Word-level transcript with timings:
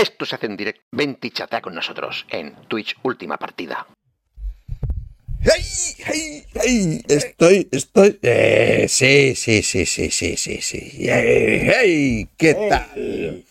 Esto 0.00 0.24
se 0.24 0.34
hace 0.34 0.46
en 0.46 0.56
directo. 0.56 0.80
Vente 0.92 1.26
y 1.26 1.30
chatea 1.30 1.60
con 1.60 1.74
nosotros 1.74 2.24
en 2.30 2.54
Twitch 2.68 2.96
Última 3.02 3.36
Partida. 3.36 3.86
¡Hey! 5.42 5.62
¡Hey! 5.98 6.44
¡Hey! 6.54 7.04
Estoy, 7.06 7.68
estoy. 7.70 8.18
Eh, 8.22 8.86
sí, 8.88 9.34
sí, 9.34 9.62
sí, 9.62 9.84
sí, 9.84 10.10
sí, 10.10 10.36
sí, 10.38 10.62
sí. 10.62 10.92
¡Hey! 11.00 11.70
hey, 11.70 12.28
¿Qué 12.38 12.54
tal? 12.54 13.44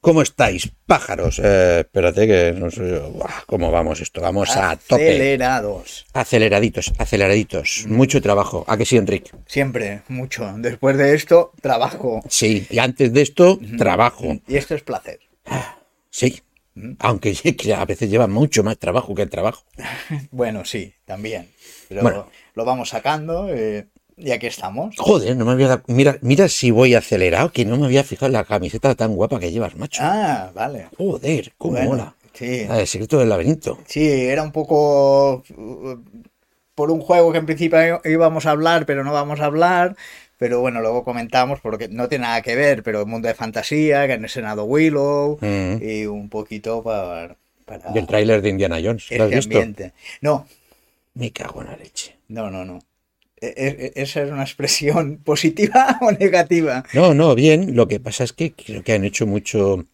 ¿Cómo 0.00 0.22
estáis, 0.22 0.68
pájaros? 0.84 1.40
Eh, 1.42 1.80
espérate 1.80 2.26
que 2.26 2.52
no 2.58 2.72
sé. 2.72 2.98
Buah, 2.98 3.44
¿Cómo 3.46 3.70
vamos 3.70 4.00
esto? 4.00 4.20
Vamos 4.20 4.50
a 4.56 4.76
tope. 4.76 5.10
Acelerados. 5.10 6.06
Aceleraditos, 6.12 6.92
aceleraditos. 6.98 7.86
Mucho 7.86 8.20
trabajo. 8.20 8.64
¿A 8.66 8.76
que 8.76 8.84
sí, 8.84 8.96
Enrique? 8.96 9.30
Siempre, 9.46 10.02
mucho. 10.08 10.52
Después 10.56 10.98
de 10.98 11.14
esto, 11.14 11.52
trabajo. 11.62 12.20
Sí, 12.28 12.66
y 12.68 12.80
antes 12.80 13.12
de 13.12 13.22
esto, 13.22 13.60
trabajo. 13.78 14.40
Y 14.48 14.56
esto 14.56 14.74
es 14.74 14.82
placer. 14.82 15.20
Sí. 16.14 16.40
Aunque 17.00 17.36
a 17.76 17.84
veces 17.84 18.08
lleva 18.08 18.28
mucho 18.28 18.62
más 18.62 18.78
trabajo 18.78 19.14
que 19.16 19.22
el 19.22 19.30
trabajo. 19.30 19.64
Bueno, 20.30 20.64
sí, 20.64 20.94
también. 21.04 21.48
Pero 21.88 22.02
Bueno. 22.02 22.28
lo 22.54 22.64
vamos 22.64 22.90
sacando 22.90 23.48
eh, 23.48 23.88
y 24.16 24.30
aquí 24.30 24.46
estamos. 24.46 24.94
Joder, 24.96 25.36
no 25.36 25.44
me 25.44 25.52
había 25.52 25.68
dado. 25.68 25.82
Mira, 25.88 26.16
mira 26.20 26.48
si 26.48 26.70
voy 26.70 26.94
acelerado, 26.94 27.50
que 27.50 27.64
no 27.64 27.76
me 27.76 27.86
había 27.86 28.04
fijado 28.04 28.26
en 28.26 28.34
la 28.34 28.44
camiseta 28.44 28.94
tan 28.94 29.14
guapa 29.16 29.40
que 29.40 29.50
llevas, 29.50 29.74
macho. 29.76 30.02
Ah, 30.04 30.52
vale. 30.54 30.86
Joder, 30.96 31.52
cómo 31.58 31.72
Bueno, 31.74 31.88
mola. 31.90 32.14
Sí, 32.32 32.46
del 32.64 32.86
secreto 32.86 33.18
del 33.18 33.28
laberinto. 33.28 33.78
sí, 33.86 34.08
era 34.08 34.42
un 34.42 34.50
poco 34.52 35.44
uh, 35.56 35.96
por 36.76 36.90
un 36.92 37.00
juego 37.00 37.30
que 37.32 37.38
en 37.38 37.46
principio 37.46 38.00
íbamos 38.04 38.46
a 38.46 38.50
hablar, 38.50 38.86
pero 38.86 39.02
no 39.04 39.12
vamos 39.12 39.40
a 39.40 39.44
hablar. 39.46 39.96
Pero 40.44 40.60
bueno, 40.60 40.82
luego 40.82 41.04
comentamos 41.04 41.58
porque 41.60 41.88
no 41.88 42.06
tiene 42.06 42.24
nada 42.26 42.42
que 42.42 42.54
ver, 42.54 42.82
pero 42.82 43.06
mundo 43.06 43.28
de 43.28 43.34
fantasía, 43.34 44.06
que 44.06 44.12
han 44.12 44.26
estrenado 44.26 44.64
Willow 44.64 45.38
Mm. 45.40 45.76
y 45.82 46.04
un 46.04 46.28
poquito 46.28 46.82
para, 46.82 47.34
para 47.64 47.90
Y 47.94 47.98
el 47.98 48.06
tráiler 48.06 48.42
de 48.42 48.50
Indiana 48.50 48.76
Jones. 48.84 49.06
¿Lo 49.10 49.24
has 49.24 49.32
este 49.32 49.36
visto? 49.36 49.56
ambiente. 49.56 49.92
No, 50.20 50.46
Me 51.14 51.30
cago 51.32 51.62
en 51.62 51.68
la 51.68 51.76
leche. 51.78 52.16
no, 52.28 52.50
no, 52.50 52.66
no. 52.66 52.80
E- 53.40 53.54
e- 53.56 54.02
¿Esa 54.02 54.22
es 54.22 54.30
una 54.30 54.42
expresión 54.42 55.16
positiva 55.24 55.96
o 56.02 56.12
negativa? 56.12 56.84
No, 56.92 57.14
no, 57.14 57.34
bien. 57.34 57.74
Lo 57.74 57.88
que 57.88 57.98
pasa 58.00 58.22
es 58.24 58.34
que 58.34 58.52
creo 58.52 58.82
que 58.82 58.92
han 58.92 59.04
hecho 59.04 59.26
mucho. 59.26 59.86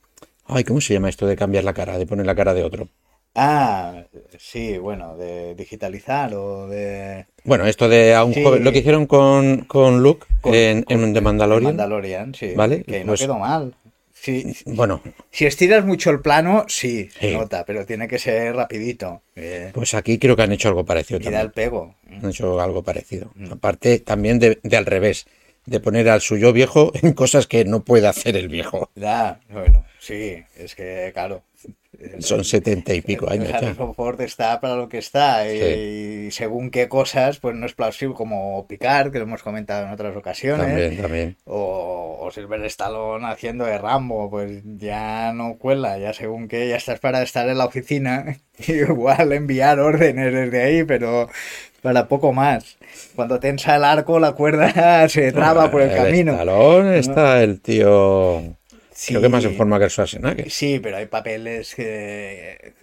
Ay, 0.47 0.65
¿cómo 0.65 0.81
se 0.81 0.95
llama 0.95 1.11
esto 1.11 1.29
de 1.29 1.37
cambiar 1.37 1.63
la 1.63 1.75
cara, 1.75 1.97
de 1.97 2.07
poner 2.07 2.27
la 2.27 2.35
cara 2.35 2.55
de 2.55 2.65
otro? 2.65 2.89
Ah, 3.35 4.05
sí, 4.39 4.77
bueno, 4.79 5.17
de 5.17 5.55
digitalizar 5.55 6.35
o 6.35 6.67
de... 6.69 7.27
Bueno, 7.45 7.67
esto 7.67 7.89
de 7.89 8.15
a 8.15 8.25
un 8.25 8.35
Sí. 8.35 8.43
joven, 8.43 8.65
lo 8.65 8.73
que 8.73 8.79
hicieron 8.81 9.07
con, 9.07 9.61
con 9.67 10.03
Luke 10.03 10.27
con- 10.41 10.55
en, 10.55 10.83
con- 10.83 11.05
en 11.05 11.15
The 11.15 11.21
Mandalorian. 11.21 11.71
Mandalorian, 11.77 12.35
sí. 12.35 12.55
Vale, 12.57 12.83
Que 12.83 13.01
no 13.01 13.07
pues- 13.13 13.21
quedó 13.21 13.39
mal. 13.39 13.75
Sí, 14.13 14.55
Bueno, 14.67 15.01
si 15.31 15.47
estiras 15.47 15.83
mucho 15.87 16.11
el 16.11 16.21
plano, 16.21 16.67
sí, 16.69 17.09
se 17.19 17.33
nota, 17.33 17.65
pero 17.65 17.87
tiene 17.87 18.07
que 18.07 18.19
ser 18.19 18.55
rapidito. 18.55 19.23
eh, 19.35 19.71
pues 19.73 19.95
aquí 19.95 20.19
creo 20.19 20.37
que 20.37 20.43
han 20.43 20.53
hecho 20.53 20.69
algo 20.69 20.85
parecido 20.85 21.19
y 21.21 21.33
da 21.33 21.41
el 21.41 21.53
pego. 21.53 21.95
Han 22.11 22.29
hecho 22.29 22.61
algo 22.61 22.83
parecido. 22.83 23.31
Mm. 23.37 23.53
Aparte, 23.53 23.99
también 24.01 24.39
de, 24.39 24.59
de 24.63 24.77
al 24.77 24.85
revés, 24.85 25.25
de 25.65 25.81
poner 25.81 26.11
al 26.11 26.21
suyo 26.21 26.53
viejo 26.53 26.93
en 27.01 27.15
cosas 27.15 27.47
que 27.47 27.65
no 27.65 27.83
puede 27.83 28.09
hacer 28.09 28.37
el 28.37 28.49
viejo. 28.51 28.91
Da, 28.95 29.41
bueno, 29.49 29.87
sí, 29.99 30.43
es 30.59 30.75
que 30.75 31.13
claro. 31.15 31.43
Son 32.21 32.45
setenta 32.45 32.95
y 32.95 33.03
pico 33.03 33.31
años 33.31 33.49
ya. 33.49 33.59
Harrison 33.59 33.95
Ford 33.95 34.21
está 34.23 34.59
para 34.61 34.77
lo 34.77 34.89
que 34.89 34.99
está 34.99 35.47
y, 35.53 36.27
y 36.27 36.31
según 36.31 36.71
qué 36.71 36.89
cosas, 36.89 37.39
pues 37.41 37.55
no 37.55 37.67
es 37.67 37.75
plausible 37.75 38.15
como 38.15 38.67
Picard, 38.67 39.13
que 39.13 39.19
lo 39.19 39.25
hemos 39.25 39.43
comentado 39.43 39.87
en 39.87 39.93
otras 39.93 40.17
ocasiones. 40.17 40.67
También, 40.67 40.97
también. 40.97 41.37
O, 41.45 42.19
o 42.21 42.31
Silver 42.31 42.65
Stallone 42.65 43.27
haciendo 43.27 43.67
de 43.67 43.77
Rambo, 43.77 44.31
pues 44.31 44.63
ya 44.65 45.33
no 45.35 45.59
cuela, 45.59 45.99
ya 45.99 46.15
según 46.15 46.49
que 46.49 46.69
ya 46.69 46.77
estás 46.77 47.01
para 47.01 47.23
estar 47.23 47.47
en 47.49 47.59
la 47.59 47.67
oficina, 47.67 48.39
igual 48.67 49.33
enviar 49.33 49.79
órdenes 49.79 50.33
desde 50.33 50.63
ahí, 50.63 50.85
pero 50.85 51.29
para 51.83 52.09
poco 52.09 52.33
más. 52.33 52.79
Cuando 53.15 53.41
tensa 53.41 53.77
el 53.77 53.85
arco, 53.85 54.19
la 54.19 54.33
cuerda 54.33 55.09
se 55.09 55.33
traba 55.33 55.71
por 55.71 55.83
el 55.83 55.95
camino. 55.95 56.33
Stallone 56.33 56.99
está 56.99 57.43
el 57.43 57.61
tío. 57.61 58.57
Sí, 59.01 59.15
Creo 59.15 59.23
que 59.23 59.29
más 59.31 59.43
en 59.47 59.57
forma 59.57 59.79
que 59.79 59.87
el 59.87 59.91
Schwarzenegger. 59.91 60.51
Sí, 60.51 60.79
pero 60.79 60.99
hay 60.99 61.07
papeles 61.07 61.75
que... 61.75 62.75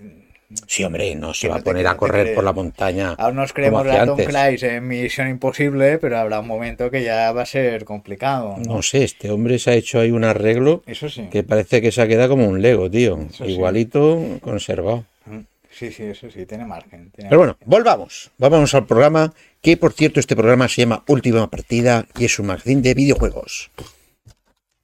Sí, 0.66 0.84
hombre, 0.84 1.14
no 1.14 1.32
se 1.36 1.48
va 1.48 1.56
no 1.56 1.62
a 1.62 1.64
poner 1.64 1.86
a 1.86 1.96
correr 1.96 2.34
por 2.34 2.44
la 2.44 2.54
montaña. 2.54 3.14
Aún 3.20 3.36
nos 3.36 3.54
creemos 3.54 3.86
hacía 3.86 4.02
a 4.02 4.06
Tom. 4.08 4.18
Cruise 4.18 4.64
en 4.64 4.88
Misión 4.88 5.28
Imposible, 5.28 6.00
pero 6.00 6.18
habrá 6.18 6.40
un 6.40 6.48
momento 6.48 6.90
que 6.90 7.04
ya 7.04 7.32
va 7.34 7.44
a 7.44 7.46
ser 7.46 7.86
complicado. 7.86 8.56
¿no? 8.58 8.78
No 8.78 8.82
sé, 8.82 9.04
este 9.04 9.30
hombre 9.30 9.60
se 9.60 9.70
ha 9.70 9.74
hecho 9.76 10.00
ahí 10.00 10.10
un 10.10 10.24
arreglo 10.24 10.82
Eso 10.88 11.08
sí. 11.08 11.28
que 11.30 11.44
parece 11.44 11.84
que 11.84 11.92
se 11.92 12.02
ha 12.02 12.08
quedado 12.08 12.30
como 12.30 12.48
un 12.48 12.64
Lego, 12.64 12.90
tío. 12.90 13.20
Eso 13.30 13.46
sí. 13.46 13.52
Igualito 13.52 14.40
conservado. 14.42 15.06
Mm, 15.28 15.42
Sí, 15.70 15.92
sí, 15.92 16.02
eso 16.02 16.32
sí, 16.32 16.48
tiene 16.48 16.66
margen. 16.66 17.12
tiene 17.12 17.30
Pero 17.30 17.38
bueno, 17.38 17.58
volvamos. 17.64 18.32
Vamos 18.40 18.74
al 18.74 18.88
programa, 18.88 19.36
que 19.62 19.78
por 19.78 19.94
cierto 19.94 20.20
este 20.20 20.36
programa 20.36 20.68
se 20.68 20.82
llama 20.82 21.04
Última 21.08 21.48
Partida 21.52 22.08
y 22.18 22.26
es 22.26 22.40
un 22.40 22.48
magazine 22.48 22.82
de 22.82 22.96
videojuegos. 22.96 23.70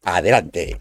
Adelante. 0.04 0.78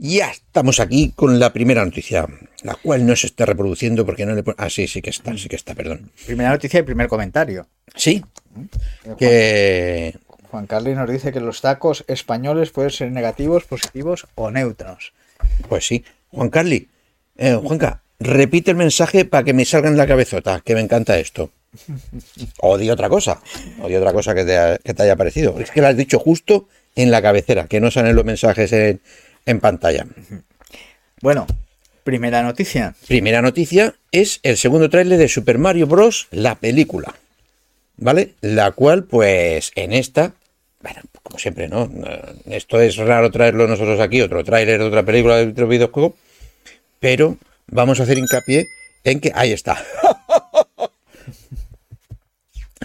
Ya 0.00 0.30
estamos 0.30 0.80
aquí 0.80 1.12
con 1.14 1.38
la 1.38 1.52
primera 1.52 1.84
noticia, 1.84 2.26
la 2.62 2.74
cual 2.74 3.06
no 3.06 3.14
se 3.14 3.26
está 3.26 3.46
reproduciendo 3.46 4.04
porque 4.06 4.24
no 4.26 4.34
le 4.34 4.42
pone... 4.42 4.56
Ah, 4.58 4.70
sí, 4.70 4.86
sí 4.88 5.02
que 5.02 5.10
está, 5.10 5.36
sí 5.36 5.48
que 5.48 5.56
está, 5.56 5.74
perdón. 5.74 6.10
Primera 6.26 6.50
noticia 6.50 6.80
y 6.80 6.82
primer 6.82 7.08
comentario. 7.08 7.68
Sí, 7.94 8.24
que... 9.18 10.14
Juan 10.50 10.66
Carlos 10.66 10.96
nos 10.96 11.10
dice 11.10 11.32
que 11.32 11.40
los 11.40 11.60
tacos 11.60 12.04
españoles 12.08 12.70
pueden 12.70 12.90
ser 12.90 13.10
negativos, 13.10 13.64
positivos 13.64 14.26
o 14.34 14.50
neutros. 14.50 15.12
Pues 15.68 15.86
sí. 15.86 16.04
Juan 16.30 16.50
Carli, 16.50 16.88
eh, 17.36 17.54
Juanca, 17.54 18.02
repite 18.18 18.70
el 18.70 18.76
mensaje 18.76 19.24
para 19.24 19.44
que 19.44 19.54
me 19.54 19.64
salga 19.64 19.88
en 19.88 19.96
la 19.96 20.06
cabezota, 20.06 20.60
que 20.60 20.74
me 20.74 20.80
encanta 20.80 21.18
esto. 21.18 21.50
O 22.60 22.78
di 22.78 22.90
otra 22.90 23.08
cosa, 23.08 23.40
o 23.82 23.88
di 23.88 23.94
otra 23.94 24.12
cosa 24.12 24.34
que 24.34 24.44
te, 24.44 24.78
que 24.82 24.94
te 24.94 25.02
haya 25.02 25.16
parecido. 25.16 25.58
Es 25.58 25.70
que 25.70 25.80
lo 25.80 25.86
has 25.86 25.96
dicho 25.96 26.18
justo 26.18 26.68
en 26.96 27.10
la 27.10 27.22
cabecera, 27.22 27.66
que 27.66 27.80
no 27.80 27.90
salen 27.90 28.16
los 28.16 28.24
mensajes 28.24 28.72
en, 28.72 29.00
en 29.46 29.60
pantalla. 29.60 30.06
Bueno, 31.20 31.46
primera 32.04 32.42
noticia. 32.42 32.94
Primera 33.06 33.42
noticia 33.42 33.94
es 34.12 34.40
el 34.42 34.56
segundo 34.56 34.88
tráiler 34.88 35.18
de 35.18 35.28
Super 35.28 35.58
Mario 35.58 35.86
Bros. 35.86 36.28
la 36.30 36.54
película. 36.56 37.14
¿Vale? 37.96 38.34
La 38.40 38.70
cual, 38.70 39.04
pues, 39.04 39.72
en 39.74 39.92
esta, 39.92 40.32
bueno, 40.80 41.00
como 41.22 41.38
siempre, 41.38 41.68
¿no? 41.68 41.90
Esto 42.46 42.80
es 42.80 42.96
raro 42.96 43.30
traerlo 43.30 43.66
nosotros 43.66 44.00
aquí, 44.00 44.20
otro 44.20 44.44
tráiler 44.44 44.78
de 44.78 44.84
otra 44.86 45.02
película 45.04 45.36
de 45.36 45.48
otro 45.48 45.66
videojuego, 45.68 46.16
pero 47.00 47.36
vamos 47.66 48.00
a 48.00 48.04
hacer 48.04 48.18
hincapié 48.18 48.66
en 49.04 49.20
que 49.20 49.32
ahí 49.34 49.52
está. 49.52 49.84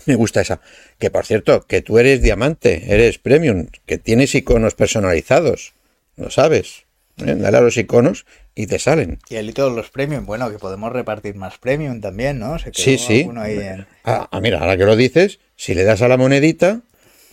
Me 0.06 0.16
gusta 0.16 0.42
esa. 0.42 0.60
Que 1.00 1.10
por 1.12 1.26
cierto, 1.26 1.66
que 1.66 1.82
tú 1.82 1.98
eres 2.00 2.22
diamante, 2.22 2.84
eres 2.94 3.20
premium, 3.20 3.68
que 3.86 3.98
tienes 3.98 4.36
iconos 4.36 4.74
personalizados. 4.74 5.74
Lo 6.18 6.30
sabes. 6.30 6.84
¿eh? 7.18 7.36
Dale 7.36 7.58
a 7.58 7.62
los 7.62 7.78
iconos 7.78 8.26
y 8.56 8.68
te 8.68 8.80
salen. 8.80 9.20
Y 9.30 9.36
el 9.36 9.54
todos 9.54 9.74
los 9.74 9.90
premium, 9.92 10.26
bueno, 10.26 10.52
que 10.52 10.60
podemos 10.60 10.92
repartir 10.92 11.36
más 11.36 11.58
premium 11.58 12.02
también, 12.02 12.40
¿no? 12.40 12.58
Se 12.60 12.72
quedó 12.72 12.84
Sí, 12.84 12.98
sí. 12.98 13.30
ahí 13.38 13.60
en- 13.60 13.88
Ah, 14.04 14.28
ah, 14.32 14.42
mira, 14.42 14.60
ahora 14.60 14.78
que 14.78 14.86
lo 14.86 14.96
dices, 14.96 15.40
si 15.56 15.74
le 15.74 15.84
das 15.84 16.02
a 16.02 16.08
la 16.08 16.18
monedita, 16.18 16.82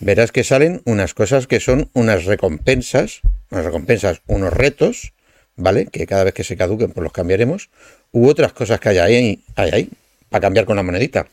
verás 0.01 0.33
que 0.33 0.45
salen 0.45 0.83
unas 0.85 1.15
cosas 1.15 1.47
que 1.47 1.61
son 1.61 1.91
unas 1.93 2.25
recompensas, 2.25 3.21
unas 3.51 3.65
recompensas, 3.65 4.23
unos 4.27 4.53
retos, 4.53 5.13
¿vale? 5.57 5.87
Que 5.87 6.07
cada 6.07 6.25
vez 6.25 6.35
que 6.35 6.45
se 6.45 6.57
caduquen, 6.57 6.91
pues 6.93 7.03
los 7.03 7.13
cambiaremos, 7.13 7.71
u 8.13 8.27
otras 8.29 8.53
cosas 8.53 8.81
que 8.81 8.89
hay 8.91 8.99
ahí, 8.99 9.45
hay 9.57 9.71
ahí, 9.73 9.91
para 10.29 10.43
cambiar 10.43 10.65
con 10.65 10.77
la 10.77 10.83
monedita. 10.83 11.27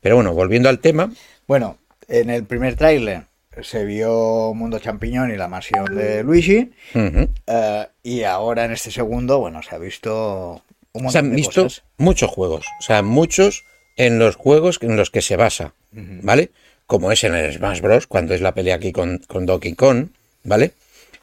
Pero 0.00 0.16
bueno, 0.16 0.34
volviendo 0.34 0.68
al 0.68 0.78
tema, 0.80 1.12
Bueno, 1.46 1.78
en 2.08 2.30
el 2.30 2.44
primer 2.44 2.76
tráiler 2.76 3.24
se 3.62 3.84
vio 3.84 4.54
Mundo 4.54 4.78
Champiñón 4.78 5.30
y 5.32 5.36
la 5.36 5.48
mansión 5.48 5.84
de 5.94 6.22
Luigi. 6.22 6.72
eh, 6.94 7.86
y 8.02 8.22
ahora 8.22 8.64
en 8.64 8.72
este 8.72 8.90
segundo, 8.90 9.38
bueno, 9.38 9.62
se 9.62 9.74
ha 9.74 9.78
visto 9.78 10.62
un 10.92 11.04
montón 11.04 11.12
se 11.12 11.18
han 11.18 11.30
de 11.30 11.36
visto 11.36 11.62
cosas. 11.64 11.84
muchos 11.98 12.30
juegos, 12.30 12.66
o 12.80 12.82
sea, 12.82 13.02
muchos 13.02 13.64
en 13.96 14.18
los 14.18 14.36
juegos 14.36 14.78
en 14.82 14.96
los 14.96 15.10
que 15.10 15.22
se 15.22 15.36
basa, 15.36 15.74
¿vale? 15.92 16.50
Como 16.86 17.12
es 17.12 17.24
en 17.24 17.34
el 17.34 17.52
Smash 17.52 17.80
Bros, 17.80 18.06
cuando 18.06 18.34
es 18.34 18.40
la 18.40 18.54
pelea 18.54 18.76
aquí 18.76 18.92
con, 18.92 19.18
con 19.26 19.46
Donkey 19.46 19.74
Kong, 19.74 20.08
¿vale? 20.44 20.72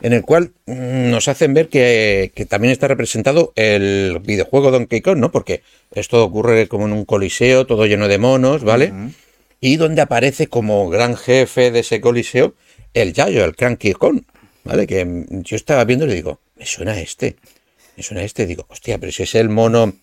En 0.01 0.13
el 0.13 0.23
cual 0.23 0.51
mm, 0.65 1.09
nos 1.09 1.27
hacen 1.27 1.53
ver 1.53 1.67
que, 1.67 2.31
que 2.33 2.45
también 2.45 2.71
está 2.71 2.87
representado 2.87 3.51
el 3.55 4.19
videojuego 4.23 4.71
Donkey 4.71 5.01
Kong, 5.01 5.17
¿no? 5.17 5.31
Porque 5.31 5.61
esto 5.93 6.23
ocurre 6.23 6.67
como 6.67 6.85
en 6.85 6.93
un 6.93 7.05
coliseo, 7.05 7.65
todo 7.65 7.85
lleno 7.85 8.07
de 8.07 8.17
monos, 8.17 8.63
¿vale? 8.63 8.93
Y 9.59 9.75
donde 9.75 10.01
aparece 10.01 10.47
como 10.47 10.89
gran 10.89 11.17
jefe 11.17 11.71
de 11.71 11.79
ese 11.79 11.99
coliseo 11.99 12.53
el 12.93 13.13
Yayo, 13.13 13.43
el 13.43 13.55
Cranky 13.55 13.93
Kong, 13.93 14.21
¿vale? 14.63 14.87
Que 14.87 15.03
mm, 15.05 15.43
yo 15.43 15.55
estaba 15.55 15.83
viendo 15.83 16.05
y 16.05 16.09
le 16.09 16.15
digo, 16.15 16.39
me 16.55 16.65
suena 16.65 16.93
a 16.93 16.99
este, 16.99 17.35
me 17.97 18.03
suena 18.03 18.21
a 18.21 18.25
este. 18.25 18.45
Digo, 18.45 18.65
hostia, 18.69 18.97
pero 18.97 19.11
si 19.11 19.23
es 19.23 19.35
el 19.35 19.49
mono 19.49 19.93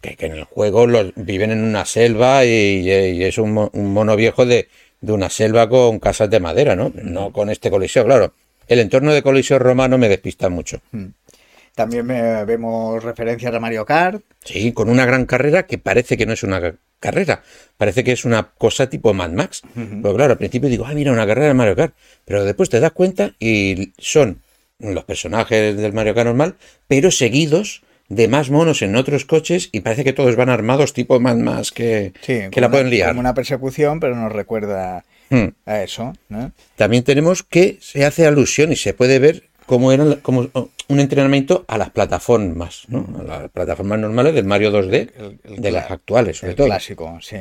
que, 0.00 0.16
que 0.16 0.26
en 0.26 0.32
el 0.32 0.44
juego 0.44 0.86
los, 0.86 1.12
viven 1.16 1.50
en 1.50 1.64
una 1.64 1.84
selva 1.84 2.44
y, 2.44 2.88
y 2.88 3.24
es 3.24 3.38
un 3.38 3.70
mono 3.72 4.16
viejo 4.16 4.46
de, 4.46 4.68
de 5.04 5.12
una 5.12 5.28
selva 5.30 5.68
con 5.68 5.98
casas 5.98 6.30
de 6.30 6.40
madera, 6.40 6.74
¿no? 6.76 6.92
No 6.94 7.30
con 7.32 7.50
este 7.50 7.70
coliseo, 7.70 8.04
claro. 8.04 8.32
El 8.66 8.78
entorno 8.80 9.12
de 9.12 9.22
coliseo 9.22 9.58
romano 9.58 9.98
me 9.98 10.08
despista 10.08 10.48
mucho. 10.48 10.80
También 11.74 12.10
eh, 12.10 12.44
vemos 12.46 13.02
referencias 13.02 13.52
a 13.54 13.60
Mario 13.60 13.84
Kart. 13.84 14.22
Sí, 14.44 14.72
con 14.72 14.88
una 14.88 15.04
gran 15.04 15.26
carrera 15.26 15.66
que 15.66 15.76
parece 15.78 16.16
que 16.16 16.24
no 16.24 16.32
es 16.32 16.42
una 16.42 16.60
ca- 16.60 16.74
carrera, 17.00 17.42
parece 17.76 18.02
que 18.04 18.12
es 18.12 18.24
una 18.24 18.52
cosa 18.56 18.88
tipo 18.88 19.12
Mad 19.12 19.30
Max. 19.32 19.62
Pero 19.74 20.14
claro, 20.14 20.32
al 20.32 20.38
principio 20.38 20.68
digo, 20.70 20.86
ah, 20.86 20.94
mira, 20.94 21.12
una 21.12 21.26
carrera 21.26 21.48
de 21.48 21.54
Mario 21.54 21.76
Kart. 21.76 21.94
Pero 22.24 22.44
después 22.44 22.70
te 22.70 22.80
das 22.80 22.92
cuenta 22.92 23.32
y 23.38 23.92
son 23.98 24.40
los 24.78 25.04
personajes 25.04 25.76
del 25.76 25.92
Mario 25.92 26.14
Kart 26.14 26.26
normal, 26.26 26.54
pero 26.88 27.10
seguidos 27.10 27.82
de 28.08 28.28
más 28.28 28.50
monos 28.50 28.82
en 28.82 28.96
otros 28.96 29.24
coches 29.24 29.70
y 29.72 29.80
parece 29.80 30.04
que 30.04 30.12
todos 30.12 30.36
van 30.36 30.48
armados 30.50 30.92
tipo 30.92 31.18
Mad 31.20 31.36
Max 31.36 31.72
que, 31.72 32.12
Sí, 32.22 32.40
que 32.50 32.60
la 32.60 32.70
pueden 32.70 32.90
liar. 32.90 33.08
Como 33.10 33.20
una 33.20 33.34
persecución, 33.34 34.00
pero 34.00 34.14
nos 34.16 34.32
recuerda 34.32 35.04
Hmm. 35.30 35.48
a 35.64 35.82
eso. 35.82 36.12
¿no? 36.28 36.52
También 36.76 37.02
tenemos 37.02 37.42
que 37.42 37.78
se 37.80 38.04
hace 38.04 38.26
alusión 38.26 38.72
y 38.72 38.76
se 38.76 38.92
puede 38.92 39.18
ver 39.18 39.44
cómo 39.66 39.90
era 39.90 40.16
como 40.20 40.50
un 40.88 41.00
entrenamiento 41.00 41.64
a 41.66 41.78
las 41.78 41.88
plataformas, 41.90 42.82
¿no? 42.88 43.06
A 43.20 43.22
las 43.40 43.50
plataformas 43.50 43.98
normales 43.98 44.34
del 44.34 44.44
Mario 44.44 44.70
2D, 44.70 45.10
El- 45.16 45.38
el 45.54 45.62
de 45.62 45.70
las 45.72 45.90
actuales, 45.90 46.36
sobre 46.36 46.50
El 46.50 46.56
todo. 46.56 46.66
clásico, 46.66 47.18
sí. 47.22 47.36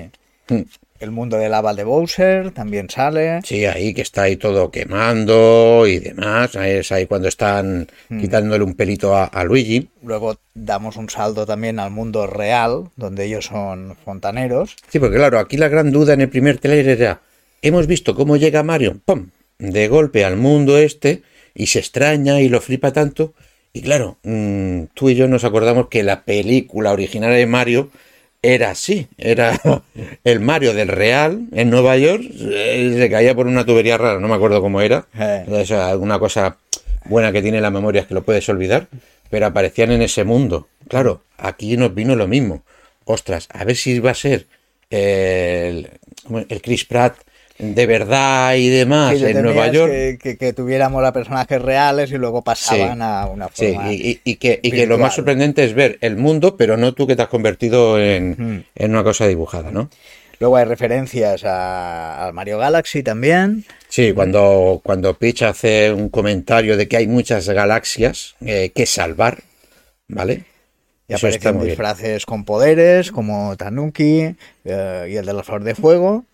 Hmm. 0.48 0.62
El 1.04 1.12
mundo 1.12 1.36
de 1.36 1.50
lava 1.50 1.74
de 1.74 1.84
Bowser 1.84 2.52
también 2.52 2.90
sale. 2.90 3.42
Sí, 3.44 3.66
ahí 3.66 3.94
que 3.94 4.04
está 4.04 4.22
ahí 4.22 4.38
todo 4.38 4.72
quemando 4.72 5.86
y 5.86 6.00
demás. 6.00 6.56
Ahí 6.56 6.78
es 6.78 6.94
ahí 6.94 7.08
cuando 7.08 7.28
están 7.28 7.90
quitándole 8.08 8.64
un 8.64 8.74
pelito 8.74 9.14
a, 9.14 9.26
a 9.26 9.44
Luigi. 9.44 9.90
Luego 10.02 10.38
damos 10.54 10.96
un 10.96 11.10
salto 11.10 11.46
también 11.46 11.78
al 11.80 11.92
mundo 11.92 12.26
real, 12.26 12.86
donde 12.96 13.26
ellos 13.26 13.48
son 13.48 13.98
fontaneros. 14.06 14.78
Sí, 14.88 15.00
porque 15.00 15.18
claro, 15.18 15.40
aquí 15.40 15.58
la 15.58 15.68
gran 15.68 15.92
duda 15.92 16.14
en 16.14 16.22
el 16.22 16.30
primer 16.30 16.60
trailer 16.60 17.02
era, 17.02 17.20
hemos 17.62 17.86
visto 17.86 18.16
cómo 18.16 18.38
llega 18.38 18.64
Mario, 18.64 18.98
¡pum!, 19.04 19.28
de 19.60 19.90
golpe 19.90 20.24
al 20.24 20.38
mundo 20.38 20.78
este 20.78 21.22
y 21.54 21.68
se 21.68 21.80
extraña 21.80 22.40
y 22.40 22.48
lo 22.48 22.62
flipa 22.62 22.94
tanto. 22.94 23.34
Y 23.74 23.82
claro, 23.82 24.20
mm, 24.24 24.84
tú 24.94 25.10
y 25.10 25.16
yo 25.16 25.28
nos 25.28 25.44
acordamos 25.44 25.90
que 25.90 26.02
la 26.02 26.24
película 26.24 26.94
original 26.94 27.34
de 27.34 27.46
Mario 27.46 27.90
era 28.44 28.70
así, 28.72 29.08
era 29.18 29.60
el 30.24 30.40
Mario 30.42 30.74
del 30.76 30.90
Real 30.90 31.48
en 31.54 31.70
Nueva 31.72 31.98
York, 31.98 32.24
eh, 32.40 32.94
se 32.96 33.10
caía 33.10 33.34
por 33.34 33.48
una 33.48 33.66
tubería 33.66 33.98
rara, 33.98 34.20
no 34.20 34.28
me 34.28 34.36
acuerdo 34.36 34.62
cómo 34.62 34.82
era, 34.82 35.08
Eh. 35.18 35.66
sea, 35.66 35.88
alguna 35.90 36.20
cosa 36.20 36.58
buena 37.06 37.32
que 37.32 37.42
tiene 37.42 37.62
la 37.62 37.72
memoria 37.72 38.02
es 38.02 38.08
que 38.08 38.14
lo 38.14 38.24
puedes 38.24 38.48
olvidar, 38.50 38.88
pero 39.30 39.46
aparecían 39.48 39.92
en 39.92 40.02
ese 40.02 40.24
mundo. 40.26 40.68
Claro, 40.88 41.24
aquí 41.38 41.76
nos 41.78 41.96
vino 41.96 42.16
lo 42.16 42.28
mismo. 42.28 42.64
Ostras, 43.06 43.48
a 43.52 43.64
ver 43.64 43.76
si 43.76 44.00
va 44.00 44.12
a 44.12 44.16
ser 44.16 44.46
el, 44.90 45.90
¿cómo 46.26 46.40
es? 46.40 46.46
el 46.50 46.62
Chris 46.62 46.86
Pratt 46.86 47.16
de 47.60 47.86
verdad 47.86 48.56
y 48.56 48.68
demás 48.70 49.18
Sí, 49.18 49.26
en 49.26 49.42
Nueva 49.44 49.68
York. 49.72 49.92
Que, 49.92 50.18
que- 50.22 50.38
que 50.38 50.54
tuviéramos 50.54 51.04
a 51.06 51.14
personajes 51.14 51.62
reales 51.62 52.12
y 52.12 52.18
luego 52.18 52.42
pasaban 52.44 52.98
Sí. 52.98 53.04
a 53.04 53.26
una 53.28 53.48
Sí, 53.54 53.74
forma. 53.74 53.94
y, 53.94 53.96
y- 53.96 54.22
y 54.32 54.36
que, 54.38 54.60
y 54.62 54.72
que 54.72 54.88
lo 54.88 54.98
más 54.98 55.16
sorprendente 55.16 55.64
es 55.64 55.74
ver 55.74 55.98
el 56.02 56.18
mundo, 56.18 56.58
pero 56.58 56.78
no 56.78 56.94
tú 56.94 57.06
que 57.08 57.16
te 57.16 57.22
has 57.22 57.28
convertido 57.30 58.00
en, 58.02 58.66
en 58.76 58.92
una 58.92 59.04
cosa 59.04 59.28
dibujada, 59.28 59.72
¿no? 59.72 59.90
Luego 60.40 60.58
hay 60.58 60.66
referencias 60.66 61.44
a- 61.46 62.26
al 62.26 62.34
Mario 62.34 62.58
Galaxy 62.58 63.02
también. 63.04 63.64
Sí, 63.88 64.12
cuando, 64.14 64.82
cuando 64.84 65.14
Peach 65.14 65.44
hace 65.44 65.92
un 65.94 66.10
comentario 66.10 66.76
de 66.76 66.88
que 66.88 66.98
hay 66.98 67.08
muchas 67.08 67.48
galaxias 67.48 68.36
eh, 68.44 68.72
que 68.76 68.86
salvar, 68.86 69.38
¿vale? 70.08 70.44
Y 71.08 71.14
Eso 71.14 71.28
aparecen 71.28 71.56
bien. 71.58 71.68
disfraces 71.68 72.26
con 72.26 72.46
poderes, 72.46 73.12
como 73.12 73.56
Tanuki 73.58 74.36
eh, 74.64 75.08
y 75.12 75.16
el 75.18 75.26
de 75.26 75.34
la 75.34 75.44
flor 75.44 75.64
de 75.64 75.76
fuego. 75.76 76.26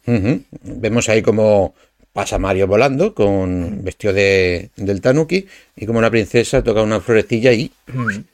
Vemos 0.61 1.09
ahí 1.09 1.21
como 1.21 1.73
pasa 2.13 2.37
Mario 2.39 2.67
volando 2.67 3.13
con 3.15 3.83
vestido 3.83 4.13
de, 4.13 4.69
del 4.75 5.01
Tanuki 5.01 5.47
y 5.75 5.85
como 5.85 6.01
la 6.01 6.09
princesa 6.11 6.63
toca 6.63 6.81
una 6.81 6.99
florecilla 7.01 7.51
y 7.53 7.71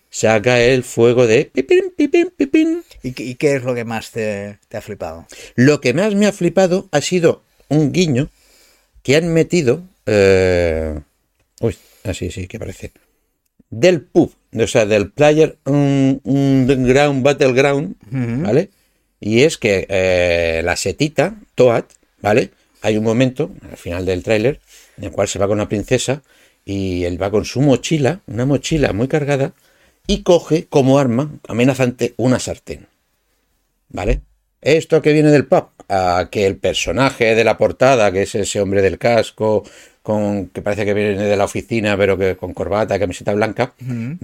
saca 0.10 0.60
el 0.62 0.84
fuego 0.84 1.28
de 1.28 1.46
pipín, 1.46 1.94
pipín, 1.96 2.32
pipín. 2.36 2.84
¿Y, 3.04 3.12
qué- 3.14 3.24
y 3.24 3.36
qué 3.36 3.56
es 3.56 3.64
lo 3.64 3.74
que 3.76 3.84
más 3.86 4.12
te, 4.12 4.60
te 4.68 4.78
ha 4.78 4.81
flipado? 4.81 5.28
Lo 5.56 5.81
que 5.81 5.94
más 5.94 6.16
me 6.16 6.26
ha 6.26 6.31
flipado 6.34 6.88
ha 6.92 7.02
sido 7.02 7.44
un 7.70 7.92
guiño 7.92 8.30
que 9.04 9.16
han 9.16 9.34
metido. 9.34 9.84
eh, 10.06 11.00
Uy, 11.62 11.78
así 12.04 12.31
sí, 12.31 12.48
que 12.48 12.60
parece. 12.60 12.92
Del 13.70 14.02
pub, 14.02 14.34
o 14.63 14.68
sea, 14.68 14.86
del 14.86 15.12
player 15.12 15.57
un, 15.66 16.22
un 16.24 16.66
ground 16.68 17.24
battleground, 17.24 17.96
¿vale? 18.44 18.69
Y 19.19 19.42
es 19.42 19.57
que 19.57 19.86
eh, 19.90 20.62
la 20.63 20.75
setita, 20.75 21.36
Toad, 21.56 21.86
¿vale? 22.22 22.52
Hay 22.81 22.98
un 22.98 23.04
momento, 23.04 23.52
al 23.69 23.78
final 23.78 24.06
del 24.06 24.24
tráiler, 24.24 24.60
en 24.98 25.06
el 25.06 25.12
cual 25.12 25.28
se 25.28 25.40
va 25.40 25.48
con 25.48 25.57
una 25.57 25.69
princesa 25.69 26.22
y 26.63 27.04
él 27.04 27.22
va 27.22 27.31
con 27.31 27.46
su 27.46 27.62
mochila, 27.62 28.22
una 28.28 28.46
mochila 28.46 28.94
muy 28.94 29.07
cargada, 29.07 29.54
y 30.07 30.24
coge 30.24 30.68
como 30.68 31.00
arma 31.00 31.31
amenazante 31.48 32.13
una 32.18 32.40
sartén. 32.40 32.88
¿Vale? 33.90 34.22
Esto 34.62 35.02
que 35.02 35.13
viene 35.13 35.31
del 35.31 35.46
pub, 35.46 35.69
a 35.90 36.30
que 36.31 36.46
el 36.46 36.57
personaje 36.57 37.36
de 37.36 37.44
la 37.44 37.57
portada, 37.57 38.12
que 38.12 38.24
es 38.24 38.36
ese 38.36 38.62
hombre 38.62 38.81
del 38.81 38.98
casco, 38.98 39.63
con 40.06 40.50
que 40.50 40.62
parece 40.62 40.86
que 40.86 40.94
viene 40.94 41.24
de 41.24 41.36
la 41.36 41.46
oficina, 41.46 41.98
pero 41.98 42.16
que 42.16 42.36
con 42.38 42.54
corbata, 42.54 43.00
camiseta 43.00 43.34
blanca, 43.34 43.74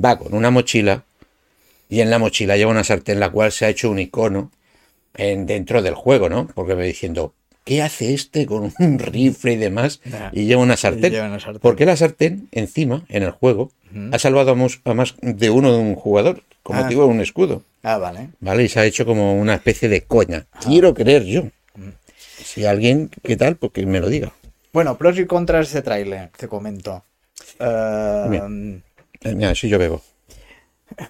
va 0.03 0.15
con 0.19 0.35
una 0.35 0.51
mochila 0.51 1.03
y 1.89 2.01
en 2.01 2.11
la 2.11 2.19
mochila 2.19 2.55
lleva 2.55 2.69
una 2.69 2.83
sartén, 2.83 3.19
la 3.19 3.31
cual 3.31 3.51
se 3.51 3.65
ha 3.65 3.69
hecho 3.69 3.89
un 3.89 3.97
icono 3.97 4.51
en, 5.15 5.47
dentro 5.47 5.81
del 5.81 5.95
juego, 5.95 6.29
¿no? 6.29 6.47
Porque 6.53 6.75
me 6.75 6.85
diciendo, 6.85 7.33
¿qué 7.63 7.81
hace 7.81 8.13
este 8.13 8.45
con 8.45 8.71
un 8.77 8.99
rifle 8.99 9.53
y 9.53 9.57
demás? 9.57 10.01
Y 10.33 10.45
lleva 10.45 10.61
una 10.61 10.77
sartén. 10.77 11.11
lleva 11.11 11.25
una 11.25 11.39
sartén. 11.39 11.61
Porque 11.61 11.87
la 11.87 11.97
sartén, 11.97 12.47
encima, 12.51 13.03
en 13.09 13.23
el 13.23 13.31
juego, 13.31 13.71
ha 14.11 14.19
salvado 14.19 14.51
a, 14.51 14.93
más 14.93 15.15
de 15.21 15.49
uno 15.49 15.73
de 15.73 15.79
un 15.79 15.95
jugador, 15.95 16.43
con 16.61 16.75
Ah. 16.77 16.83
motivo 16.83 17.05
de 17.05 17.09
un 17.09 17.21
escudo. 17.21 17.63
Ah, 17.81 17.97
vale. 17.97 18.29
¿Vale? 18.39 18.65
Y 18.65 18.69
se 18.69 18.79
ha 18.79 18.85
hecho 18.85 19.03
como 19.03 19.33
una 19.33 19.55
especie 19.55 19.89
de 19.89 20.01
coña. 20.03 20.45
Quiero 20.63 20.93
creer 20.93 21.23
yo. 21.23 21.45
Si 22.43 22.65
alguien, 22.65 23.09
¿qué 23.23 23.35
tal? 23.35 23.55
Pues 23.55 23.71
que 23.71 23.85
me 23.87 23.99
lo 23.99 24.09
diga. 24.09 24.31
Bueno, 24.73 24.97
pros 24.97 25.17
y 25.19 25.25
contras 25.25 25.59
de 25.71 25.79
este 25.79 25.81
tráiler, 25.81 26.29
te 26.37 26.47
comento. 26.47 27.03
Bien. 28.29 28.83
Eh, 29.21 29.35
Mira, 29.35 29.53
si 29.55 29.69
yo 29.69 29.77
bebo. 29.79 30.01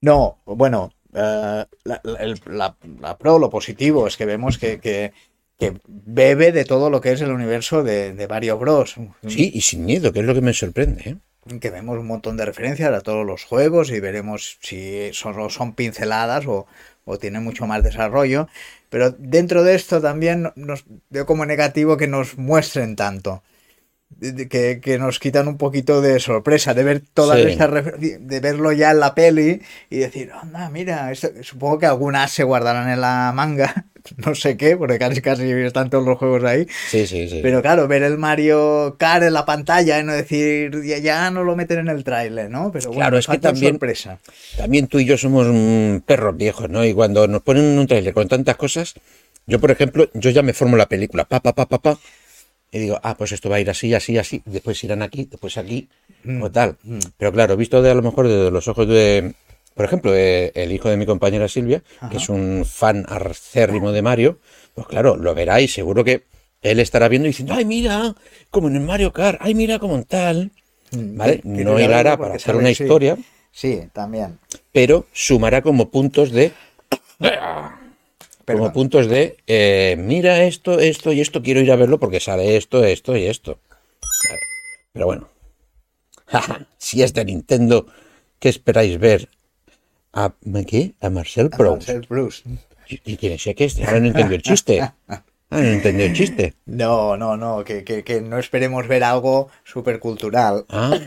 No, 0.00 0.38
bueno, 0.46 0.92
eh, 1.14 1.64
la, 1.84 2.00
la- 2.02 2.18
el- 2.18 2.40
la- 2.46 2.76
la 3.00 3.16
pro, 3.18 3.38
lo 3.38 3.50
positivo, 3.50 4.06
es 4.08 4.16
que 4.16 4.26
vemos 4.26 4.58
que, 4.58 4.80
que- 4.80 5.12
que 5.58 5.74
bebe 5.86 6.50
de 6.50 6.64
todo 6.64 6.90
lo 6.90 7.00
que 7.00 7.12
es 7.12 7.20
el 7.20 7.30
universo 7.30 7.84
de, 7.84 8.12
de 8.12 8.26
Mario 8.26 8.58
Bros. 8.58 8.96
Sí, 9.28 9.52
y 9.54 9.60
sin 9.60 9.84
miedo, 9.84 10.12
que 10.12 10.18
es 10.20 10.24
lo 10.26 10.34
que 10.34 10.40
me 10.40 10.52
sorprende. 10.54 11.02
¿eh? 11.48 11.58
Que 11.60 11.70
vemos 11.70 11.98
un 11.98 12.06
montón 12.08 12.36
de 12.36 12.44
referencias 12.46 12.92
a 12.92 13.00
todos 13.00 13.24
los 13.24 13.44
juegos 13.44 13.90
y 13.90 14.00
veremos 14.00 14.58
si 14.60 15.12
solo 15.12 15.48
son 15.50 15.74
pinceladas 15.74 16.46
o, 16.48 16.66
o 17.04 17.18
tienen 17.18 17.44
mucho 17.44 17.64
más 17.68 17.84
desarrollo. 17.84 18.48
Pero 18.92 19.10
dentro 19.10 19.64
de 19.64 19.74
esto 19.74 20.02
también 20.02 20.52
nos 20.54 20.84
veo 21.08 21.24
como 21.24 21.46
negativo 21.46 21.96
que 21.96 22.06
nos 22.06 22.36
muestren 22.36 22.94
tanto. 22.94 23.42
Que, 24.50 24.80
que 24.82 24.98
nos 24.98 25.18
quitan 25.18 25.48
un 25.48 25.56
poquito 25.56 26.02
de 26.02 26.20
sorpresa 26.20 26.74
de 26.74 26.84
ver 26.84 27.02
todas 27.14 27.40
Sí. 27.40 27.48
estas 27.52 27.70
de 27.72 28.40
verlo 28.40 28.70
ya 28.70 28.90
en 28.90 29.00
la 29.00 29.14
peli 29.14 29.62
y 29.88 29.96
decir, 29.96 30.30
anda, 30.38 30.68
mira, 30.68 31.10
esto- 31.10 31.30
supongo 31.40 31.78
que 31.78 31.86
algunas 31.86 32.30
se 32.30 32.44
guardarán 32.44 32.90
en 32.90 33.00
la 33.00 33.32
manga, 33.34 33.86
no 34.26 34.34
sé 34.34 34.56
qué, 34.56 34.76
porque 34.76 34.98
casi 34.98 35.20
casi 35.20 35.50
están 35.50 35.90
todos 35.90 36.04
los 36.04 36.18
juegos 36.18 36.44
ahí. 36.44 36.66
Sí, 36.88 37.06
sí, 37.06 37.28
sí. 37.28 37.40
Pero 37.42 37.62
claro, 37.62 37.88
ver 37.88 38.02
el 38.02 38.18
Mario 38.18 38.96
Kart 38.98 39.22
en 39.24 39.32
la 39.32 39.44
pantalla 39.44 39.98
y 40.00 40.04
no 40.04 40.12
decir, 40.12 40.82
ya, 40.84 40.98
ya 40.98 41.30
no 41.30 41.44
lo 41.44 41.56
meten 41.56 41.80
en 41.80 41.88
el 41.88 42.04
tráiler, 42.04 42.50
¿no? 42.50 42.70
Pero 42.72 42.88
bueno, 42.88 43.00
Claro, 43.00 43.18
es 43.18 43.26
que 43.26 43.38
también- 43.38 43.72
sorpresa. 43.74 44.18
También 44.56 44.86
tú 44.86 44.98
y 44.98 45.04
yo 45.04 45.16
somos 45.18 45.46
mm, 45.50 45.98
perros 46.06 46.36
viejos, 46.36 46.68
¿no? 46.70 46.84
Y 46.84 46.92
cuando 46.94 47.26
nos 47.28 47.42
ponen 47.42 47.78
un 47.78 47.86
trailer 47.86 48.14
con 48.14 48.28
tantas 48.28 48.56
cosas, 48.56 48.94
yo, 49.46 49.58
por 49.60 49.70
ejemplo, 49.70 50.08
yo 50.14 50.30
ya 50.30 50.42
me 50.42 50.52
formo 50.52 50.76
la 50.76 50.86
película, 50.86 51.24
pa, 51.24 51.40
pa, 51.40 51.52
pa, 51.52 51.66
pa, 51.66 51.78
pa, 51.78 51.98
y 52.70 52.78
digo, 52.78 52.98
ah, 53.02 53.16
pues 53.16 53.32
esto 53.32 53.50
va 53.50 53.56
a 53.56 53.60
ir 53.60 53.68
así, 53.68 53.92
así, 53.94 54.16
así, 54.16 54.40
después 54.46 54.82
irán 54.84 55.02
aquí, 55.02 55.26
después 55.30 55.58
aquí, 55.58 55.88
o 56.40 56.50
tal. 56.50 56.76
Pero 57.18 57.32
claro, 57.32 57.56
visto 57.56 57.82
de 57.82 57.90
a 57.90 57.94
lo 57.94 58.02
mejor 58.02 58.28
desde 58.28 58.50
los 58.50 58.66
ojos 58.68 58.86
de, 58.88 59.34
por 59.74 59.84
ejemplo, 59.84 60.12
de 60.12 60.52
el 60.54 60.72
hijo 60.72 60.88
de 60.88 60.96
mi 60.96 61.06
compañera 61.06 61.48
Silvia, 61.48 61.82
que 62.10 62.16
es 62.18 62.28
un 62.28 62.64
fan 62.66 63.04
acérrimo 63.08 63.92
de 63.92 64.02
Mario, 64.02 64.38
pues 64.74 64.86
claro, 64.86 65.16
lo 65.16 65.34
verá 65.34 65.60
y 65.60 65.68
seguro 65.68 66.04
que 66.04 66.24
él 66.62 66.78
estará 66.80 67.08
viendo 67.08 67.26
y 67.26 67.30
diciendo, 67.30 67.54
ay, 67.54 67.64
mira, 67.64 68.14
como 68.50 68.68
en 68.68 68.76
el 68.76 68.82
Mario 68.82 69.12
Kart, 69.12 69.38
ay, 69.42 69.54
mira, 69.54 69.78
como 69.78 69.96
en 69.96 70.04
tal. 70.04 70.50
¿Vale? 70.92 71.36
Que- 71.38 71.42
que 71.42 71.64
No 71.64 71.80
hilará 71.80 72.16
para 72.18 72.34
hacer 72.34 72.54
una 72.56 72.72
sí. 72.72 72.82
historia, 72.84 73.16
Sí, 73.50 73.82
también. 73.92 74.38
pero 74.72 75.06
sumará 75.12 75.62
como 75.62 75.90
puntos 75.90 76.30
de 76.30 76.52
como 77.18 77.44
Perdón. 78.44 78.72
puntos 78.72 79.08
de 79.08 79.36
eh, 79.46 79.94
mira 79.98 80.42
esto, 80.44 80.78
esto 80.80 81.12
y 81.12 81.20
esto, 81.20 81.42
quiero 81.42 81.60
ir 81.60 81.70
a 81.70 81.76
verlo 81.76 81.98
porque 82.00 82.18
sale 82.20 82.56
esto, 82.56 82.84
esto 82.84 83.16
y 83.16 83.26
esto. 83.26 83.58
Vale. 84.28 84.40
Pero 84.92 85.06
bueno, 85.06 85.28
si 86.78 87.02
es 87.02 87.14
de 87.14 87.24
Nintendo, 87.24 87.86
¿qué 88.40 88.48
esperáis 88.48 88.98
ver? 88.98 89.28
¿A 90.12 90.32
qué? 90.66 90.94
¿A 91.00 91.10
Marcel 91.10 91.50
Proust? 91.50 91.88
Marcel 91.88 92.06
Proust. 92.06 92.46
¿Y 92.88 93.16
quién 93.16 93.32
es 93.32 93.46
este? 93.46 93.84
Ahora 93.84 94.00
no 94.00 94.06
entendió 94.08 94.36
el 94.36 94.42
chiste. 94.42 94.80
Ah, 94.80 95.22
no 95.50 95.58
entendió 95.58 96.06
el 96.06 96.12
chiste. 96.12 96.54
No, 96.66 97.16
no, 97.16 97.36
no, 97.36 97.64
que, 97.64 97.84
que, 97.84 98.02
que 98.04 98.20
no 98.20 98.38
esperemos 98.38 98.86
ver 98.88 99.04
algo 99.04 99.48
súper 99.64 99.98
cultural. 99.98 100.64
Ah, 100.68 100.98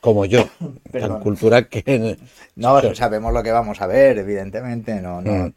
como 0.00 0.24
yo. 0.24 0.48
Tan 0.92 1.20
cultural 1.20 1.68
que... 1.68 2.16
No, 2.56 2.94
sabemos 2.94 3.32
lo 3.32 3.42
que 3.42 3.52
vamos 3.52 3.80
a 3.80 3.86
ver, 3.86 4.18
evidentemente, 4.18 5.00
no, 5.00 5.20
no. 5.20 5.32
Mm. 5.32 5.54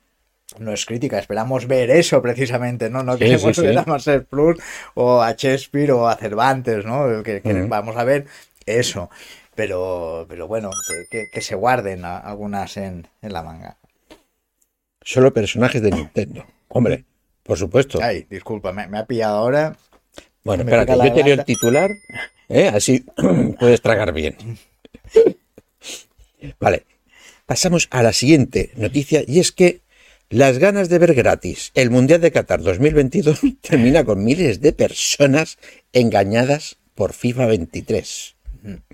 No 0.60 0.72
es 0.72 0.86
crítica, 0.86 1.18
esperamos 1.18 1.66
ver 1.68 1.90
eso 1.90 2.22
precisamente, 2.22 2.90
¿no? 2.90 3.02
No 3.04 3.14
Sí, 3.14 3.20
queremos 3.20 3.42
sí, 3.42 3.54
sí. 3.56 3.62
ver 3.62 3.78
a 3.80 3.84
Marcel 3.86 4.26
Proust 4.26 4.62
o 4.94 5.22
a 5.22 5.32
Shakespeare 5.32 5.92
o 5.92 6.08
a 6.08 6.16
Cervantes, 6.16 6.86
¿no? 6.86 7.24
Que, 7.24 7.42
que 7.42 7.54
Mm. 7.54 7.68
vamos 7.68 7.98
a 7.98 8.04
ver 8.04 8.28
eso. 8.66 9.10
Pero, 9.56 10.26
pero 10.28 10.48
bueno, 10.48 10.70
que, 11.10 11.42
se 11.42 11.56
guarden 11.56 12.04
a- 12.06 12.18
algunas 12.18 12.78
en, 12.78 13.08
en 13.22 13.34
la 13.34 13.42
manga. 13.44 13.78
Solo 15.02 15.34
personajes 15.34 15.82
de 15.82 15.92
Nintendo. 15.92 16.46
Hombre, 16.68 17.06
por 17.44 17.58
supuesto. 17.58 18.00
Ay, 18.02 18.26
disculpa, 18.30 18.72
me, 18.74 18.88
me 18.88 18.98
ha 18.98 19.06
pillado 19.06 19.38
ahora. 19.38 19.78
Bueno, 20.44 20.64
espérate, 20.64 20.94
yo 20.96 21.14
te 21.14 21.24
leo 21.24 21.34
el 21.36 21.46
titular, 21.46 21.90
¿eh? 22.50 22.68
así 22.68 23.06
puedes 23.60 23.82
tragar 23.82 24.14
bien. 24.14 24.36
Vale, 26.60 26.86
pasamos 27.46 27.88
a 27.92 28.04
la 28.04 28.14
siguiente 28.14 28.72
noticia 28.76 29.24
y 29.28 29.40
es 29.40 29.52
que 29.52 29.82
las 30.30 30.58
ganas 30.60 30.90
de 30.90 31.00
ver 31.00 31.14
gratis 31.14 31.72
el 31.76 31.90
Mundial 31.90 32.22
de 32.22 32.32
Qatar 32.32 32.62
2022 32.62 33.40
termina 33.62 34.04
con 34.04 34.24
miles 34.24 34.62
de 34.62 34.74
personas 34.74 35.58
engañadas 35.94 36.78
por 36.94 37.14
FIFA 37.14 37.48
23. 37.48 38.35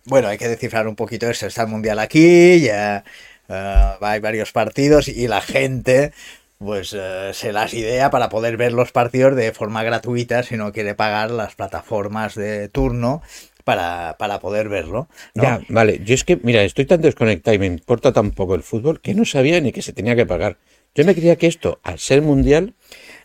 Bueno, 0.05 0.27
hay 0.27 0.37
que 0.37 0.47
descifrar 0.47 0.87
un 0.87 0.95
poquito 0.95 1.29
esto. 1.29 1.47
Está 1.47 1.63
el 1.63 1.67
Mundial 1.69 1.99
aquí, 1.99 2.61
ya 2.61 3.03
eh, 3.47 3.93
hay 3.99 4.19
varios 4.19 4.51
partidos 4.51 5.07
y 5.07 5.27
la 5.27 5.41
gente 5.41 6.11
pues 6.57 6.95
eh, 6.95 7.31
se 7.33 7.51
las 7.51 7.73
idea 7.73 8.11
para 8.11 8.29
poder 8.29 8.55
ver 8.55 8.71
los 8.71 8.91
partidos 8.91 9.35
de 9.35 9.51
forma 9.51 9.83
gratuita 9.83 10.43
si 10.43 10.57
no 10.57 10.71
quiere 10.71 10.93
pagar 10.93 11.31
las 11.31 11.55
plataformas 11.55 12.35
de 12.35 12.69
turno 12.69 13.23
para, 13.63 14.15
para 14.19 14.39
poder 14.39 14.69
verlo. 14.69 15.07
¿no? 15.33 15.43
Ya, 15.43 15.61
vale, 15.69 16.01
yo 16.03 16.13
es 16.13 16.23
que, 16.23 16.37
mira, 16.43 16.61
estoy 16.63 16.85
tan 16.85 17.01
desconectado 17.01 17.55
y 17.55 17.59
me 17.59 17.65
importa 17.65 18.13
tan 18.13 18.31
poco 18.31 18.53
el 18.53 18.61
fútbol 18.61 19.01
que 19.01 19.15
no 19.15 19.25
sabía 19.25 19.59
ni 19.59 19.71
que 19.71 19.81
se 19.81 19.93
tenía 19.93 20.15
que 20.15 20.25
pagar. 20.27 20.57
Yo 20.93 21.03
me 21.05 21.15
creía 21.15 21.35
que 21.35 21.47
esto, 21.47 21.79
al 21.83 21.97
ser 21.99 22.21
mundial, 22.21 22.73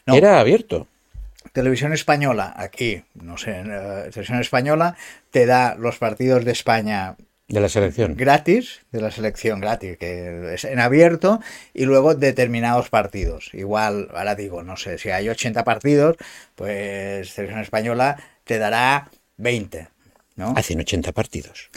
No. 0.06 0.14
era 0.14 0.40
abierto. 0.40 0.86
Televisión 1.52 1.92
Española, 1.92 2.52
aquí, 2.56 3.02
no 3.14 3.36
sé, 3.38 3.60
eh, 3.60 4.08
Televisión 4.10 4.40
Española 4.40 4.96
te 5.30 5.46
da 5.46 5.74
los 5.76 5.98
partidos 5.98 6.44
de 6.44 6.52
España 6.52 7.16
De 7.48 7.60
la 7.60 7.68
selección. 7.68 8.16
gratis, 8.16 8.82
de 8.92 9.00
la 9.00 9.10
selección 9.10 9.60
gratis, 9.60 9.96
que 9.98 10.54
es 10.54 10.64
en 10.64 10.80
abierto, 10.80 11.40
y 11.74 11.84
luego 11.84 12.14
determinados 12.14 12.88
partidos. 12.90 13.50
Igual, 13.54 14.08
ahora 14.14 14.34
digo, 14.34 14.62
no 14.62 14.76
sé, 14.76 14.98
si 14.98 15.10
hay 15.10 15.28
80 15.28 15.62
partidos, 15.64 16.16
pues 16.54 17.30
Selección 17.30 17.60
Española 17.60 18.16
te 18.44 18.58
dará 18.58 19.10
20, 19.36 19.88
¿no? 20.36 20.54
Hacen 20.56 20.80
80 20.80 21.12
partidos. 21.12 21.70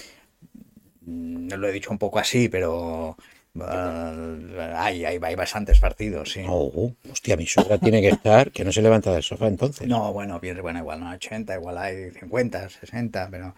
Mm, 1.02 1.54
Lo 1.54 1.68
he 1.68 1.72
dicho 1.72 1.92
un 1.92 1.98
poco 1.98 2.20
así, 2.20 2.50
pero 2.50 3.18
eh, 3.56 4.74
hay, 4.76 5.06
hay, 5.06 5.20
hay 5.22 5.36
bastantes 5.36 5.80
partidos, 5.80 6.32
sí. 6.32 6.44
Oh, 6.48 6.94
hostia, 7.12 7.36
mi 7.36 7.46
suegra 7.46 7.78
tiene 7.78 8.02
que 8.02 8.10
estar, 8.10 8.52
que 8.52 8.64
no 8.64 8.72
se 8.72 8.82
levanta 8.82 9.12
del 9.12 9.24
sofá 9.24 9.48
entonces. 9.48 9.88
No, 9.88 10.14
bueno, 10.14 10.40
bien, 10.40 10.62
bueno, 10.62 10.80
igual 10.80 11.00
no 11.00 11.10
hay 11.10 11.16
80, 11.16 11.56
igual 11.56 11.78
hay 11.78 12.12
50, 12.12 12.70
60, 12.70 13.30
pero... 13.30 13.56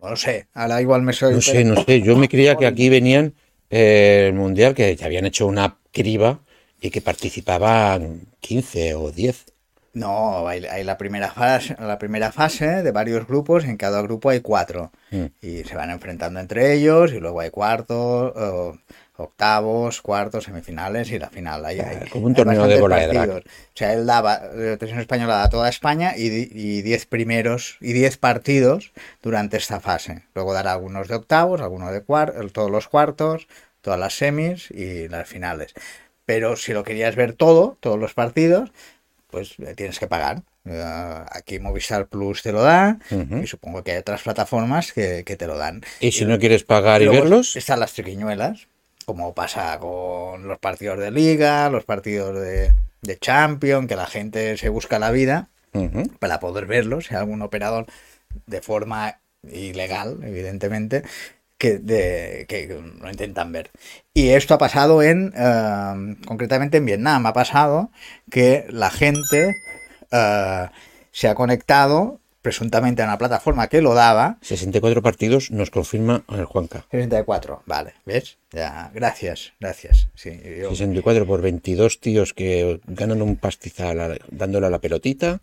No 0.00 0.10
lo 0.10 0.16
sé, 0.16 0.48
ahora 0.54 0.80
igual 0.80 1.02
me 1.02 1.12
soy... 1.12 1.34
No 1.34 1.40
sé, 1.40 1.64
no 1.64 1.76
sé. 1.84 2.02
Yo 2.02 2.16
me 2.16 2.28
creía 2.28 2.56
que 2.56 2.66
aquí 2.66 2.88
venían 2.88 3.34
eh, 3.70 4.26
el 4.28 4.34
mundial, 4.34 4.74
que 4.74 4.96
ya 4.96 5.06
habían 5.06 5.26
hecho 5.26 5.46
una 5.46 5.78
criba 5.92 6.40
y 6.80 6.90
que 6.90 7.00
participaban 7.00 8.22
15 8.40 8.94
o 8.94 9.12
10. 9.12 9.51
No, 9.94 10.48
hay, 10.48 10.64
hay 10.64 10.84
la 10.84 10.96
primera 10.96 11.30
fase, 11.30 11.76
la 11.78 11.98
primera 11.98 12.32
fase 12.32 12.82
de 12.82 12.92
varios 12.92 13.26
grupos, 13.26 13.64
en 13.64 13.76
cada 13.76 14.00
grupo 14.00 14.30
hay 14.30 14.40
cuatro. 14.40 14.90
Mm. 15.10 15.26
Y 15.42 15.64
se 15.64 15.74
van 15.74 15.90
enfrentando 15.90 16.40
entre 16.40 16.72
ellos, 16.72 17.12
y 17.12 17.20
luego 17.20 17.40
hay 17.40 17.50
cuartos, 17.50 18.32
octavos, 19.16 20.00
cuartos, 20.00 20.44
semifinales 20.44 21.10
y 21.10 21.18
la 21.18 21.28
final. 21.28 21.64
Hay, 21.66 21.80
como 22.10 22.26
un 22.26 22.34
torneo 22.34 22.66
de 22.66 22.80
bola 22.80 23.06
de. 23.06 23.18
O 23.18 23.42
sea, 23.74 23.92
él 23.92 24.06
daba, 24.06 24.40
la 24.40 24.76
televisión 24.76 25.00
española 25.00 25.36
da 25.36 25.50
toda 25.50 25.68
España 25.68 26.14
y, 26.16 26.26
y 26.26 26.82
diez 26.82 27.04
primeros, 27.04 27.76
y 27.80 27.92
diez 27.92 28.16
partidos 28.16 28.92
durante 29.22 29.58
esta 29.58 29.80
fase. 29.80 30.22
Luego 30.34 30.54
dará 30.54 30.72
algunos 30.72 31.08
de 31.08 31.16
octavos, 31.16 31.60
algunos 31.60 31.92
de 31.92 32.02
cuartos, 32.02 32.52
todos 32.52 32.70
los 32.70 32.88
cuartos, 32.88 33.46
todas 33.82 34.00
las 34.00 34.14
semis 34.14 34.70
y 34.70 35.08
las 35.08 35.28
finales. 35.28 35.74
Pero 36.24 36.56
si 36.56 36.72
lo 36.72 36.84
querías 36.84 37.16
ver 37.16 37.34
todo, 37.34 37.76
todos 37.80 37.98
los 37.98 38.14
partidos, 38.14 38.72
pues 39.32 39.54
eh, 39.58 39.74
tienes 39.74 39.98
que 39.98 40.06
pagar. 40.06 40.42
Eh, 40.64 41.24
aquí 41.30 41.58
Movistar 41.58 42.06
Plus 42.06 42.42
te 42.42 42.52
lo 42.52 42.62
da 42.62 42.98
y 43.10 43.46
supongo 43.48 43.82
que 43.82 43.92
hay 43.92 43.98
otras 43.98 44.22
plataformas 44.22 44.92
que, 44.92 45.24
que 45.24 45.36
te 45.36 45.48
lo 45.48 45.58
dan. 45.58 45.82
Y 45.98 46.12
si 46.12 46.24
no 46.24 46.38
quieres 46.38 46.62
pagar 46.62 47.02
y 47.02 47.08
verlos, 47.08 47.56
Están 47.56 47.80
las 47.80 47.94
triquiñuelas, 47.94 48.68
como 49.04 49.34
pasa 49.34 49.76
con 49.80 50.46
los 50.46 50.58
partidos 50.58 51.00
de 51.00 51.10
Liga, 51.10 51.68
los 51.70 51.84
partidos 51.84 52.40
de, 52.40 52.74
de 53.00 53.18
Champions, 53.18 53.88
que 53.88 53.96
la 53.96 54.06
gente 54.06 54.56
se 54.56 54.68
busca 54.68 55.00
la 55.00 55.10
vida 55.10 55.48
para 56.20 56.38
poder 56.38 56.66
verlos, 56.66 57.06
si 57.06 57.14
algún 57.14 57.40
operador 57.42 57.86
de 58.46 58.60
forma 58.60 59.18
ilegal, 59.50 60.18
evidentemente, 60.22 61.02
que, 61.62 61.78
de, 61.78 62.44
que 62.48 62.66
lo 63.00 63.08
intentan 63.08 63.52
ver. 63.52 63.70
Y 64.12 64.30
esto 64.30 64.54
ha 64.54 64.58
pasado 64.58 65.00
en, 65.00 65.32
eh, 65.36 66.16
concretamente 66.26 66.78
en 66.78 66.86
Vietnam, 66.86 67.24
ha 67.26 67.32
pasado 67.32 67.90
que 68.30 68.66
la 68.68 68.90
gente 68.90 69.54
eh, 70.10 70.66
se 71.12 71.28
ha 71.28 71.36
conectado 71.36 72.18
presuntamente 72.42 73.02
a 73.02 73.04
una 73.04 73.16
plataforma 73.18 73.68
que 73.68 73.80
lo 73.80 73.94
daba. 73.94 74.38
64 74.40 75.02
partidos 75.02 75.52
nos 75.52 75.70
confirma 75.70 76.24
el 76.30 76.44
Juanca. 76.46 76.84
64, 76.90 77.62
vale, 77.66 77.92
¿ves? 78.04 78.38
Ya, 78.50 78.90
gracias, 78.92 79.52
gracias. 79.60 80.08
Sí, 80.16 80.40
yo- 80.60 80.70
64 80.70 81.24
por 81.28 81.42
22 81.42 82.00
tíos 82.00 82.34
que 82.34 82.80
ganan 82.88 83.22
un 83.22 83.36
pastizal 83.36 84.18
dándole 84.32 84.66
a 84.66 84.70
la 84.70 84.80
pelotita. 84.80 85.38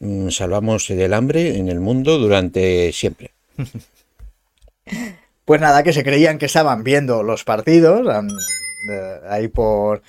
mm, 0.00 0.30
Salvamos 0.30 0.88
del 0.88 1.14
hambre 1.14 1.56
en 1.58 1.68
el 1.68 1.78
mundo 1.78 2.18
durante 2.18 2.90
siempre. 2.92 3.30
Pues 5.50 5.60
nada, 5.60 5.82
que 5.82 5.92
se 5.92 6.04
creían 6.04 6.38
que 6.38 6.46
estaban 6.46 6.84
viendo 6.84 7.24
los 7.24 7.42
partidos 7.42 8.06
ahí 9.28 9.48
por, 9.48 10.00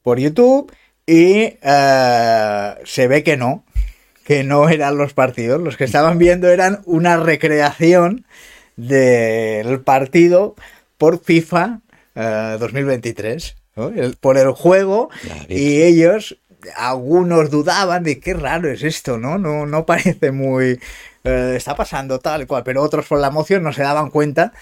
por 0.00 0.20
YouTube 0.20 0.72
y 1.04 1.58
eh, 1.60 2.74
se 2.84 3.08
ve 3.08 3.24
que 3.24 3.36
no, 3.36 3.64
que 4.24 4.44
no 4.44 4.68
eran 4.68 4.96
los 4.96 5.12
partidos. 5.12 5.60
Los 5.60 5.76
que 5.76 5.82
estaban 5.82 6.18
viendo 6.18 6.48
eran 6.48 6.82
una 6.84 7.16
recreación 7.16 8.26
del 8.76 9.80
partido 9.80 10.54
por 10.98 11.18
FIFA 11.20 11.80
eh, 12.14 12.56
2023, 12.60 13.56
¿no? 13.74 13.88
El- 13.88 14.14
por 14.14 14.38
el 14.38 14.52
juego 14.52 15.10
y 15.48 15.82
ellos, 15.82 16.38
algunos 16.76 17.50
dudaban 17.50 18.04
de 18.04 18.20
qué 18.20 18.34
raro 18.34 18.70
es 18.70 18.84
esto, 18.84 19.18
¿no? 19.18 19.36
No, 19.36 19.66
no 19.66 19.84
parece 19.84 20.30
muy... 20.30 20.78
eh, 21.26 21.54
está 21.56 21.74
pasando 21.74 22.18
tal 22.18 22.42
y 22.42 22.46
cual, 22.46 22.62
pero 22.64 22.82
otros 22.82 23.06
por 23.06 23.20
la 23.20 23.28
emoción 23.28 23.62
no 23.62 23.72
se 23.72 23.82
daban 23.82 24.10
cuenta 24.10 24.52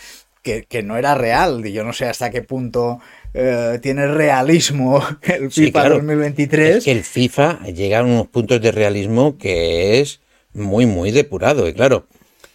que, 0.42 0.64
que 0.64 0.82
no 0.82 0.96
era 0.96 1.14
real. 1.14 1.64
Y 1.66 1.72
yo 1.72 1.84
no 1.84 1.92
sé 1.92 2.06
hasta 2.06 2.30
qué 2.30 2.42
punto 2.42 3.00
eh, 3.34 3.78
tiene 3.82 4.06
realismo 4.06 5.02
el 5.22 5.50
Sí, 5.50 5.66
FIFA 5.66 5.80
claro. 5.80 5.94
2023. 5.96 6.76
Es 6.76 6.84
que 6.84 6.92
el 6.92 7.04
FIFA 7.04 7.60
llega 7.64 8.00
a 8.00 8.04
unos 8.04 8.28
puntos 8.28 8.60
de 8.60 8.72
realismo 8.72 9.38
que 9.38 10.00
es 10.00 10.20
muy, 10.52 10.86
muy 10.86 11.10
depurado. 11.10 11.68
Y 11.68 11.74
claro, 11.74 12.06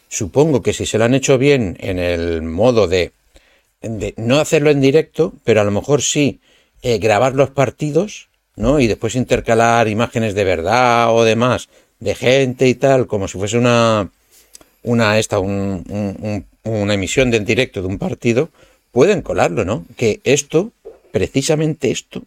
supongo 0.07 0.61
que 0.61 0.73
si 0.73 0.85
se 0.85 0.97
lo 0.97 1.05
han 1.05 1.13
hecho 1.15 1.37
bien 1.37 1.77
en 1.79 1.99
el 1.99 2.41
modo 2.41 2.87
de, 2.87 3.11
de 3.81 4.13
no 4.17 4.39
hacerlo 4.39 4.69
en 4.71 4.81
directo, 4.81 5.33
pero 5.43 5.61
a 5.61 5.63
lo 5.63 5.71
mejor 5.71 6.01
sí 6.01 6.39
eh, 6.81 6.97
grabar 6.99 7.35
los 7.35 7.49
partidos, 7.49 8.29
¿no? 8.55 8.79
Y 8.79 8.87
después 8.87 9.15
intercalar 9.15 9.87
imágenes 9.87 10.33
de 10.35 10.43
verdad 10.43 11.13
o 11.13 11.23
demás 11.23 11.69
de 11.99 12.15
gente 12.15 12.67
y 12.67 12.75
tal, 12.75 13.07
como 13.07 13.27
si 13.27 13.37
fuese 13.37 13.57
una, 13.57 14.09
una 14.83 15.19
esta, 15.19 15.39
un- 15.39 15.83
un- 15.89 16.45
un- 16.63 16.71
una 16.81 16.93
emisión 16.93 17.31
de 17.31 17.37
en 17.37 17.45
directo 17.45 17.81
de 17.81 17.87
un 17.87 17.97
partido, 17.97 18.49
pueden 18.91 19.21
colarlo, 19.21 19.65
¿no? 19.65 19.85
Que 19.97 20.19
esto, 20.23 20.71
precisamente 21.11 21.91
esto, 21.91 22.23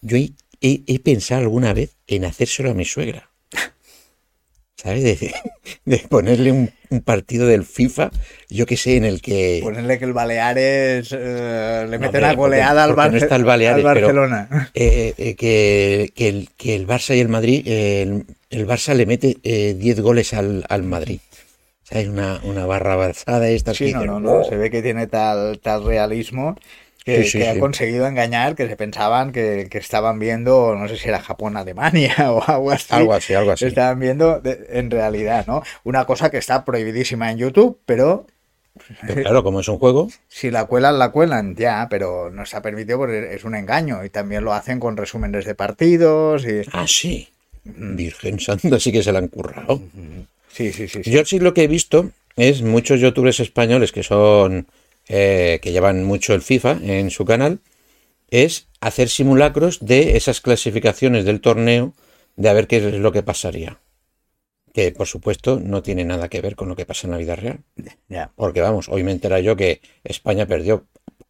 yo 0.00 0.16
he, 0.16 0.30
he- 0.60 0.82
he 0.86 0.98
pensado 0.98 1.42
alguna 1.42 1.72
vez 1.74 1.90
en 2.06 2.24
hacérselo 2.24 2.70
a 2.70 2.74
mi 2.74 2.84
suegra. 2.84 3.30
¿Sabes? 4.84 5.02
De, 5.02 5.34
de 5.86 5.98
ponerle 6.10 6.52
un, 6.52 6.70
un 6.90 7.00
partido 7.00 7.46
del 7.46 7.64
FIFA, 7.64 8.10
yo 8.50 8.66
que 8.66 8.76
sé, 8.76 8.96
en 8.98 9.04
el 9.06 9.22
que... 9.22 9.60
Ponerle 9.62 9.98
que 9.98 10.04
el 10.04 10.12
Baleares 10.12 11.08
eh, 11.10 11.86
le 11.88 11.96
No, 11.96 12.00
mete 12.02 12.18
una 12.18 12.26
porque- 12.28 12.36
goleada 12.36 12.84
al, 12.84 12.94
porque 12.94 13.08
no 13.10 13.12
Barce- 13.16 13.22
está 13.22 13.36
el 13.36 13.44
Baleares, 13.44 13.84
al 13.84 13.94
pero- 13.94 14.06
Barcelona. 14.08 14.70
eh, 14.74 15.14
eh, 15.16 15.34
que, 15.36 16.12
que 16.14 16.28
el, 16.28 16.48
que 16.58 16.76
el 16.76 16.86
Barça 16.86 17.16
y 17.16 17.20
el 17.20 17.28
Madrid, 17.30 17.66
el, 17.66 18.26
el 18.50 18.66
Barça 18.68 18.92
le 18.94 19.06
mete 19.06 19.38
eh, 19.42 19.74
10 19.78 20.00
goles 20.00 20.34
al, 20.34 20.64
al 20.68 20.82
Madrid. 20.82 21.18
hay 21.90 22.06
una, 22.06 22.40
una 22.44 22.66
barra 22.66 22.92
avanzada 22.92 23.48
esta 23.48 23.72
Sí, 23.74 23.92
no, 23.92 24.04
no, 24.04 24.20
no, 24.20 24.44
se 24.44 24.56
ve 24.56 24.70
que 24.70 24.82
tiene 24.82 25.06
tal, 25.06 25.60
tal 25.60 25.84
realismo 25.84 26.56
que, 27.04 27.22
Sí, 27.24 27.30
sí, 27.32 27.38
que 27.38 27.48
ha 27.48 27.58
conseguido 27.58 28.06
engañar, 28.06 28.54
que 28.56 28.66
se 28.66 28.76
pensaban 28.76 29.30
que, 29.32 29.68
que 29.70 29.78
estaban 29.78 30.18
viendo, 30.18 30.74
no 30.74 30.88
sé 30.88 30.96
si 30.96 31.08
era 31.08 31.20
Japón, 31.20 31.56
Alemania 31.56 32.14
o 32.32 32.42
algo 32.46 32.70
así. 32.70 32.86
Algo 32.90 33.12
así, 33.14 33.34
algo 33.34 33.52
así. 33.52 33.66
Estaban 33.66 34.00
viendo 34.00 34.40
de- 34.40 34.66
en 34.70 34.90
realidad, 34.90 35.46
¿no? 35.46 35.62
Una 35.84 36.04
cosa 36.06 36.30
que 36.30 36.38
está 36.38 36.64
prohibidísima 36.64 37.30
en 37.30 37.38
YouTube, 37.38 37.78
pero 37.86 38.26
Pero 39.06 39.22
claro, 39.22 39.42
como 39.44 39.60
es 39.60 39.68
un 39.68 39.78
juego, 39.78 40.08
si 40.28 40.50
la 40.50 40.64
cuelan, 40.64 40.98
la 40.98 41.10
cuelan, 41.10 41.54
ya, 41.56 41.86
pero 41.90 42.30
no 42.30 42.42
está 42.42 42.60
permitido 42.62 42.98
porque 42.98 43.34
es 43.34 43.44
un 43.44 43.54
engaño. 43.54 44.04
Y 44.04 44.10
también 44.10 44.42
lo 44.42 44.52
hacen 44.52 44.80
con 44.80 44.96
resúmenes 44.96 45.44
de 45.44 45.54
partidos 45.54 46.44
y... 46.46 46.62
ah, 46.72 46.86
sí. 46.88 47.28
Virgen 47.66 48.40
Santa, 48.40 48.78
sí 48.80 48.92
que 48.92 49.02
se 49.02 49.10
la 49.12 49.20
han 49.20 49.28
currado. 49.28 49.80
Sí, 50.52 50.72
sí, 50.72 50.86
sí. 50.88 51.02
sí. 51.02 51.10
Yo 51.10 51.24
sí 51.24 51.38
lo 51.38 51.54
que 51.54 51.62
he 51.64 51.68
visto 51.68 52.10
es 52.36 52.62
muchos 52.62 53.00
youtubers 53.00 53.40
españoles 53.40 53.90
que 53.92 54.02
son 54.02 54.66
eh, 55.08 55.58
que 55.62 55.72
llevan 55.72 56.04
mucho 56.04 56.34
el 56.34 56.42
FIFA 56.42 56.78
en 56.82 57.10
su 57.10 57.24
canal, 57.24 57.60
es 58.30 58.68
hacer 58.80 59.08
simulacros 59.08 59.84
de 59.84 60.16
esas 60.16 60.40
clasificaciones 60.40 61.24
del 61.24 61.40
torneo 61.40 61.94
de 62.36 62.48
a 62.48 62.52
ver 62.52 62.66
qué 62.66 62.78
es 62.78 62.94
lo 62.94 63.12
que 63.12 63.22
pasaría. 63.22 63.80
Que 64.72 64.90
por 64.90 65.06
supuesto 65.06 65.60
no 65.60 65.82
tiene 65.82 66.04
nada 66.04 66.28
que 66.28 66.40
ver 66.40 66.56
con 66.56 66.68
lo 66.68 66.76
que 66.76 66.86
pasa 66.86 67.06
en 67.06 67.12
la 67.12 67.18
vida 67.18 67.36
real. 67.36 67.60
Porque 68.34 68.60
vamos, 68.60 68.88
hoy 68.88 69.04
me 69.04 69.12
entera 69.12 69.38
yo 69.40 69.56
que 69.56 69.80
España 70.02 70.46
perdió 70.46 70.86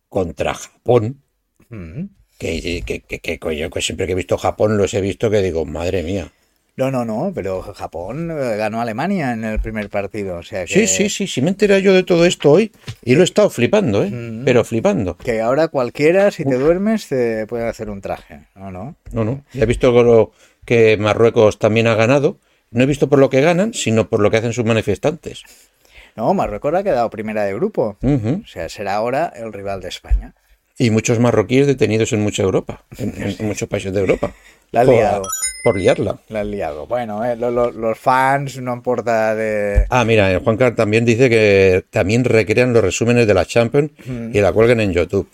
contra 0.09 0.54
Japón. 0.54 1.23
Mm. 1.69 2.04
Que, 2.38 2.83
que, 2.85 3.00
que, 3.00 3.21
que 3.21 3.81
siempre 3.81 4.07
que 4.07 4.12
he 4.12 4.16
visto 4.16 4.37
Japón 4.38 4.76
los 4.76 4.93
he 4.95 5.00
visto 5.00 5.31
que 5.31 5.43
digo, 5.43 5.64
madre 5.66 6.02
mía. 6.02 6.33
No, 6.76 6.90
no, 6.90 7.04
no, 7.04 7.31
pero 7.33 7.62
Japón 7.62 8.31
eh, 8.33 8.57
ganó 8.57 8.81
a 8.81 8.83
Alemania 8.83 9.33
en 9.33 9.45
el 9.45 9.61
primer 9.61 9.88
partido. 9.90 10.38
O 10.38 10.43
sea 10.43 10.64
que, 10.64 10.75
Sí, 10.75 10.87
sí, 10.88 11.09
sí, 11.09 11.26
sí, 11.28 11.40
me 11.40 11.50
enteré 11.50 11.81
yo 11.83 11.93
de 11.93 12.02
todo 12.02 12.25
esto 12.26 12.50
hoy 12.50 12.73
y 13.02 13.14
lo 13.14 13.21
he 13.21 13.25
estado 13.25 13.49
flipando, 13.49 14.02
¿eh? 14.02 14.11
Mm. 14.11 14.45
Pero 14.45 14.64
flipando. 14.64 15.16
que 15.16 15.40
ahora 15.40 15.69
cualquiera, 15.69 16.31
si 16.33 16.45
te 16.45 16.57
duermes, 16.59 17.07
te 17.09 17.47
puede 17.47 17.69
hacer 17.69 17.90
un 17.90 18.00
traje. 18.00 18.40
No, 18.57 18.73
no. 18.73 18.97
No, 19.12 19.25
no. 19.25 19.45
Ya 19.52 19.62
he 19.62 19.66
visto 19.66 19.90
lo- 20.02 20.33
que 20.64 20.97
Marruecos 20.97 21.59
también 21.59 21.87
ha 21.87 21.95
ganado. 21.95 22.38
No 22.71 22.83
he 22.83 22.87
visto 22.87 23.09
por 23.09 23.19
lo 23.21 23.31
que 23.31 23.40
ganan, 23.43 23.73
sino 23.75 24.09
por 24.09 24.19
lo 24.21 24.31
que 24.31 24.38
hacen 24.38 24.52
sus 24.52 24.64
manifestantes. 24.64 25.43
No, 26.16 26.33
Marruecos 26.35 26.75
ha 26.75 26.83
quedado 26.83 27.09
primera 27.11 27.45
de 27.45 27.54
grupo. 27.54 27.99
O 28.02 28.47
sea, 28.49 28.69
será 28.69 28.95
ahora 28.97 29.33
el 29.37 29.52
rival 29.52 29.81
de 29.81 29.88
España. 29.88 30.35
Y 30.76 30.90
muchos 30.90 31.21
marroquíes 31.21 31.66
detenidos 31.69 32.12
en 32.12 32.21
mucha 32.23 32.43
Europa, 32.43 32.83
en, 32.99 33.37
muchos 33.47 33.69
países 33.69 33.93
de 33.93 34.00
Europa. 34.00 34.33
La 34.73 34.81
ha 34.81 34.85
por, 34.85 34.95
liado. 34.95 35.23
por 35.62 35.76
liarla. 35.78 36.19
La 36.28 36.40
han 36.40 36.50
liado. 36.50 36.87
Bueno, 36.88 37.25
eh, 37.25 37.37
lo- 37.37 37.52
lo- 37.52 37.71
los 37.71 37.97
fans 37.97 38.61
no 38.61 38.75
importa 38.75 39.37
de... 39.37 39.87
Ah, 39.88 40.04
mira, 40.04 40.33
el 40.33 40.40
Juan 40.40 40.57
Carlos 40.57 40.76
también 40.76 41.04
dice 41.04 41.31
que 41.31 41.85
también 41.90 42.25
recrean 42.25 42.73
los 42.73 42.83
resúmenes 42.83 43.26
de 43.28 43.35
la 43.35 43.45
Champions 43.45 43.93
y 44.33 44.40
la 44.40 44.52
cuelgan 44.52 44.81
en 44.81 44.93
YouTube. 44.93 45.28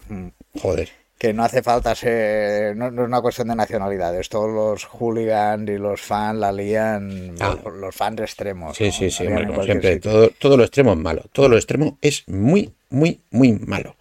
Joder. 0.61 0.91
que 1.17 1.33
no 1.33 1.43
hace 1.45 1.63
falta 1.63 1.95
ser... 1.95 2.77
No, 2.77 2.91
no 2.91 3.03
es 3.03 3.09
una 3.09 3.23
cuestión 3.23 3.49
de 3.49 3.55
nacionalidades. 3.57 4.29
Todos 4.29 4.51
los 4.51 4.85
hooligans 4.85 5.71
y 5.71 5.79
los 5.79 6.03
fans 6.03 6.39
la 6.39 6.53
lían... 6.53 7.35
Ah. 7.41 7.57
Los, 7.65 7.75
los 7.77 7.95
fans 7.97 8.21
extremos. 8.21 8.77
Sí, 8.77 8.87
¿no? 8.87 8.93
sí, 8.93 9.11
sí, 9.11 9.25
como 9.27 9.63
siempre. 9.65 10.01
Todo, 10.01 10.29
todo 10.39 10.59
lo 10.59 10.65
extremo 10.65 10.93
es 10.93 10.99
malo. 10.99 11.23
Todo 11.33 11.49
lo 11.49 11.57
extremo 11.57 11.97
es 12.03 12.25
muy, 12.29 12.71
muy, 12.91 13.21
muy 13.31 13.53
malo. 13.53 13.97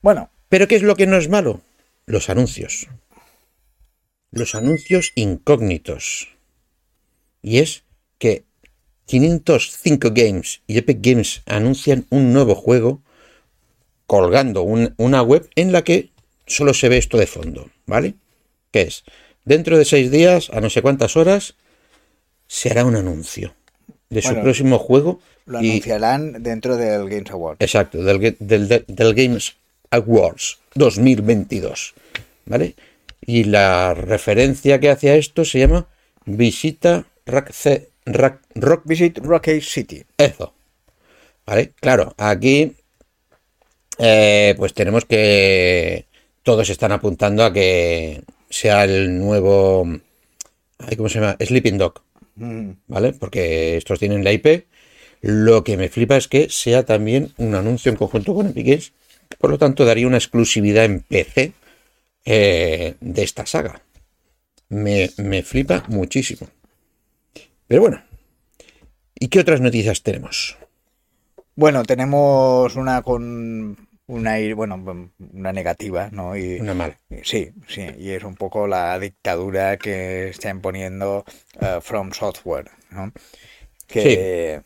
Bueno, 0.00 0.30
¿Pero 0.48 0.68
qué 0.68 0.76
es 0.76 0.82
lo 0.82 0.96
que 0.96 1.06
no 1.06 1.16
es 1.16 1.28
malo? 1.28 1.60
Los 2.06 2.30
anuncios. 2.30 2.86
Los 4.30 4.54
anuncios 4.54 5.12
incógnitos. 5.14 6.28
Y 7.42 7.58
es 7.58 7.82
que 8.18 8.44
505 9.06 10.10
Games 10.12 10.62
y 10.66 10.78
Epic 10.78 10.98
Games 11.00 11.42
anuncian 11.46 12.06
un 12.10 12.32
nuevo 12.32 12.54
juego 12.54 13.02
colgando 14.06 14.62
un- 14.62 14.94
una 14.98 15.22
web 15.22 15.48
en 15.56 15.72
la 15.72 15.82
que 15.82 16.10
solo 16.46 16.74
se 16.74 16.88
ve 16.88 16.98
esto 16.98 17.16
de 17.18 17.26
fondo, 17.26 17.70
¿vale? 17.86 18.14
Que 18.70 18.82
es, 18.82 19.04
dentro 19.44 19.78
de 19.78 19.84
seis 19.84 20.10
días, 20.10 20.50
a 20.50 20.60
no 20.60 20.70
sé 20.70 20.82
cuántas 20.82 21.16
horas, 21.16 21.54
se 22.46 22.70
hará 22.70 22.84
un 22.84 22.94
anuncio 22.96 23.54
de 24.10 24.22
su 24.22 24.34
próximo 24.40 24.78
juego. 24.78 25.20
lo 25.46 25.62
y- 25.62 25.70
anunciarán 25.70 26.42
dentro 26.42 26.76
del 26.76 27.08
Games 27.08 27.30
Award. 27.30 27.56
Exacto, 27.60 28.02
del, 28.02 28.36
del, 28.40 28.68
del- 28.68 28.84
del 28.88 29.14
Games 29.14 29.54
Awards 29.90 30.58
2022. 30.74 31.94
¿Vale? 32.46 32.74
Y 33.20 33.44
la 33.44 33.94
referencia 33.94 34.78
que 34.78 34.90
hace 34.90 35.10
a 35.10 35.16
esto 35.16 35.44
se 35.44 35.60
llama 35.60 35.88
Visita 36.24 37.06
Rock, 37.26 37.50
Rock, 38.06 38.40
Rock 38.54 38.82
Visit 38.84 39.18
Rocky 39.18 39.60
City. 39.60 40.04
Eso. 40.16 40.54
¿Vale? 41.44 41.72
Claro, 41.80 42.14
aquí 42.18 42.76
eh, 43.98 44.54
pues 44.56 44.74
tenemos 44.74 45.04
que 45.04 46.06
todos 46.42 46.70
están 46.70 46.92
apuntando 46.92 47.44
a 47.44 47.52
que 47.52 48.22
sea 48.48 48.84
el 48.84 49.18
nuevo 49.18 49.86
ay, 50.78 50.96
¿cómo 50.96 51.08
se 51.08 51.20
llama? 51.20 51.36
Sleeping 51.40 51.78
Dog. 51.78 52.02
Mm. 52.36 52.70
¿vale? 52.86 53.12
Porque 53.12 53.76
estos 53.76 53.98
tienen 53.98 54.24
la 54.24 54.32
IP. 54.32 54.66
Lo 55.22 55.64
que 55.64 55.76
me 55.76 55.88
flipa 55.88 56.16
es 56.16 56.28
que 56.28 56.48
sea 56.50 56.84
también 56.84 57.32
un 57.38 57.54
anuncio 57.54 57.90
en 57.90 57.96
conjunto 57.96 58.34
con 58.34 58.46
Epic 58.48 58.66
Games, 58.66 58.92
por 59.38 59.50
lo 59.50 59.58
tanto 59.58 59.84
daría 59.84 60.06
una 60.06 60.18
exclusividad 60.18 60.84
en 60.84 61.00
PC 61.00 61.52
eh, 62.24 62.94
de 63.00 63.22
esta 63.22 63.46
saga. 63.46 63.82
Me, 64.68 65.10
me 65.18 65.42
flipa 65.42 65.84
muchísimo. 65.88 66.48
Pero 67.68 67.82
bueno, 67.82 68.02
¿y 69.14 69.28
qué 69.28 69.40
otras 69.40 69.60
noticias 69.60 70.02
tenemos? 70.02 70.56
Bueno, 71.54 71.84
tenemos 71.84 72.76
una 72.76 73.02
con 73.02 73.88
una 74.08 74.36
bueno, 74.54 75.10
una 75.32 75.52
negativa, 75.52 76.10
¿no? 76.12 76.36
Y 76.36 76.60
Una 76.60 76.74
mala. 76.74 76.98
sí, 77.22 77.50
sí, 77.66 77.86
y 77.98 78.10
es 78.10 78.22
un 78.22 78.36
poco 78.36 78.66
la 78.66 78.98
dictadura 78.98 79.76
que 79.78 80.28
está 80.28 80.50
imponiendo 80.50 81.24
eh, 81.60 81.78
From 81.80 82.12
Software, 82.12 82.70
¿no? 82.90 83.12
Que 83.86 84.62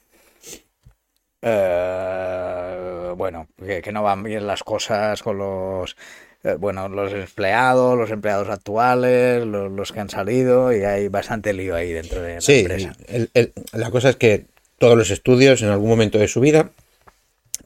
eh, 1.43 3.13
bueno, 3.17 3.49
que, 3.65 3.83
que 3.83 3.93
no 3.93 4.03
van 4.03 4.23
bien 4.23 4.47
las 4.47 4.63
cosas 4.63 5.23
con 5.23 5.39
los 5.39 5.97
eh, 6.43 6.55
bueno, 6.59 6.89
los 6.89 7.13
empleados, 7.13 7.99
los 7.99 8.11
empleados 8.11 8.49
actuales, 8.49 9.45
los, 9.45 9.71
los 9.71 9.93
que 9.93 10.01
han 10.01 10.09
salido, 10.09 10.73
y 10.75 10.85
hay 10.85 11.09
bastante 11.09 11.53
lío 11.53 11.75
ahí 11.75 11.93
dentro 11.93 12.23
de 12.23 12.37
la 12.37 12.41
Sí, 12.41 12.61
empresa. 12.61 12.93
el- 13.09 13.31
el- 13.35 13.53
la 13.73 13.91
cosa 13.91 14.11
es 14.11 14.17
que 14.17 14.47
todos 14.79 14.97
los 14.97 15.11
estudios 15.11 15.61
en 15.63 15.69
algún 15.69 15.91
momento 15.91 16.19
de 16.19 16.29
su 16.29 16.41
vida 16.41 16.71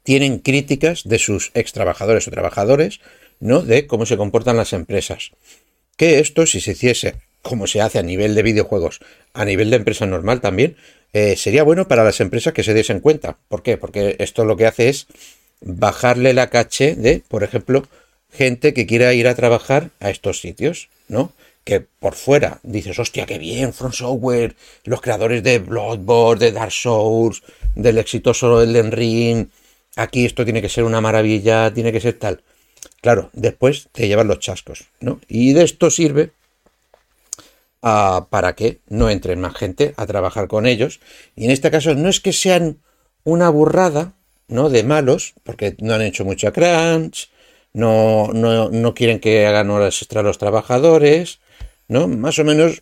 tienen 0.02 0.38
críticas 0.40 1.02
de 1.04 1.18
sus 1.18 1.50
ex 1.54 1.72
trabajadores 1.72 2.26
o 2.26 2.30
trabajadores, 2.32 3.00
¿no? 3.38 3.62
De 3.62 3.86
cómo 3.86 4.06
se 4.06 4.16
comportan 4.16 4.56
las 4.56 4.72
empresas. 4.72 5.30
Que 5.96 6.18
esto, 6.18 6.44
si 6.46 6.60
se 6.60 6.72
hiciese 6.72 7.14
como 7.42 7.66
se 7.68 7.80
hace 7.80 7.98
a 7.98 8.02
nivel 8.02 8.34
de 8.34 8.42
videojuegos, 8.42 9.00
a 9.34 9.44
nivel 9.44 9.70
de 9.70 9.76
empresa 9.76 10.06
normal 10.06 10.40
también, 10.40 10.76
eh, 11.14 11.36
sería 11.36 11.62
bueno 11.62 11.86
para 11.86 12.02
las 12.02 12.20
empresas 12.20 12.52
que 12.52 12.64
se 12.64 12.74
diesen 12.74 12.98
cuenta. 12.98 13.38
¿Por 13.48 13.62
qué? 13.62 13.78
Porque 13.78 14.16
esto 14.18 14.44
lo 14.44 14.56
que 14.56 14.66
hace 14.66 14.88
es 14.88 15.06
bajarle 15.60 16.34
la 16.34 16.50
caché 16.50 16.96
de, 16.96 17.22
por 17.28 17.44
ejemplo, 17.44 17.86
gente 18.32 18.74
que 18.74 18.84
quiera 18.84 19.14
ir 19.14 19.28
a 19.28 19.36
trabajar 19.36 19.90
a 20.00 20.10
estos 20.10 20.40
sitios, 20.40 20.88
¿no? 21.06 21.32
Que 21.62 21.80
por 21.80 22.14
fuera 22.14 22.58
dices, 22.64 22.98
hostia, 22.98 23.26
qué 23.26 23.38
bien, 23.38 23.72
From 23.72 23.92
Software, 23.92 24.56
los 24.82 25.00
creadores 25.00 25.44
de 25.44 25.60
Bloodborne, 25.60 26.44
de 26.44 26.52
Dark 26.52 26.72
Souls, 26.72 27.44
del 27.76 27.98
exitoso 27.98 28.60
Elden 28.60 28.90
Ring, 28.90 29.46
aquí 29.94 30.26
esto 30.26 30.44
tiene 30.44 30.60
que 30.60 30.68
ser 30.68 30.82
una 30.82 31.00
maravilla, 31.00 31.72
tiene 31.72 31.92
que 31.92 32.00
ser 32.00 32.14
tal. 32.14 32.42
Claro, 33.00 33.30
después 33.34 33.88
te 33.92 34.08
llevan 34.08 34.26
los 34.26 34.40
chascos, 34.40 34.88
¿no? 34.98 35.20
Y 35.28 35.52
de 35.52 35.62
esto 35.62 35.90
sirve 35.90 36.32
ah, 37.84 38.26
para 38.30 38.54
que 38.54 38.80
no 38.88 39.10
entre 39.10 39.36
más 39.36 39.54
gente 39.54 39.94
a 39.96 40.06
trabajar 40.06 40.48
con 40.48 40.66
ellos. 40.66 41.00
Y 41.36 41.44
en 41.44 41.50
este 41.50 41.70
caso 41.70 41.94
no 41.94 42.08
es 42.08 42.20
que 42.20 42.32
sean 42.32 42.78
una 43.24 43.50
burrada, 43.50 44.14
¿no? 44.48 44.70
De 44.70 44.82
malos, 44.82 45.34
porque 45.44 45.76
no 45.78 45.94
han 45.94 46.02
hecho 46.02 46.24
mucha 46.24 46.50
crunch, 46.50 47.30
no, 47.74 48.30
no, 48.32 48.70
no 48.70 48.94
quieren 48.94 49.20
que 49.20 49.46
hagan 49.46 49.70
horas 49.70 50.00
extra 50.02 50.22
los 50.22 50.38
trabajadores, 50.38 51.40
¿no? 51.88 52.08
Más 52.08 52.38
o 52.38 52.44
menos, 52.44 52.80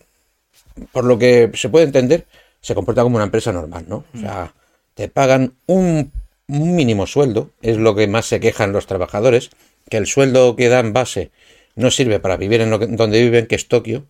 por 0.92 1.04
lo 1.04 1.18
que 1.18 1.50
se 1.54 1.68
puede 1.68 1.84
entender, 1.86 2.26
se 2.60 2.74
comporta 2.74 3.02
como 3.02 3.16
una 3.16 3.24
empresa 3.24 3.52
normal, 3.52 3.84
¿no? 3.88 4.04
O 4.14 4.18
sea, 4.18 4.54
te 4.94 5.08
pagan 5.08 5.54
un, 5.66 6.12
un 6.48 6.76
mínimo 6.76 7.06
sueldo, 7.06 7.50
es 7.60 7.76
lo 7.76 7.94
que 7.94 8.06
más 8.06 8.26
se 8.26 8.40
quejan 8.40 8.72
los 8.72 8.86
trabajadores, 8.86 9.50
que 9.90 9.96
el 9.96 10.06
sueldo 10.06 10.54
que 10.54 10.68
dan 10.68 10.92
base 10.92 11.30
no 11.74 11.90
sirve 11.90 12.20
para 12.20 12.36
vivir 12.36 12.60
en 12.60 12.70
lo 12.70 12.78
que- 12.78 12.86
donde 12.86 13.20
viven, 13.20 13.46
que 13.46 13.56
es 13.56 13.66
Tokio, 13.66 14.04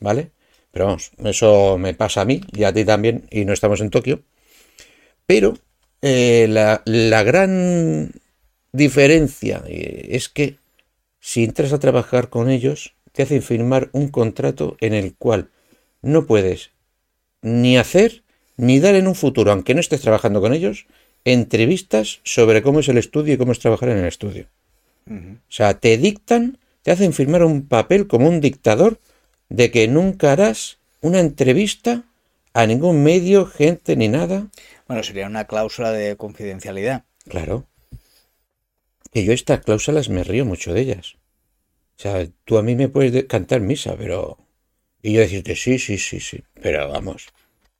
¿vale? 0.00 0.30
Pero 0.78 0.86
vamos, 0.86 1.10
eso 1.24 1.76
me 1.76 1.92
pasa 1.92 2.20
a 2.20 2.24
mí 2.24 2.40
y 2.52 2.62
a 2.62 2.72
ti 2.72 2.84
también, 2.84 3.24
y 3.32 3.44
no 3.44 3.52
estamos 3.52 3.80
en 3.80 3.90
Tokio. 3.90 4.22
Pero 5.26 5.58
eh, 6.02 6.46
la, 6.48 6.82
la 6.84 7.24
gran 7.24 8.12
diferencia 8.70 9.64
eh, 9.66 10.10
es 10.10 10.28
que 10.28 10.54
si 11.18 11.42
entras 11.42 11.72
a 11.72 11.80
trabajar 11.80 12.28
con 12.28 12.48
ellos, 12.48 12.94
te 13.10 13.24
hacen 13.24 13.42
firmar 13.42 13.90
un 13.90 14.06
contrato 14.06 14.76
en 14.80 14.94
el 14.94 15.16
cual 15.16 15.48
no 16.00 16.26
puedes 16.26 16.70
ni 17.42 17.76
hacer 17.76 18.22
ni 18.56 18.78
dar 18.78 18.94
en 18.94 19.08
un 19.08 19.16
futuro, 19.16 19.50
aunque 19.50 19.74
no 19.74 19.80
estés 19.80 20.02
trabajando 20.02 20.40
con 20.40 20.54
ellos, 20.54 20.86
entrevistas 21.24 22.20
sobre 22.22 22.62
cómo 22.62 22.78
es 22.78 22.88
el 22.88 22.98
estudio 22.98 23.34
y 23.34 23.36
cómo 23.36 23.50
es 23.50 23.58
trabajar 23.58 23.88
en 23.88 23.98
el 23.98 24.06
estudio. 24.06 24.46
O 25.10 25.40
sea, 25.48 25.74
te 25.74 25.98
dictan, 25.98 26.58
te 26.82 26.92
hacen 26.92 27.12
firmar 27.12 27.42
un 27.42 27.66
papel 27.66 28.06
como 28.06 28.28
un 28.28 28.40
dictador 28.40 29.00
de 29.48 29.70
que 29.70 29.88
nunca 29.88 30.32
harás 30.32 30.78
una 31.00 31.20
entrevista 31.20 32.04
a 32.54 32.66
ningún 32.66 33.02
medio, 33.02 33.46
gente 33.46 33.96
ni 33.96 34.08
nada. 34.08 34.48
Bueno, 34.86 35.02
sería 35.02 35.26
una 35.26 35.46
cláusula 35.46 35.92
de 35.92 36.16
confidencialidad. 36.16 37.04
Claro. 37.28 37.66
Que 39.12 39.24
yo 39.24 39.32
estas 39.32 39.60
cláusulas 39.60 40.08
me 40.08 40.24
río 40.24 40.44
mucho 40.44 40.72
de 40.74 40.80
ellas. 40.82 41.14
O 41.96 42.00
sea, 42.02 42.26
tú 42.44 42.58
a 42.58 42.62
mí 42.62 42.76
me 42.76 42.88
puedes 42.88 43.12
de- 43.12 43.26
cantar 43.26 43.60
misa, 43.60 43.96
pero... 43.96 44.38
Y 45.02 45.12
yo 45.12 45.20
decirte, 45.20 45.54
sí, 45.56 45.78
sí, 45.78 45.98
sí, 45.98 46.20
sí. 46.20 46.42
Pero 46.60 46.88
vamos, 46.88 47.28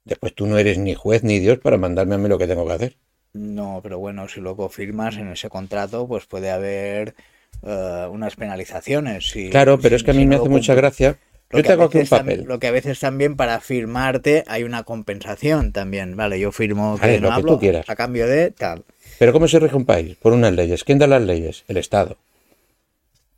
después 0.04 0.34
tú 0.34 0.46
no 0.46 0.58
eres 0.58 0.78
ni 0.78 0.94
juez 0.94 1.24
ni 1.24 1.38
Dios 1.40 1.58
para 1.58 1.76
mandarme 1.76 2.14
a 2.14 2.18
mí 2.18 2.28
lo 2.28 2.38
que 2.38 2.46
tengo 2.46 2.66
que 2.66 2.72
hacer. 2.72 2.96
No, 3.32 3.80
pero 3.82 3.98
bueno, 3.98 4.28
si 4.28 4.40
luego 4.40 4.68
firmas 4.68 5.16
en 5.16 5.28
ese 5.32 5.48
contrato, 5.50 6.06
pues 6.08 6.26
puede 6.26 6.50
haber 6.50 7.14
eh, 7.62 8.06
unas 8.10 8.36
penalizaciones. 8.36 9.30
si- 9.30 9.50
Claro, 9.50 9.78
pero 9.80 9.96
es 9.96 10.02
que 10.04 10.12
a 10.12 10.14
mí 10.14 10.20
si 10.22 10.26
me 10.26 10.36
hace 10.36 10.48
mucha 10.48 10.74
gracia. 10.74 11.18
Lo 11.50 11.58
Yo 11.58 11.62
que 11.62 11.68
a 11.68 11.72
tengo 11.72 11.84
aquí 11.84 11.98
un 11.98 12.06
papel. 12.06 12.44
Lo 12.44 12.58
que 12.58 12.66
a 12.66 12.70
veces 12.72 13.00
también 13.00 13.34
para 13.36 13.60
firmarte 13.60 14.44
hay 14.48 14.64
una 14.64 14.82
compensación 14.82 15.72
también. 15.72 16.14
Vale, 16.16 16.38
yo 16.38 16.52
firmo 16.52 16.96
que 16.96 17.00
Vale, 17.06 17.20
no 17.20 17.22
lo 17.22 17.28
que 17.28 17.34
hablo 17.34 17.52
tú 17.54 17.60
quieras. 17.60 17.88
a 17.88 17.96
cambio 17.96 18.26
de 18.26 18.50
tal. 18.50 18.84
Pero 19.18 19.32
¿cómo 19.32 19.48
se 19.48 19.58
rige 19.58 19.74
un 19.76 19.86
país? 19.86 20.16
Por 20.16 20.32
unas 20.34 20.52
leyes. 20.52 20.84
¿Quién 20.84 20.98
da 20.98 21.06
las 21.06 21.22
leyes? 21.22 21.64
El 21.68 21.78
Estado. 21.78 22.18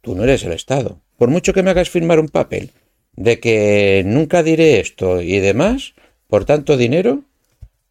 Tú 0.01 0.15
no 0.15 0.25
eres 0.25 0.45
el 0.45 0.53
Estado. 0.53 1.01
Por 1.19 1.29
mucho 1.29 1.53
que 1.53 1.63
me 1.63 1.71
hagas 1.71 1.91
firmar 1.91 2.19
un 2.19 2.29
papel 2.29 2.71
de 3.15 3.39
que 3.39 4.03
nunca 4.07 4.43
diré 4.43 4.81
esto 4.81 5.21
y 5.21 5.39
demás, 5.39 5.95
por 6.27 6.45
tanto 6.47 6.77
dinero, 6.77 7.23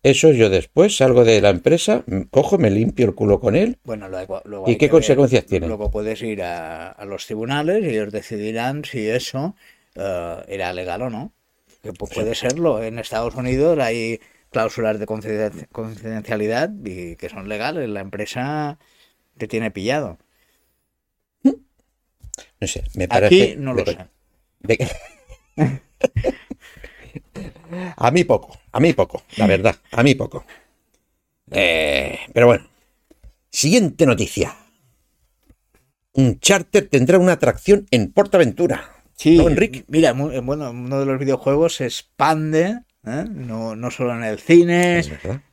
eso 0.02 0.32
yo 0.32 0.50
después 0.50 0.98
salgo 0.98 1.24
de 1.24 1.40
la 1.42 1.50
empresa, 1.50 2.04
cojo, 2.32 2.58
me 2.58 2.72
limpio 2.72 3.06
el 3.06 3.14
culo 3.16 3.40
con 3.40 3.56
él. 3.56 3.78
Bueno, 3.84 4.10
luego, 4.10 4.42
luego 4.46 4.66
¿Y 4.70 4.74
qué 4.74 4.80
que 4.80 4.86
ver- 4.88 4.92
consecuencias 4.92 5.46
tiene? 5.46 5.68
Luego 5.68 5.92
puedes 5.92 6.22
ir 6.24 6.42
a, 6.42 6.90
a 6.90 7.06
los 7.06 7.26
tribunales 7.26 7.84
y 7.84 7.90
ellos 7.90 8.12
decidirán 8.12 8.84
si 8.86 9.08
eso 9.08 9.56
eh, 9.96 10.44
era 10.48 10.74
legal 10.74 11.02
o 11.04 11.10
no. 11.10 11.34
Que 11.82 11.92
pu- 11.94 12.14
puede 12.14 12.36
serlo. 12.36 12.84
En 12.84 13.00
Estados 13.00 13.36
Unidos 13.36 13.78
hay 13.80 14.20
cláusulas 14.52 15.00
de 15.00 15.06
confiden- 15.06 15.68
confidencialidad 15.72 16.70
y 16.84 17.16
que 17.16 17.30
son 17.30 17.48
legales. 17.48 17.88
La 17.90 18.02
empresa 18.02 18.78
te 19.38 19.48
tiene 19.48 19.72
pillado. 19.72 20.18
No 22.62 22.68
sé, 22.68 22.84
me 22.96 23.08
parece... 23.08 23.44
Aquí 23.52 23.56
no 23.58 23.74
lo 23.74 23.86
sé. 23.86 23.98
a 27.98 28.12
mí 28.12 28.24
poco, 28.24 28.58
a 28.72 28.80
mí 28.80 28.94
poco, 28.94 29.24
la 29.38 29.48
verdad, 29.48 29.76
a 29.92 30.04
mí 30.04 30.16
poco. 30.16 30.46
Eh, 31.52 32.20
pero 32.34 32.48
bueno, 32.48 32.68
siguiente 33.50 34.06
noticia. 34.06 34.56
Un 36.14 36.40
charter 36.40 36.88
tendrá 36.90 37.18
una 37.20 37.34
atracción 37.34 37.86
en 37.92 38.12
Portaventura. 38.12 38.99
Sí, 39.20 39.36
¿No, 39.36 39.50
Enrique? 39.50 39.84
mira, 39.90 40.12
eh, 40.12 40.40
bueno, 40.40 40.72
uno 40.72 40.98
de 40.98 41.06
los 41.06 41.20
videojuegos 41.20 41.76
se 41.76 41.84
expande, 41.84 42.80
¿eh? 43.06 43.26
no, 43.30 43.76
no 43.76 43.92
solo 43.92 44.16
en 44.16 44.24
el 44.24 44.40
cine, 44.40 45.04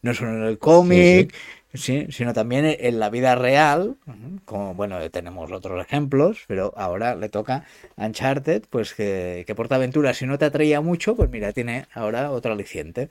no 0.03 0.15
solo 0.15 0.37
en 0.37 0.45
el 0.45 0.57
cómic, 0.61 1.35
sí, 1.75 2.07
sino 2.11 2.33
también 2.33 2.65
en 2.65 3.01
la 3.01 3.11
vida 3.11 3.35
real, 3.35 3.97
ujú, 4.07 4.41
como 4.45 4.75
bueno, 4.75 5.11
tenemos 5.11 5.51
otros 5.51 5.85
ejemplos, 5.85 6.45
pero 6.47 6.73
ahora 6.77 7.17
le 7.17 7.29
toca 7.29 7.65
a 7.97 8.07
Uncharted, 8.07 8.63
pues 8.71 8.95
que, 8.95 9.43
que 9.45 9.55
Portaventura, 9.57 10.15
si 10.15 10.27
no 10.27 10.39
te 10.39 10.45
atraía 10.45 10.81
mucho, 10.81 11.17
pues 11.17 11.29
mira, 11.29 11.53
tiene 11.53 11.87
ahora 11.93 12.31
otro 12.31 12.53
aliciente, 12.53 13.09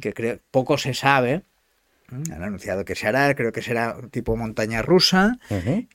que 0.00 0.14
creo, 0.14 0.38
poco 0.50 0.78
se 0.78 0.94
sabe, 0.94 1.32
¿eh? 1.32 1.42
han 2.32 2.42
anunciado 2.42 2.86
que 2.86 2.94
se 2.94 3.06
hará, 3.06 3.34
creo 3.34 3.52
que 3.52 3.60
será 3.60 3.98
tipo 4.10 4.34
montaña 4.34 4.80
rusa, 4.80 5.38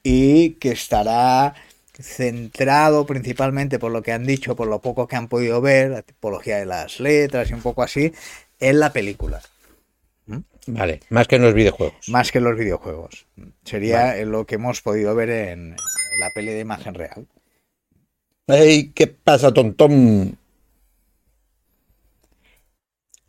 y 0.04 0.52
que 0.52 0.74
estará 0.74 1.56
centrado 2.02 3.06
principalmente 3.06 3.80
por 3.80 3.92
lo 3.92 4.02
que 4.02 4.12
han 4.12 4.26
dicho, 4.26 4.56
por 4.56 4.68
lo 4.68 4.80
poco 4.82 5.08
que 5.08 5.16
han 5.16 5.28
podido 5.28 5.62
ver, 5.62 5.92
la 5.92 6.02
tipología 6.02 6.58
de 6.58 6.66
las 6.66 7.00
letras 7.00 7.50
y 7.50 7.54
un 7.54 7.62
poco 7.62 7.84
así, 7.84 8.14
en 8.60 8.80
la 8.80 8.94
película, 8.94 9.42
Vale, 10.68 11.02
más 11.10 11.28
que 11.28 11.36
en 11.36 11.44
los 11.44 11.54
videojuegos. 11.54 12.10
más 12.10 12.32
que 12.32 12.40
en 12.40 12.44
los 12.44 12.58
videojuegos. 12.58 13.28
Sería 13.64 14.16
lo 14.26 14.48
que 14.48 14.56
hemos 14.56 14.82
podido 14.82 15.14
ver 15.14 15.30
en, 15.30 15.76
la 16.20 16.30
peli 16.34 16.54
de 16.54 16.60
imagen 16.60 16.96
real. 16.96 17.28
¡Ey, 18.48 18.92
qué 18.96 19.06
pasa, 19.06 19.54
tontón! 19.54 20.40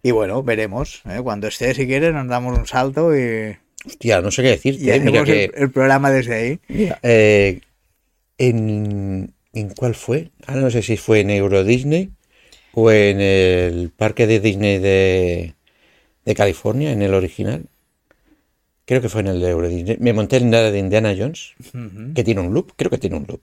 Y 0.02 0.10
bueno, 0.12 0.42
veremos. 0.42 1.02
¿eh? 1.04 1.20
Cuando 1.22 1.48
esté, 1.48 1.74
si 1.74 1.86
quieres, 1.86 2.14
nos 2.14 2.26
damos 2.28 2.58
un 2.58 2.66
salto 2.66 3.14
y, 3.14 3.56
Hostia, 3.86 4.20
no 4.20 4.30
sé 4.30 4.42
qué 4.42 4.60
y 4.68 4.90
hacemos 4.90 5.04
Mira 5.04 5.20
el, 5.20 5.26
que... 5.26 5.50
el 5.54 5.70
programa 5.70 6.10
desde 6.10 6.34
ahí. 6.34 6.60
Eh, 7.02 7.60
en, 8.38 9.34
¿en 9.52 9.70
cuál 9.70 9.94
fue? 9.94 10.30
Ahora 10.46 10.62
no 10.62 10.70
sé 10.70 10.82
si 10.82 10.96
fue 10.96 11.20
en 11.20 11.30
Euro 11.30 11.64
Disney 11.64 12.10
o 12.74 12.90
en 12.90 13.20
el 13.20 13.90
parque 13.90 14.26
de 14.26 14.40
Disney 14.40 14.78
de, 14.78 15.54
de 16.24 16.34
California, 16.34 16.92
en 16.92 17.02
el 17.02 17.14
original. 17.14 17.64
Creo 18.84 19.00
que 19.00 19.08
fue 19.08 19.22
en 19.22 19.28
el 19.28 19.40
de 19.40 19.48
Euro 19.50 19.68
Disney. 19.68 19.96
Me 19.98 20.12
monté 20.12 20.36
en 20.36 20.50
la 20.50 20.70
de 20.70 20.78
Indiana 20.78 21.14
Jones, 21.18 21.54
que 22.14 22.22
tiene 22.22 22.40
un 22.40 22.54
loop. 22.54 22.72
Creo 22.76 22.90
que 22.90 22.98
tiene 22.98 23.16
un 23.16 23.26
loop. 23.26 23.40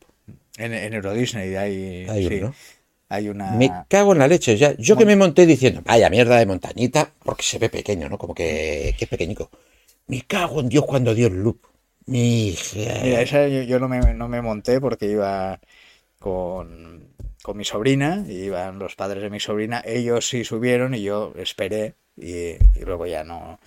En, 0.58 0.74
en 0.74 0.94
Euro 0.94 1.14
Disney 1.14 1.56
hay, 1.56 2.06
Hay 2.08 2.28
sí, 2.28 2.36
uno, 2.36 2.48
¿no? 2.48 2.56
hay 3.10 3.30
una... 3.30 3.52
Me 3.52 3.70
cago 3.90 4.14
en 4.14 4.20
la 4.20 4.28
leche. 4.28 4.56
Ya, 4.56 4.76
yo 4.78 4.96
que 4.96 5.06
me 5.06 5.16
monté 5.16 5.46
diciendo, 5.46 5.82
vaya 5.84 6.10
mierda 6.10 6.38
de 6.38 6.46
montañita, 6.46 7.12
porque 7.24 7.44
se 7.44 7.60
ve 7.60 7.70
pequeño, 7.70 8.08
¿no? 8.08 8.18
Como 8.18 8.34
que, 8.34 8.96
que 8.98 9.06
es 9.06 9.10
pequeñico. 9.10 9.50
Me 10.08 10.22
cago 10.22 10.62
en 10.62 10.70
Dios 10.70 10.86
cuando 10.86 11.14
dio 11.14 11.28
el 11.28 11.42
loop. 11.44 11.60
Mi 12.06 12.48
hija. 12.50 13.00
Mira, 13.04 13.22
esa 13.22 13.48
yo, 13.48 13.62
yo 13.64 13.80
no, 13.80 13.88
me, 13.88 14.00
no 14.14 14.28
me 14.28 14.42
monté 14.42 14.80
porque 14.82 15.06
iba 15.08 15.60
con, 16.20 17.08
con 17.42 17.58
mi 17.58 17.64
sobrina, 17.66 18.24
y 18.28 18.46
iban 18.46 18.80
los 18.80 18.96
padres 18.96 19.24
de 19.24 19.30
mi 19.30 19.40
sobrina, 19.40 19.82
ellos 19.86 20.28
sí 20.28 20.44
subieron 20.44 20.94
y 20.94 21.04
yo 21.04 21.34
esperé 21.38 21.96
y, 22.18 22.34
y 22.34 22.86
luego 22.86 23.06
ya 23.08 23.24
no... 23.24 23.60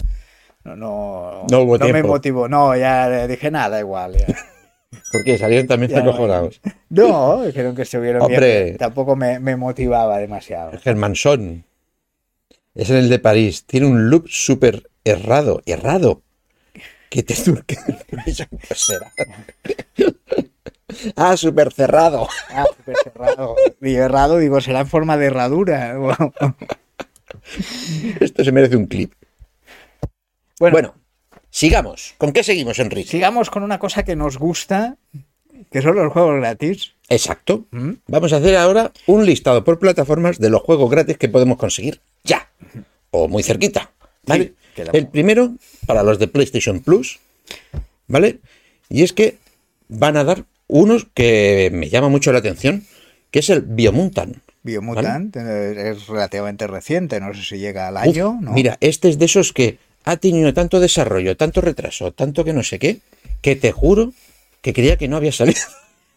No, 0.65 0.75
no, 0.75 1.47
No 1.49 1.61
hubo 1.63 1.79
me 1.79 2.03
motivó, 2.03 2.49
no, 2.49 2.77
ya 2.77 3.29
dije 3.29 3.53
nada 3.53 3.79
igual. 3.79 4.15
ya. 4.15 4.27
Porque 5.13 5.39
salieron 5.39 5.69
también 5.69 5.93
Ya, 5.93 6.01
acojonados. 6.01 6.61
No, 6.91 7.45
dijeron 7.45 7.77
que 7.77 7.83
estuvieron 7.83 8.23
Hombre. 8.23 8.65
bien, 8.65 8.77
tampoco 8.79 9.15
me, 9.15 9.39
me 9.39 9.55
motivaba 9.57 10.19
demasiado. 10.19 10.73
Germanson. 10.81 11.65
Es 12.75 12.91
el 12.91 13.09
de 13.09 13.19
París. 13.19 13.65
Tiene 13.65 13.87
un 13.87 14.11
loop 14.11 14.27
súper 14.29 14.91
errado. 15.05 15.63
Errado. 15.67 16.23
Que 17.11 17.23
te 17.23 17.35
surque. 17.35 17.77
Ah, 21.17 21.37
súper 21.37 21.73
cerrado. 21.73 22.29
Ah, 22.49 22.65
súper 22.77 22.97
cerrado. 23.03 23.57
Y 23.83 23.95
errado, 23.97 24.39
digo, 24.39 24.61
será 24.61 24.81
en 24.81 24.87
forma 24.87 25.17
de 25.17 25.27
herradura. 25.27 25.97
Esto 28.21 28.45
se 28.45 28.53
merece 28.53 28.77
un 28.77 28.87
clip. 28.87 29.13
Bueno, 30.59 30.73
Bueno, 30.73 30.95
sigamos. 31.51 32.15
¿Con 32.19 32.33
qué 32.33 32.43
seguimos, 32.43 32.79
Enrique? 32.79 33.11
sigamos 33.11 33.51
con 33.51 33.63
una 33.63 33.79
cosa 33.79 34.05
que 34.05 34.17
nos 34.17 34.39
gusta, 34.39 34.97
que 35.71 35.83
son 35.83 35.97
los 35.97 36.13
juegos 36.13 36.37
gratis. 36.37 36.93
Exacto. 37.09 37.67
¿Mm? 37.73 37.93
Vamos 38.07 38.33
a 38.33 38.37
hacer 38.37 38.57
ahora 38.57 38.93
un 39.07 39.27
listado 39.27 39.65
por 39.65 39.79
plataformas 39.79 40.39
de 40.39 40.51
los 40.51 40.63
juegos 40.63 40.91
gratis 40.91 41.19
que 41.19 41.29
podemos 41.29 41.59
conseguir 41.59 42.01
ya. 42.25 42.49
O 43.11 43.29
muy 43.29 43.43
cerquita. 43.43 43.91
¿Vale? 44.27 44.45
Sí, 44.45 44.55
quedamos. 44.75 44.95
El 44.95 45.09
primero, 45.09 45.55
para 45.87 46.03
los 46.03 46.19
de 46.19 46.29
PlayStation 46.29 46.81
Plus, 46.81 47.19
¿vale? 48.07 48.39
Y 48.89 49.03
es 49.03 49.13
que 49.13 49.39
van 49.89 50.17
a 50.17 50.25
dar 50.25 50.45
unos 50.69 51.07
que 51.15 51.71
me 51.73 51.89
llama 51.89 52.09
mucho 52.09 52.33
la 52.33 52.39
atención, 52.41 52.85
que 53.31 53.39
es 53.41 53.51
el 53.51 53.63
Biomutant. 53.63 54.39
Biomutant 54.63 55.37
eh, 55.37 55.91
es 55.93 56.07
relativamente 56.09 56.67
reciente, 56.67 57.21
no 57.21 57.33
sé 57.35 57.43
si 57.43 57.59
llega 57.59 57.89
al 57.89 57.95
Uf, 57.95 58.03
año. 58.03 58.39
¿no? 58.41 58.53
Mira, 58.53 58.77
este 58.81 59.09
es 59.09 59.19
de 59.19 59.27
esos 59.27 59.53
que 59.53 59.79
ha 60.05 60.17
tenido 60.17 60.53
tanto 60.55 60.81
desarrollo, 60.81 61.37
tanto 61.37 61.61
retraso, 61.61 62.13
tanto 62.13 62.45
que 62.45 62.53
no 62.53 62.63
sé 62.63 62.79
qué, 62.79 62.99
que 63.43 63.57
te 63.57 63.73
juro 63.73 64.13
que 64.61 64.73
creía 64.73 64.97
que 64.97 65.09
no 65.09 65.17
había 65.17 65.33
salido. 65.33 65.61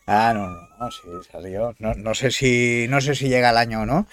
Ah, 0.07 0.33
no, 0.33 0.47
no, 0.47 0.67
no, 0.79 0.91
sí, 0.91 1.01
salió. 1.31 1.75
No, 1.77 1.93
no 1.93 2.15
sé 2.15 2.31
si 2.31 2.87
no 2.89 2.99
sé 2.99 3.13
si 3.13 3.29
llega 3.29 3.49
al 3.49 3.57
año 3.57 3.81
o 3.81 3.85
no, 3.85 4.07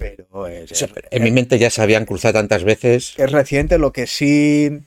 pero 0.00 0.46
es, 0.48 0.72
O 0.72 0.74
sea, 0.74 0.88
En 1.10 1.22
mi 1.22 1.30
mente 1.30 1.58
ya 1.58 1.70
se 1.70 1.82
habían 1.82 2.06
cruzado 2.06 2.34
tantas 2.34 2.64
veces. 2.64 3.14
es 3.16 3.30
reciente. 3.30 3.78
Lo 3.78 3.92
que 3.92 4.06
sí 4.06 4.80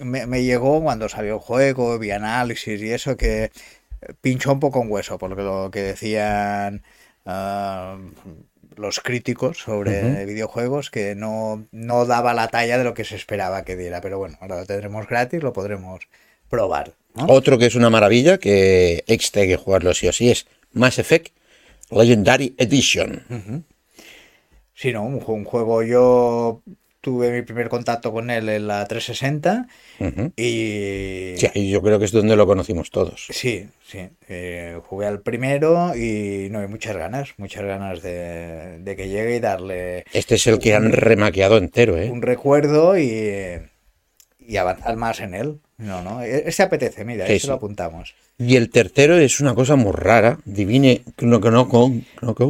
me, 0.00 0.26
me 0.26 0.44
llegó 0.44 0.80
cuando 0.80 1.08
salió 1.08 1.34
el 1.34 1.40
juego, 1.40 1.98
vi 1.98 2.12
análisis 2.12 2.80
y 2.80 2.90
eso, 2.92 3.16
que 3.16 3.50
pinchó 4.20 4.52
un 4.52 4.60
poco 4.60 4.82
en 4.82 4.90
hueso, 4.90 5.18
porque 5.18 5.42
lo 5.42 5.70
que 5.70 5.82
decían 5.82 6.82
ah, 7.26 7.98
los 8.76 9.00
críticos 9.00 9.58
sobre 9.58 10.24
videojuegos, 10.24 10.90
que 10.90 11.14
no, 11.14 11.66
no 11.72 12.06
daba 12.06 12.32
la 12.32 12.48
talla 12.48 12.78
de 12.78 12.84
lo 12.84 12.94
que 12.94 13.04
se 13.04 13.16
esperaba 13.16 13.64
que 13.64 13.76
diera. 13.76 14.00
Pero 14.00 14.18
bueno, 14.18 14.38
ahora 14.40 14.60
lo 14.60 14.66
tendremos 14.66 15.06
gratis, 15.06 15.42
lo 15.42 15.52
podremos 15.52 16.00
probar. 16.48 16.92
¿no? 17.14 17.26
Otro 17.26 17.58
que 17.58 17.66
es 17.66 17.74
una 17.74 17.90
maravilla, 17.90 18.38
que 18.38 19.04
hay 19.06 19.18
que 19.18 19.56
jugarlo 19.56 19.92
sí 19.92 20.08
o 20.08 20.12
sí, 20.12 20.30
es 20.30 20.46
Mass 20.72 20.98
Effect 20.98 21.34
Legendary 21.90 22.54
Edition. 22.56 23.64
Sí, 24.80 24.94
no, 24.94 25.02
un, 25.04 25.20
ju- 25.20 25.34
un 25.34 25.44
juego 25.44 25.82
yo 25.82 26.62
tuve 27.02 27.30
mi 27.32 27.42
primer 27.42 27.68
contacto 27.68 28.12
con 28.12 28.30
él 28.30 28.48
en 28.48 28.66
la 28.66 28.86
360 28.86 29.66
Ujú. 29.98 30.32
y... 30.36 31.34
Sí, 31.36 31.70
yo 31.70 31.82
creo 31.82 31.98
que 31.98 32.06
es 32.06 32.12
donde 32.12 32.34
lo 32.34 32.46
conocimos 32.46 32.90
todos. 32.90 33.26
Sí, 33.28 33.68
sí. 33.86 34.08
eh, 34.28 34.78
jugué 34.86 35.06
al 35.06 35.20
primero 35.20 35.94
y 35.94 36.48
no 36.50 36.60
hay 36.60 36.68
muchas 36.68 36.96
ganas, 36.96 37.34
muchas 37.36 37.64
ganas 37.64 38.00
de, 38.00 38.78
de 38.78 38.96
que 38.96 39.08
llegue 39.10 39.36
y 39.36 39.40
darle 39.40 40.04
Este 40.14 40.36
es 40.36 40.46
el 40.46 40.58
que 40.58 40.74
han 40.74 40.92
remaqueado 40.92 41.58
entero, 41.58 41.98
¿eh? 41.98 42.10
un 42.10 42.22
recuerdo 42.22 42.96
y, 42.98 43.60
y 44.38 44.56
avanzar 44.56 44.96
más 44.96 45.20
en 45.20 45.34
él. 45.34 45.60
No, 45.80 46.02
no, 46.02 46.22
e- 46.22 46.44
este 46.46 46.62
apetece, 46.62 47.04
mira, 47.04 47.26
se 47.26 47.46
lo 47.46 47.54
apuntamos. 47.54 48.14
Y 48.38 48.56
el 48.56 48.70
tercero 48.70 49.16
es 49.18 49.40
una 49.40 49.54
cosa 49.54 49.76
muy 49.76 49.92
rara. 49.92 50.38
Divine 50.44 51.02
Knockout. 51.16 52.02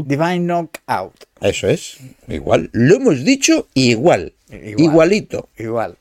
Divine 0.06 0.40
Knockout, 0.40 1.14
Eso 1.40 1.68
es. 1.68 1.98
Igual. 2.28 2.70
Lo 2.72 2.96
hemos 2.96 3.24
dicho 3.24 3.68
igual. 3.74 4.32
Igual. 4.50 4.74
Igualito. 4.78 5.48
igual. 5.58 5.96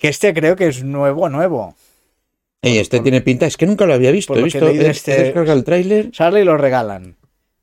Que 0.00 0.08
este 0.08 0.34
creo 0.34 0.56
que 0.56 0.68
es 0.68 0.82
nuevo, 0.84 1.28
nuevo. 1.28 1.74
Y 2.62 2.78
este 2.78 3.00
tiene 3.00 3.20
pinta. 3.20 3.46
Es 3.46 3.56
que 3.56 3.66
nunca 3.66 3.86
lo 3.86 3.94
había 3.94 4.10
visto. 4.10 4.36
He 4.36 4.42
visto. 4.42 4.68
he 4.68 4.76
he- 4.76 4.90
este- 4.90 5.14
he 5.14 5.22
descargado 5.24 5.56
el 5.58 5.64
tráiler. 5.64 6.10
Sale 6.12 6.40
y 6.40 6.44
lo 6.44 6.56
regalan. 6.56 7.16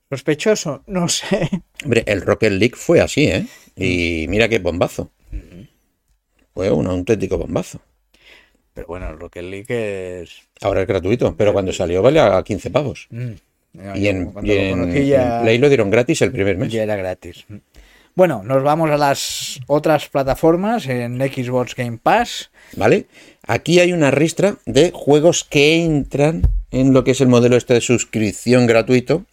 ¿Sospechoso? 0.10 0.84
No 0.88 1.10
sé. 1.10 1.49
Hombre, 1.84 2.04
el 2.08 2.21
Rocket 2.21 2.51
League 2.54 2.75
fue 2.75 3.01
así, 3.01 3.25
¿eh? 3.28 3.45
Y 3.75 4.28
mira 4.30 4.47
qué 4.47 4.60
bombazo. 4.60 5.12
Fue 6.54 6.71
un 6.71 6.88
auténtico 6.88 7.38
bombazo. 7.38 7.82
Pero 8.75 8.85
bueno, 8.88 9.09
el 9.09 9.17
Rocket 9.17 9.43
League 9.43 10.21
es... 10.21 10.41
Ahora 10.61 10.81
es 10.81 10.88
gratuito, 10.88 11.35
pero 11.35 11.53
cuando 11.53 11.73
salió 11.73 12.01
vale 12.03 12.19
a 12.19 12.43
15 12.43 12.69
pavos. 12.69 13.07
Mm. 13.09 13.31
Y 13.95 14.07
en, 14.07 14.31
y 14.43 14.51
en- 14.51 15.05
ya- 15.07 15.38
en 15.39 15.43
Play 15.43 15.57
lo 15.57 15.67
dieron 15.69 15.89
gratis 15.89 16.21
el 16.21 16.31
primer 16.31 16.57
mes. 16.57 16.71
Ya 16.71 16.83
era 16.83 16.95
gratis. 16.95 17.45
Bueno, 18.15 18.43
nos 18.45 18.63
vamos 18.63 18.89
a 18.91 18.97
las 18.97 19.59
otras 19.67 20.07
plataformas 20.09 20.88
en 20.88 21.17
Xbox 21.19 21.75
Game 21.75 21.97
Pass. 22.01 22.51
¿Vale? 22.75 23.07
Aquí 23.47 23.79
hay 23.79 23.91
una 23.93 24.11
ristra 24.11 24.57
de 24.65 24.91
juegos 24.93 25.43
que 25.43 25.83
entran 25.83 26.43
en 26.71 26.93
lo 26.93 27.03
que 27.03 27.11
es 27.11 27.21
el 27.21 27.27
modelo 27.27 27.57
este 27.57 27.73
de 27.73 27.81
suscripción 27.81 28.67
gratuito, 28.67 29.25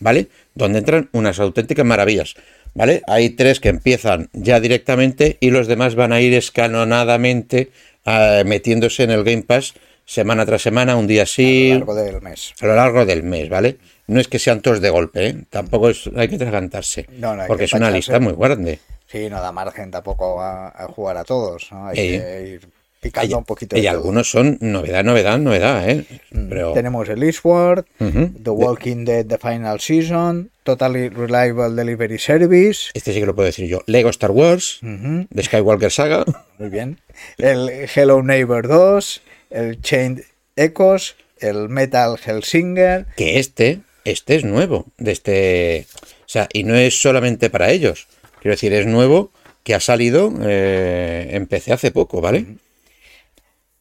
¿vale? 0.00 0.28
Donde 0.54 0.78
entran 0.80 1.08
unas 1.12 1.38
auténticas 1.40 1.84
maravillas, 1.86 2.34
¿vale? 2.74 3.02
Hay 3.06 3.30
tres 3.30 3.60
que 3.60 3.70
empiezan 3.70 4.28
ya 4.34 4.60
directamente 4.60 5.38
y 5.40 5.50
los 5.50 5.66
demás 5.66 5.94
van 5.94 6.12
a 6.12 6.20
ir 6.20 6.34
escalonadamente 6.34 7.70
eh, 8.06 8.42
metiéndose 8.46 9.02
en 9.04 9.10
el 9.10 9.24
Game 9.24 9.42
Pass 9.42 9.74
semana 10.04 10.46
tras 10.46 10.62
semana, 10.62 10.96
un 10.96 11.06
día 11.06 11.22
A 11.22 11.26
sí, 11.26 11.68
lo 11.70 11.78
largo 11.80 11.94
del 11.94 12.22
mes. 12.22 12.54
a 12.60 12.66
lo 12.66 12.76
largo 12.76 13.04
del 13.06 13.22
mes, 13.24 13.48
¿vale? 13.48 13.78
No 14.06 14.20
es 14.20 14.28
que 14.28 14.38
sean 14.38 14.60
todos 14.62 14.80
de 14.80 14.90
golpe, 14.90 15.26
¿eh? 15.26 15.36
Tampoco 15.50 15.90
es, 15.90 16.08
hay 16.16 16.28
que 16.28 16.38
tragantarse, 16.38 17.06
No, 17.18 17.34
no 17.34 17.42
hay 17.42 17.48
porque 17.48 17.62
que 17.62 17.64
es 17.66 17.72
una 17.72 17.90
lista 17.90 18.20
muy 18.20 18.34
grande. 18.34 18.78
Sí, 19.06 19.28
no 19.28 19.40
da 19.40 19.52
margen 19.52 19.90
tampoco 19.90 20.40
a, 20.40 20.68
a 20.68 20.86
jugar 20.88 21.16
a 21.16 21.24
todos. 21.24 21.68
¿no? 21.72 21.88
Hay 21.88 21.98
Eh, 21.98 22.20
que 22.20 22.48
ir 22.50 22.68
picando 23.00 23.38
un 23.38 23.44
poquito 23.44 23.76
Y 23.76 23.86
algunos 23.86 24.30
son 24.30 24.58
novedad, 24.60 25.04
novedad, 25.04 25.38
novedad, 25.38 25.88
¿eh? 25.88 26.04
Pero... 26.48 26.72
Tenemos 26.72 27.08
el 27.08 27.22
Eastward. 27.22 27.84
The 27.98 28.50
Walking 28.50 29.04
Dead 29.04 29.26
The 29.26 29.38
Final 29.38 29.80
Season, 29.80 30.50
Totally 30.64 31.08
Reliable 31.08 31.70
Delivery 31.74 32.18
Service. 32.18 32.90
Este 32.94 33.12
sí 33.12 33.20
que 33.20 33.26
lo 33.26 33.34
puedo 33.34 33.46
decir 33.46 33.66
yo. 33.68 33.82
Lego 33.86 34.10
Star 34.10 34.30
Wars, 34.30 34.80
Ujú, 34.82 35.26
The 35.34 35.42
Skywalker 35.44 35.90
Saga, 35.92 36.24
Muy 36.58 36.68
bien. 36.70 36.98
El 37.38 37.70
Hello 37.94 38.22
Neighbor 38.22 38.66
2, 38.66 39.22
el 39.50 39.80
Chained 39.80 40.22
Echoes, 40.56 41.14
el 41.38 41.68
Metal 41.68 42.18
Hellsinger. 42.24 43.06
que 43.16 43.38
este, 43.38 43.80
este 44.04 44.36
es 44.36 44.44
nuevo. 44.44 44.86
De 44.98 45.12
este, 45.12 45.86
o 46.20 46.28
sea, 46.28 46.48
y 46.52 46.64
no 46.64 46.74
es 46.74 47.00
solamente 47.00 47.50
para 47.50 47.70
ellos. 47.70 48.08
Quiero 48.40 48.54
decir, 48.54 48.72
es 48.72 48.86
nuevo 48.86 49.30
que 49.64 49.74
ha 49.74 49.80
salido 49.80 50.32
eh, 50.42 51.28
en 51.32 51.46
PC 51.46 51.72
hace 51.72 51.90
poco, 51.90 52.20
¿vale? 52.20 52.46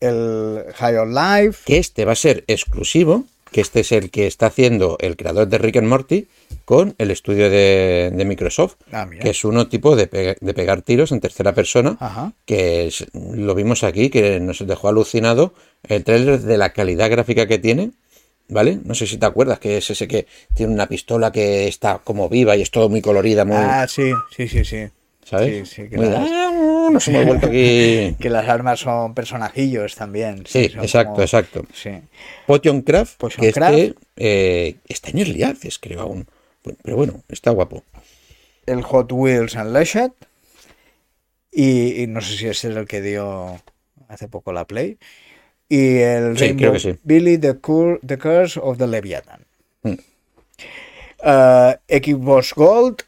El 0.05 0.63
High 0.75 0.97
on 0.97 1.13
Life, 1.13 1.63
Que 1.65 1.77
este 1.77 2.05
va 2.05 2.13
a 2.13 2.15
ser 2.15 2.43
exclusivo, 2.47 3.25
que 3.51 3.61
este 3.61 3.81
es 3.81 3.91
el 3.91 4.09
que 4.11 4.27
está 4.27 4.47
haciendo 4.47 4.97
el 4.99 5.15
creador 5.15 5.47
de 5.47 5.57
Rick 5.57 5.77
and 5.77 5.87
Morty 5.87 6.27
con 6.65 6.95
el 6.97 7.11
estudio 7.11 7.49
de, 7.49 8.11
de 8.13 8.25
Microsoft, 8.25 8.75
Ah, 8.91 9.07
que 9.21 9.29
es 9.29 9.45
uno 9.45 9.67
tipo 9.67 9.95
de, 9.95 10.07
pe- 10.07 10.35
de 10.39 10.53
pegar 10.53 10.81
tiros 10.81 11.11
en 11.11 11.19
tercera 11.21 11.53
persona, 11.53 11.95
Ajá. 11.99 12.33
que 12.45 12.87
es- 12.87 13.05
lo 13.13 13.53
vimos 13.55 13.83
aquí, 13.83 14.09
que 14.09 14.39
nos 14.39 14.65
dejó 14.65 14.89
alucinado 14.89 15.53
el 15.87 16.03
trailer 16.03 16.39
de 16.41 16.57
la 16.57 16.73
calidad 16.73 17.09
gráfica 17.09 17.45
que 17.47 17.59
tiene, 17.59 17.91
¿vale? 18.49 18.79
No 18.83 18.93
sé 18.95 19.05
si 19.07 19.17
te 19.17 19.25
acuerdas, 19.25 19.59
que 19.59 19.77
es 19.77 19.89
ese 19.89 20.07
que 20.07 20.25
tiene 20.53 20.73
una 20.73 20.87
pistola 20.87 21.31
que 21.31 21.67
está 21.67 21.99
como 22.03 22.27
viva 22.29 22.55
y 22.57 22.61
es 22.63 22.71
todo 22.71 22.89
muy 22.89 23.01
colorida, 23.01 23.45
muy... 23.45 23.55
Ah, 23.57 23.87
sí, 23.87 24.11
sí, 24.35 24.47
sí, 24.47 24.65
sí. 24.65 24.85
¿Sabes? 25.25 25.67
Sí, 25.69 25.83
sí, 25.83 25.89
que 25.89 25.97
las-. 25.97 26.29
Nos 26.91 27.07
hemos 27.07 27.25
vuelto 27.25 27.47
aquí... 27.47 28.15
Que 28.19 28.29
las 28.29 28.47
armas 28.47 28.79
son 28.79 29.13
personajillos 29.15 29.95
también. 29.95 30.45
Sí, 30.45 30.65
exacto, 30.65 31.13
como- 31.13 31.21
exacto. 31.23 31.65
Sí. 31.73 31.89
Potion 32.45 32.81
Craft, 32.83 33.17
Potion 33.17 33.41
que 33.45 33.51
Craft. 33.51 33.73
este 33.73 33.95
eh, 34.17 34.75
está 34.87 35.09
en 35.09 35.17
Early 35.19 35.43
Access, 35.43 35.79
creo 35.79 36.01
aún. 36.01 36.27
Pero 36.83 36.95
bueno, 36.95 37.23
está 37.27 37.49
guapo. 37.51 37.83
El 38.67 38.83
Hot 38.83 39.11
Wheels 39.11 39.55
Unleashed. 39.55 40.11
Y, 41.51 42.03
y 42.03 42.07
no 42.07 42.21
sé 42.21 42.37
si 42.37 42.47
ese 42.47 42.69
es 42.69 42.75
el 42.77 42.85
que 42.87 43.01
dio 43.01 43.59
hace 44.07 44.27
poco 44.27 44.53
la 44.53 44.65
Play. 44.65 44.97
Y 45.69 45.97
el 45.97 46.37
Sí, 46.37 46.45
Rainbow 46.53 46.77
sí. 46.79 46.95
Billy 47.03 47.37
the, 47.39 47.55
Cur- 47.59 47.99
the 48.05 48.17
Curse 48.19 48.59
of 48.61 48.77
the 48.77 48.85
Leviathan. 48.85 49.41
Mm. 49.81 49.93
Xbox 51.89 52.53
Gold. 52.53 53.01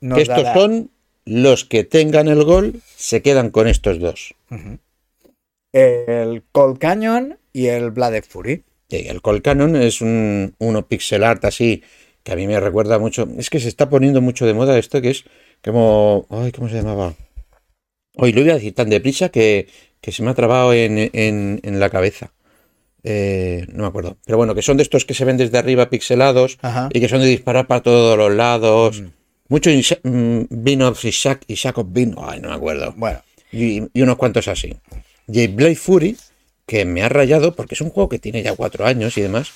nos 0.00 0.16
Que 0.16 0.22
estos 0.22 0.42
dará- 0.44 0.54
son 0.54 0.90
los 1.30 1.64
que 1.64 1.84
tengan 1.84 2.28
el 2.28 2.42
gol, 2.44 2.82
se 2.96 3.22
quedan 3.22 3.50
con 3.50 3.68
estos 3.68 3.98
dos. 4.00 4.34
el 5.72 6.42
Cold 6.52 6.78
Canyon 6.78 7.38
y 7.52 7.66
el 7.66 7.90
Blooded 7.90 8.24
Fury. 8.28 8.64
Sí, 8.88 9.06
El 9.06 9.22
Cold 9.22 9.42
Cannon 9.42 9.76
es 9.76 10.00
un, 10.00 10.54
uno 10.58 10.88
pixel 10.88 11.22
art 11.22 11.44
así, 11.44 11.82
que 12.24 12.32
a 12.32 12.36
mí 12.36 12.48
me 12.48 12.58
recuerda 12.58 12.98
mucho. 12.98 13.28
Es 13.38 13.48
que 13.48 13.60
se 13.60 13.68
está 13.68 13.88
poniendo 13.88 14.20
mucho 14.20 14.46
de 14.46 14.54
moda 14.54 14.76
esto, 14.78 15.00
que 15.00 15.10
es 15.10 15.24
como. 15.62 16.26
Ay, 16.28 16.50
¿cómo 16.50 16.68
se 16.68 16.74
llamaba? 16.74 17.14
Hoy 18.16 18.32
lo 18.32 18.40
voy 18.40 18.50
a 18.50 18.54
decir 18.54 18.74
tan 18.74 18.90
deprisa 18.90 19.28
que, 19.28 19.68
que 20.00 20.10
se 20.10 20.24
me 20.24 20.30
ha 20.30 20.34
trabado 20.34 20.72
en, 20.74 20.98
en- 21.12 21.60
en 21.62 21.78
la 21.78 21.88
cabeza. 21.90 22.32
Eh, 23.04 23.64
no 23.72 23.84
me 23.84 23.88
acuerdo. 23.88 24.16
Pero 24.26 24.36
bueno, 24.38 24.56
que 24.56 24.62
son 24.62 24.76
de 24.76 24.82
estos 24.82 25.04
que 25.04 25.14
se 25.14 25.24
ven 25.24 25.36
desde 25.36 25.56
arriba 25.58 25.88
pixelados 25.88 26.58
Ajá. 26.60 26.88
y 26.92 27.00
que 27.00 27.08
son 27.08 27.20
de 27.20 27.26
disparar 27.28 27.68
para 27.68 27.82
todos 27.82 28.18
los 28.18 28.32
lados. 28.34 29.00
Mm, 29.00 29.06
Bean 29.50 30.82
of 30.82 31.04
Isaac, 31.04 31.44
Isaac 31.48 31.78
of 31.78 31.88
Bean. 31.90 32.14
Ay, 32.18 32.40
no 32.40 32.48
me 32.48 32.54
acuerdo. 32.54 32.94
Bueno, 32.96 33.20
y, 33.52 33.82
y 33.92 34.02
unos 34.02 34.16
cuantos 34.16 34.48
así. 34.48 34.76
Y 35.26 35.46
Blade 35.48 35.76
Fury, 35.76 36.16
que 36.66 36.84
me 36.84 37.02
ha 37.02 37.08
rayado 37.08 37.54
porque 37.54 37.74
es 37.74 37.80
un 37.80 37.90
juego 37.90 38.08
que 38.08 38.18
tiene 38.18 38.42
ya 38.42 38.54
cuatro 38.54 38.86
años 38.86 39.18
y 39.18 39.22
demás, 39.22 39.50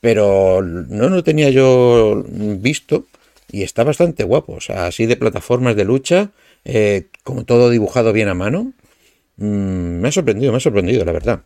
pero 0.00 0.62
no 0.62 1.08
lo 1.08 1.22
tenía 1.24 1.50
yo 1.50 2.24
visto 2.26 3.06
y 3.50 3.62
está 3.62 3.84
bastante 3.84 4.24
guapo. 4.24 4.54
O 4.54 4.60
sea, 4.60 4.86
así 4.86 5.06
de 5.06 5.16
plataformas 5.16 5.76
de 5.76 5.84
lucha, 5.84 6.30
eh, 6.64 7.08
como 7.24 7.44
todo 7.44 7.70
dibujado 7.70 8.12
bien 8.12 8.28
a 8.28 8.34
mano. 8.34 8.72
Mm, 9.36 10.00
me 10.00 10.08
ha 10.08 10.12
sorprendido, 10.12 10.52
me 10.52 10.58
ha 10.58 10.60
sorprendido, 10.60 11.04
la 11.04 11.12
verdad. 11.12 11.42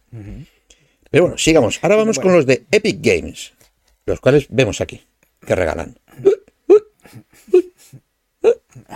Pero 1.10 1.24
bueno, 1.24 1.38
sigamos. 1.38 1.78
Ahora 1.82 1.96
vamos 1.96 2.18
con 2.18 2.32
los 2.32 2.46
de 2.46 2.64
Epic 2.70 2.98
Games, 3.00 3.52
los 4.04 4.20
cuales 4.20 4.46
vemos 4.50 4.80
aquí, 4.80 5.00
que 5.46 5.54
regalan. 5.54 5.98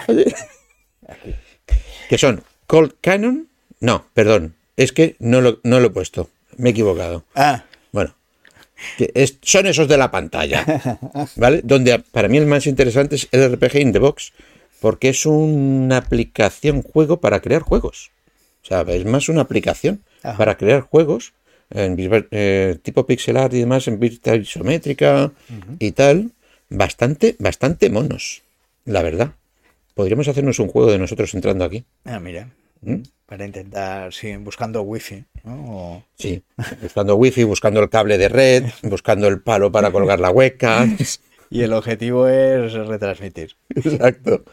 que 2.08 2.18
son 2.18 2.42
Cold 2.66 2.94
Cannon. 3.00 3.48
No, 3.80 4.06
perdón, 4.14 4.54
es 4.76 4.92
que 4.92 5.16
no 5.18 5.40
lo, 5.40 5.60
no 5.62 5.80
lo 5.80 5.88
he 5.88 5.90
puesto. 5.90 6.28
Me 6.56 6.70
he 6.70 6.72
equivocado. 6.72 7.24
ah, 7.34 7.64
Bueno, 7.92 8.14
que 8.96 9.10
es- 9.14 9.38
son 9.42 9.66
esos 9.66 9.88
de 9.88 9.96
la 9.96 10.10
pantalla, 10.10 10.64
¿vale? 11.36 11.60
Donde 11.62 11.98
para 11.98 12.28
mí 12.28 12.38
el 12.38 12.46
más 12.46 12.66
interesante 12.66 13.16
es 13.16 13.28
el 13.32 13.52
RPG 13.52 13.76
in 13.80 13.92
the 13.92 13.98
Box, 13.98 14.32
porque 14.80 15.10
es 15.10 15.26
una 15.26 15.98
aplicación 15.98 16.82
juego 16.82 17.20
para 17.20 17.40
crear 17.40 17.62
juegos. 17.62 18.10
O 18.64 18.66
sea, 18.66 18.82
es 18.82 19.04
más 19.04 19.28
una 19.28 19.42
aplicación 19.42 20.02
Ajá. 20.22 20.36
para 20.36 20.56
crear 20.56 20.80
juegos 20.82 21.32
en 21.70 21.96
eh, 22.30 22.78
tipo 22.82 23.06
pixel 23.06 23.36
art 23.36 23.52
y 23.54 23.60
demás, 23.60 23.86
en 23.88 24.00
vista 24.00 24.34
isométrica 24.34 25.32
y 25.78 25.92
tal. 25.92 26.30
Bastante, 26.70 27.34
bastante 27.38 27.88
monos, 27.88 28.42
la 28.84 29.02
verdad. 29.02 29.32
Podríamos 29.98 30.28
hacernos 30.28 30.60
un 30.60 30.68
juego 30.68 30.92
de 30.92 30.98
nosotros 31.00 31.34
entrando 31.34 31.64
aquí. 31.64 31.84
ah, 32.04 32.20
mira. 32.20 32.48
¿Mm? 32.82 32.98
Para 33.26 33.44
intentar, 33.44 34.14
sí, 34.14 34.36
buscando 34.36 34.82
wifi. 34.82 35.24
¿no? 35.42 35.54
O- 35.68 36.04
Sí, 36.16 36.40
buscando 36.80 37.16
wifi, 37.16 37.42
buscando 37.42 37.80
el 37.80 37.90
cable 37.90 38.16
de 38.16 38.28
red, 38.28 38.64
buscando 38.84 39.26
el 39.26 39.40
palo 39.42 39.72
para 39.72 39.90
colgar 39.90 40.20
la 40.20 40.30
webcam. 40.30 40.96
Y 41.50 41.62
el 41.62 41.72
objetivo 41.72 42.28
es 42.28 42.74
retransmitir. 42.74 43.56
Exacto. 43.74 44.44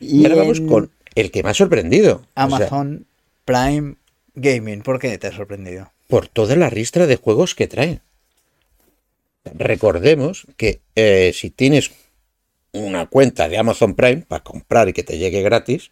Y 0.00 0.24
ahora 0.24 0.36
vamos 0.36 0.60
con 0.62 0.90
el 1.16 1.30
que 1.30 1.42
me 1.42 1.50
ha 1.50 1.54
sorprendido. 1.54 2.14
O 2.14 2.22
sea, 2.22 2.44
Amazon 2.44 3.06
Prime 3.44 3.96
Gaming. 4.36 4.80
¿Por 4.82 4.98
qué 5.00 5.18
te 5.18 5.26
ha 5.26 5.32
sorprendido? 5.32 5.90
por 6.06 6.28
toda 6.28 6.56
la 6.56 6.70
ristra 6.70 7.06
de 7.06 7.16
juegos 7.16 7.54
que 7.56 7.66
trae. 7.66 8.00
Recordemos 9.54 10.46
que 10.56 10.80
eh, 10.94 11.32
si 11.34 11.50
tienes 11.50 11.90
una 12.78 13.06
cuenta 13.06 13.48
de 13.48 13.58
Amazon 13.58 13.94
Prime 13.94 14.22
para 14.28 14.42
comprar 14.44 14.88
y 14.88 14.92
que 14.92 15.02
te 15.02 15.18
llegue 15.18 15.42
gratis, 15.42 15.90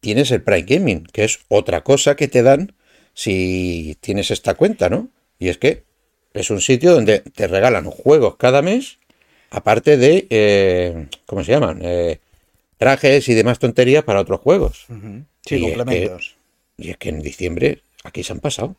tienes 0.00 0.30
el 0.30 0.42
Prime 0.42 0.62
Gaming, 0.62 1.04
que 1.04 1.24
es 1.24 1.40
otra 1.48 1.82
cosa 1.82 2.16
que 2.16 2.28
te 2.28 2.42
dan 2.42 2.74
si 3.14 3.96
tienes 4.00 4.30
esta 4.30 4.54
cuenta, 4.54 4.88
¿no? 4.88 5.08
Y 5.38 5.48
es 5.48 5.58
que 5.58 5.84
es 6.34 6.50
un 6.50 6.60
sitio 6.60 6.92
donde 6.92 7.20
te 7.20 7.46
regalan 7.48 7.84
juegos 7.90 8.36
cada 8.36 8.62
mes, 8.62 8.98
aparte 9.50 9.96
de, 9.96 10.26
eh, 10.30 11.06
¿cómo 11.26 11.42
se 11.42 11.52
llaman? 11.52 11.80
Eh, 11.82 12.20
trajes 12.76 13.28
y 13.28 13.34
demás 13.34 13.58
tonterías 13.58 14.04
para 14.04 14.20
otros 14.20 14.40
juegos. 14.40 14.86
Sí, 15.44 15.56
Y 15.56 15.64
es 15.66 15.72
que- 15.72 15.74
complementos. 15.74 16.36
Y 16.76 16.90
es 16.90 16.96
que 16.96 17.08
en 17.08 17.20
diciembre 17.22 17.82
aquí 18.04 18.22
se 18.22 18.32
han 18.32 18.38
pasado. 18.38 18.76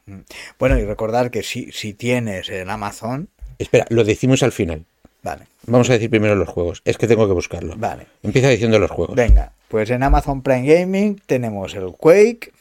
Bueno, 0.57 0.79
y 0.79 0.85
recordar 0.85 1.31
que 1.31 1.43
si, 1.43 1.69
si 1.73 1.93
tienes 1.93 2.47
en 2.49 2.69
Amazon, 2.69 3.27
Espera, 3.57 3.85
lo 3.89 4.05
decimos 4.05 4.41
al 4.41 4.53
final. 4.53 4.85
vale, 5.21 5.47
Vamos 5.69 5.89
a 5.89 5.93
decir 5.93 6.09
primero 6.09 6.35
los 6.35 6.49
juegos. 6.49 6.81
Es 6.85 6.97
que 6.97 7.07
tengo 7.07 7.27
que 7.27 7.33
buscarlo. 7.33 7.75
vale. 7.77 8.07
Empieza 8.23 8.49
diciendo 8.49 8.79
los 8.79 8.91
juegos. 8.91 9.15
Venga, 9.15 9.53
pues 9.67 9.89
en 9.89 10.03
Amazon 10.03 10.41
Prime 10.41 10.65
Gaming 10.65 11.21
tenemos 11.25 11.75
el 11.75 11.91
Quake, 11.93 12.51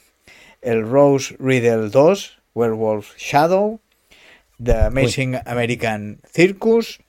el 0.63 0.87
Rose 0.89 1.35
Riddle 1.39 1.91
2, 1.91 2.39
Werewolf 2.55 3.17
Shadow, 3.17 3.81
The 4.63 4.75
Amazing 4.75 5.37
American 5.47 6.21
Circus, 6.33 7.01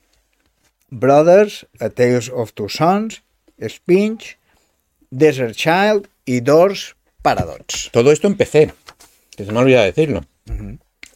Brothers, 0.89 1.67
A 1.79 1.89
Tales 1.89 2.29
of 2.33 2.53
Two 2.53 2.69
Sons, 2.69 3.23
Spinch, 3.59 4.37
Desert 5.09 5.55
Child 5.55 6.07
y 6.25 6.41
Doors 6.41 6.95
Paradox. 7.21 7.89
Todo 7.91 8.11
esto 8.11 8.27
en 8.27 8.37
PC. 8.37 8.73
Que 9.35 9.45
se 9.45 9.51
me 9.51 9.59
ha 9.59 9.61
olvidado 9.61 9.85
decirlo. 9.85 10.21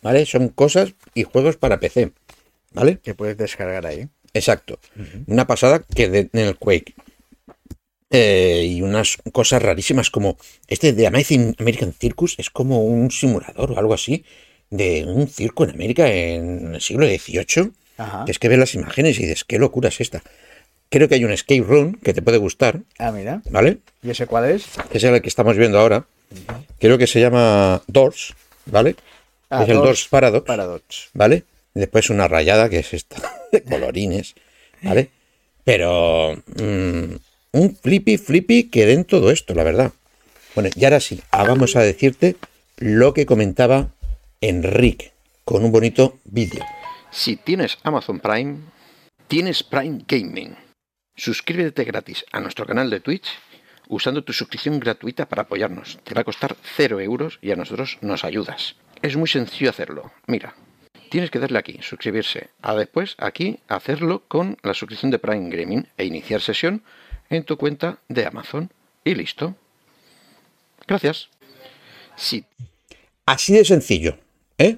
¿Vale? 0.01 0.25
Son 0.25 0.49
cosas 0.49 0.93
y 1.13 1.23
juegos 1.23 1.57
para 1.57 1.79
PC. 1.79 2.11
¿Vale? 2.73 2.99
Que 3.03 3.13
puedes 3.13 3.37
descargar 3.37 3.85
ahí. 3.85 4.07
Exacto. 4.33 4.79
Una 5.27 5.45
pasada 5.47 5.83
que 5.95 6.09
de- 6.09 6.29
en 6.33 6.39
el 6.39 6.57
Quake. 6.57 6.93
Eh, 8.15 8.65
y 8.69 8.81
unas 8.83 9.17
cosas 9.31 9.61
rarísimas 9.63 10.11
como 10.11 10.37
este 10.67 10.93
de 10.93 11.07
Amazing 11.07 11.55
American 11.57 11.93
Circus 11.93 12.35
es 12.37 12.51
como 12.51 12.85
un 12.85 13.09
simulador 13.09 13.71
o 13.71 13.79
algo 13.79 13.95
así 13.95 14.23
de 14.69 15.03
un 15.07 15.27
circo 15.27 15.63
en 15.63 15.71
América 15.71 16.07
en 16.11 16.75
el 16.75 16.81
siglo 16.81 17.07
XVIII. 17.07 17.71
Ajá. 17.97 18.25
Es 18.27 18.37
que 18.37 18.49
ves 18.49 18.59
las 18.59 18.75
imágenes 18.75 19.17
y 19.19 19.23
dices, 19.23 19.43
qué 19.43 19.57
locura 19.57 19.89
es 19.89 19.99
esta. 19.99 20.21
Creo 20.89 21.07
que 21.09 21.15
hay 21.15 21.25
un 21.25 21.31
escape 21.31 21.61
room 21.61 21.95
que 22.03 22.13
te 22.13 22.21
puede 22.21 22.37
gustar, 22.37 22.81
Ah, 22.99 23.11
mira. 23.11 23.41
¿vale? 23.49 23.79
¿Y 24.03 24.11
ese 24.11 24.27
cuál 24.27 24.45
es? 24.49 24.65
es 24.91 25.03
el 25.03 25.19
que 25.21 25.29
estamos 25.29 25.57
viendo 25.57 25.79
ahora. 25.79 26.05
Creo 26.79 26.99
que 26.99 27.07
se 27.07 27.19
llama 27.19 27.81
Doors, 27.87 28.35
¿vale? 28.67 28.95
Ah, 29.49 29.63
es 29.63 29.69
el 29.69 29.75
Doors 29.75 29.85
Doors 29.87 30.07
Paradox, 30.09 30.45
Paradox. 30.45 31.09
¿vale? 31.13 31.43
Después 31.73 32.09
una 32.09 32.27
rayada 32.27 32.69
que 32.69 32.79
es 32.79 32.93
esta, 32.93 33.17
de 33.51 33.63
colorines, 33.63 34.35
¿vale? 34.81 35.09
Pero 35.63 36.35
mm, 36.35 37.15
un 37.53 37.75
flippy 37.75 38.17
flippy 38.17 38.69
que 38.69 38.85
den 38.85 39.05
todo 39.05 39.31
esto, 39.31 39.53
la 39.53 39.63
verdad. 39.63 39.91
Bueno, 40.55 40.69
y 40.75 40.83
ahora 40.85 40.99
sí, 40.99 41.21
ah, 41.31 41.43
vamos 41.43 41.75
a 41.75 41.81
decirte 41.81 42.35
lo 42.77 43.13
que 43.13 43.25
comentaba 43.25 43.91
Enrique 44.41 45.13
con 45.45 45.63
un 45.63 45.71
bonito 45.71 46.19
vídeo. 46.25 46.63
Si 47.11 47.37
tienes 47.37 47.77
Amazon 47.83 48.19
Prime, 48.19 48.57
tienes 49.27 49.63
Prime 49.63 50.03
Gaming. 50.07 50.55
Suscríbete 51.15 51.83
gratis 51.83 52.25
a 52.31 52.39
nuestro 52.39 52.65
canal 52.65 52.89
de 52.89 52.99
Twitch 52.99 53.27
usando 53.87 54.23
tu 54.23 54.33
suscripción 54.33 54.79
gratuita 54.79 55.27
para 55.27 55.43
apoyarnos. 55.43 55.99
Te 56.03 56.13
va 56.13 56.21
a 56.21 56.23
costar 56.23 56.55
0 56.75 56.99
euros 57.01 57.39
y 57.41 57.51
a 57.51 57.55
nosotros 57.55 57.97
nos 58.01 58.23
ayudas. 58.23 58.75
Es 59.01 59.15
muy 59.15 59.27
sencillo 59.27 59.69
hacerlo. 59.69 60.11
Mira, 60.27 60.55
tienes 61.13 61.29
que 61.29 61.37
darle 61.37 61.59
aquí, 61.59 61.77
suscribirse. 61.83 62.49
A 62.63 62.73
después 62.73 63.13
aquí 63.19 63.59
hacerlo 63.67 64.23
con 64.27 64.57
la 64.63 64.73
suscripción 64.73 65.11
de 65.11 65.19
Prime 65.19 65.55
Gaming 65.55 65.87
e 65.95 66.05
iniciar 66.05 66.41
sesión 66.41 66.81
en 67.29 67.43
tu 67.43 67.55
cuenta 67.55 67.99
de 68.09 68.25
Amazon. 68.25 68.71
Y 69.05 69.13
listo. 69.13 69.55
Gracias. 70.87 71.29
Si 72.15 72.45
Así 73.27 73.53
de 73.53 73.63
sencillo, 73.63 74.17
¿eh? 74.57 74.77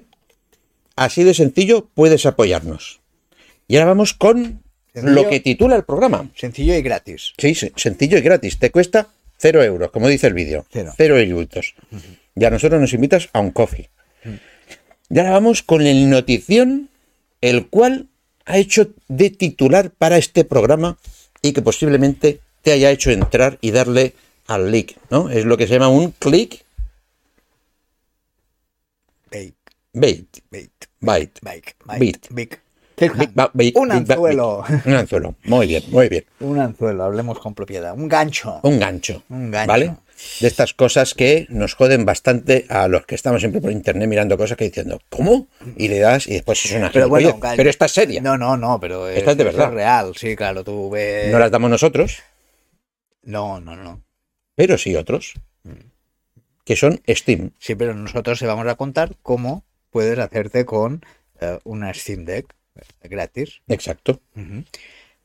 Así 0.94 1.24
de 1.24 1.32
sencillo 1.32 1.88
puedes 1.94 2.26
apoyarnos. 2.26 3.00
Y 3.66 3.76
ahora 3.76 3.86
vamos 3.86 4.12
con 4.12 4.62
Sencillo. 4.92 5.14
lo 5.14 5.28
que 5.30 5.40
titula 5.40 5.74
el 5.76 5.84
programa. 5.84 6.28
Sencillo 6.36 6.74
y 6.74 6.82
gratis. 6.82 7.32
Sí, 7.38 7.54
sí, 7.54 7.72
sencillo 7.76 8.18
y 8.18 8.20
gratis. 8.20 8.58
Te 8.58 8.70
cuesta 8.70 9.08
cero 9.38 9.62
euros, 9.64 9.90
como 9.90 10.06
dice 10.08 10.26
el 10.26 10.34
vídeo. 10.34 10.66
Cero. 10.70 10.92
Cero 10.98 11.16
euros. 11.16 11.74
Y 12.34 12.44
a 12.44 12.50
nosotros 12.50 12.78
nos 12.78 12.92
invitas 12.92 13.30
a 13.32 13.40
un 13.40 13.52
coffee. 13.52 13.88
Y 15.08 15.18
ahora 15.18 15.32
vamos 15.32 15.62
con 15.62 15.82
el 15.82 16.10
notición, 16.10 16.88
el 17.40 17.68
cual 17.68 18.08
ha 18.44 18.58
hecho 18.58 18.88
de 19.08 19.30
titular 19.30 19.90
para 19.90 20.18
este 20.18 20.44
programa 20.44 20.98
y 21.42 21.52
que 21.52 21.62
posiblemente 21.62 22.40
te 22.62 22.72
haya 22.72 22.90
hecho 22.90 23.10
entrar 23.10 23.58
y 23.60 23.70
darle 23.70 24.14
al 24.46 24.70
link, 24.70 24.92
¿no? 25.10 25.30
Es 25.30 25.44
lo 25.44 25.56
que 25.56 25.66
se 25.66 25.74
llama 25.74 25.88
un 25.88 26.12
click 26.12 26.64
Bait, 29.30 29.54
bait. 29.92 30.26
bait, 31.00 31.38
Bait. 31.42 32.28
bait, 32.30 32.60
Bait. 33.54 33.76
Un 33.76 33.92
anzuelo. 33.92 34.64
Un 34.84 34.94
anzuelo. 34.94 35.34
Muy 35.44 35.66
bien, 35.66 35.82
muy 35.90 36.08
bien. 36.08 36.24
Un 36.40 36.58
anzuelo, 36.58 37.04
hablemos 37.04 37.38
con 37.38 37.54
propiedad. 37.54 37.94
Un 37.94 38.08
gancho. 38.08 38.60
Un 38.62 38.78
gancho. 38.78 39.22
Un 39.28 39.50
gancho. 39.50 39.68
¿Vale? 39.68 39.96
De 40.40 40.48
estas 40.48 40.72
cosas 40.74 41.14
que 41.14 41.46
nos 41.50 41.74
joden 41.74 42.04
bastante 42.04 42.64
a 42.68 42.88
los 42.88 43.04
que 43.06 43.14
estamos 43.14 43.40
siempre 43.42 43.60
por 43.60 43.70
internet 43.70 44.08
mirando 44.08 44.36
cosas 44.38 44.56
que 44.56 44.64
diciendo, 44.64 45.00
¿cómo? 45.10 45.48
Y 45.76 45.88
le 45.88 45.98
das 45.98 46.26
y 46.26 46.32
después 46.34 46.64
es 46.64 46.72
una 46.72 46.90
Pero 46.90 47.08
bueno. 47.08 47.38
Pero 47.56 47.68
esta 47.70 47.84
es 47.86 47.92
seria. 47.92 48.20
No, 48.22 48.36
No, 48.38 48.56
no, 48.56 48.68
no, 48.68 48.80
pero 48.80 49.08
Esta 49.08 49.32
es 49.32 49.36
de 49.36 49.44
verdad. 49.44 49.72
real. 49.72 50.12
Sí, 50.16 50.34
claro, 50.36 50.64
tú 50.64 50.90
ves. 50.90 51.30
las 51.32 51.50
damos 51.50 51.70
nosotros, 51.70 52.22
No, 53.22 53.60
no, 53.60 53.76
no. 53.76 54.02
pero 54.54 54.78
sí 54.78 54.94
otros. 54.96 55.34
Que 56.64 56.74
son 56.76 57.00
Steam. 57.08 57.52
Sí, 57.60 57.74
pero 57.76 57.94
nosotros 57.94 58.38
te 58.40 58.46
vamos 58.46 58.66
a 58.66 58.74
contar 58.74 59.14
cómo 59.22 59.64
puedes 59.90 60.18
hacerte 60.18 60.64
con 60.64 61.04
eh, 61.40 61.58
una 61.64 61.94
Steam 61.94 62.24
Deck 62.24 62.54
gratis. 63.04 63.60
Exacto. 63.68 64.20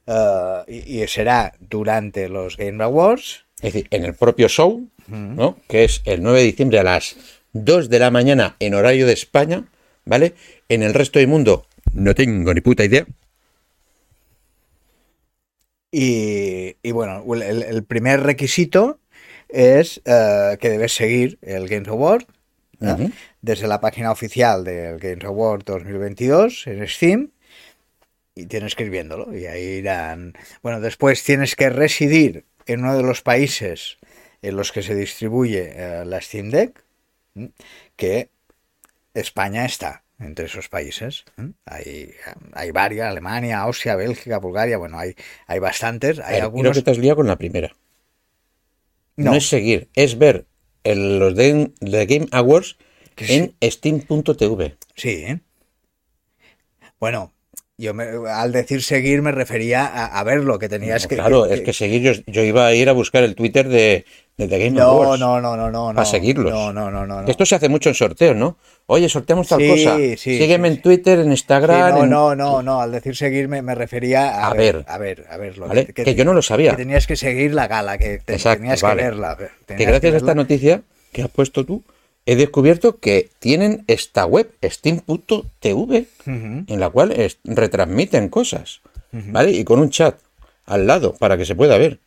Eh, 0.07 0.63
y, 0.67 1.01
y 1.01 1.07
será 1.07 1.53
durante 1.59 2.29
los 2.29 2.57
Game 2.57 2.83
Awards. 2.83 3.45
Es 3.61 3.73
decir, 3.73 3.87
en 3.91 4.05
el 4.05 4.13
propio 4.15 4.47
show, 4.47 4.87
¿no? 5.07 5.57
Que 5.67 5.83
es 5.83 6.01
el 6.05 6.23
9 6.23 6.39
de 6.39 6.45
diciembre 6.45 6.79
a 6.79 6.83
las 6.83 7.15
2 7.53 7.89
de 7.89 7.99
la 7.99 8.11
mañana 8.11 8.55
en 8.59 8.73
horario 8.73 9.05
de 9.05 9.13
España, 9.13 9.65
¿vale? 10.05 10.33
En 10.69 10.83
el 10.83 10.93
resto 10.93 11.19
del 11.19 11.27
mundo 11.27 11.67
no 11.93 12.15
tengo 12.15 12.53
ni 12.53 12.61
puta 12.61 12.83
idea. 12.85 13.05
Y, 15.91 16.77
y 16.81 16.91
bueno, 16.91 17.23
el, 17.35 17.63
el 17.63 17.83
primer 17.83 18.21
requisito 18.21 18.99
es 19.49 20.01
eh, 20.05 20.57
que 20.59 20.69
debes 20.69 20.93
seguir 20.93 21.37
el 21.41 21.67
Games 21.67 21.89
Award 21.89 22.25
desde 23.41 23.67
la 23.67 23.79
página 23.79 24.11
oficial 24.11 24.63
del 24.63 24.97
Games 24.97 25.23
Award 25.23 25.63
2022 25.65 26.65
en 26.65 26.87
Steam 26.87 27.29
y 28.33 28.47
tienes 28.47 28.75
que 28.75 28.85
ir 28.85 28.89
viéndolo 28.89 29.35
y 29.37 29.45
ahí 29.45 29.63
irán. 29.63 30.33
Bueno, 30.63 30.79
después 30.79 31.23
tienes 31.23 31.55
que 31.55 31.69
residir 31.69 32.45
en 32.71 32.81
uno 32.81 32.95
de 32.97 33.03
los 33.03 33.21
países 33.21 33.97
en 34.41 34.55
los 34.55 34.71
que 34.71 34.81
se 34.81 34.95
distribuye 34.95 35.71
eh, 35.75 36.03
la 36.05 36.19
Steam 36.21 36.49
Deck, 36.49 36.83
que 37.95 38.29
España 39.13 39.65
está 39.65 40.03
entre 40.19 40.45
esos 40.45 40.69
países. 40.69 41.25
Hay, 41.65 42.11
hay 42.53 42.71
varias, 42.71 43.07
Alemania, 43.09 43.59
Austria, 43.61 43.95
Bélgica, 43.95 44.37
Bulgaria, 44.39 44.77
bueno, 44.77 44.97
hay, 44.99 45.15
hay 45.47 45.59
bastantes. 45.59 46.19
Hay 46.19 46.35
Pero 46.35 46.51
Creo 46.53 46.71
que 46.73 46.81
te 46.81 46.91
has 46.91 46.97
liado 46.97 47.17
con 47.17 47.27
la 47.27 47.37
primera. 47.37 47.75
No, 49.15 49.31
No. 49.31 49.37
es 49.37 49.47
seguir, 49.47 49.89
es 49.95 50.17
ver 50.17 50.45
el- 50.83 51.19
los 51.19 51.35
de, 51.35 51.71
de 51.79 52.05
Game 52.05 52.27
Awards 52.31 52.77
sí. 53.17 53.53
en 53.61 53.71
steam.tv. 53.71 54.77
Sí. 54.95 55.09
¿eh? 55.09 55.39
Bueno, 56.99 57.33
yo 57.81 57.93
me- 57.93 58.29
al 58.29 58.51
decir 58.51 58.81
seguir 58.83 59.21
me 59.21 59.31
refería 59.31 59.85
a, 59.85 60.05
a 60.19 60.23
verlo, 60.23 60.57
que 60.59 60.69
tenías 60.69 61.03
No, 61.03 61.09
que... 61.09 61.15
claro, 61.15 61.47
que- 61.47 61.53
es 61.55 61.61
que 61.61 61.73
seguir, 61.73 62.01
yo, 62.01 62.11
yo 62.27 62.43
iba 62.43 62.65
a 62.67 62.73
ir 62.73 62.87
a 62.87 62.93
buscar 62.93 63.23
el 63.23 63.35
Twitter 63.35 63.67
de, 63.67 64.05
de 64.37 64.47
The 64.47 64.57
Game 64.57 64.71
No, 64.71 64.83
Awards. 64.83 65.19
no, 65.19 65.41
no, 65.41 65.57
no, 65.57 65.69
no. 65.71 65.93
Para 65.93 66.05
seguirlos. 66.05 66.51
No, 66.51 66.71
no, 66.71 66.89
no, 66.91 67.05
no. 67.05 67.25
Que 67.25 67.31
Esto 67.31 67.45
se 67.45 67.55
hace 67.55 67.67
mucho 67.69 67.89
en 67.89 67.95
sorteos, 67.95 68.35
¿no? 68.35 68.57
Oye, 68.87 69.07
sorteamos 69.09 69.47
tal 69.47 69.59
Sí, 69.61 69.69
cosa. 69.69 69.97
sí, 69.97 70.17
Sígueme 70.17 70.69
sí, 70.69 70.75
en 70.75 70.81
Twitter, 70.81 71.19
en 71.19 71.31
Instagram. 71.31 71.95
no, 71.95 72.03
en- 72.03 72.09
no, 72.09 72.35
no, 72.35 72.61
no, 72.63 72.81
al 72.81 72.91
decir 72.91 73.15
seguir 73.15 73.47
me, 73.47 73.61
me 73.61 73.73
refería 73.75 74.29
a, 74.29 74.47
A 74.49 74.53
ver, 74.53 74.77
ver. 74.77 74.85
a 74.87 74.97
ver, 74.97 75.25
a 75.29 75.37
verlo. 75.37 75.67
¿Vale? 75.67 75.85
Que 75.87 76.15
yo 76.15 76.25
no 76.25 76.33
lo 76.33 76.41
sabía. 76.41 76.71
Que 76.71 76.77
tenías 76.77 77.07
que 77.07 77.15
seguir 77.15 77.53
la 77.53 77.67
gala, 77.67 77.97
que 77.97 78.19
te- 78.19 78.33
Exacto, 78.33 78.59
tenías 78.61 78.81
vale. 78.81 79.01
que 79.01 79.07
verla. 79.07 79.37
Que 79.67 79.85
gracias 79.85 80.13
a 80.13 80.17
esta 80.17 80.35
noticia 80.35 80.81
que 81.13 81.21
has 81.23 81.29
puesto 81.29 81.65
tú, 81.65 81.83
he 82.25 82.35
descubierto 82.35 82.99
que 82.99 83.29
tienen 83.39 83.83
esta 83.87 84.25
web, 84.25 84.51
steam.tv, 84.63 86.07
en 86.25 86.79
la 86.79 86.89
cual 86.89 87.11
es- 87.11 87.39
retransmiten 87.43 88.29
cosas, 88.29 88.81
¿vale? 89.11 89.51
Y 89.51 89.63
con 89.63 89.79
un 89.79 89.89
chat 89.89 90.19
al 90.65 90.87
lado 90.87 91.13
para 91.17 91.37
que 91.37 91.45
se 91.45 91.55
pueda 91.55 91.77
ver. 91.77 91.99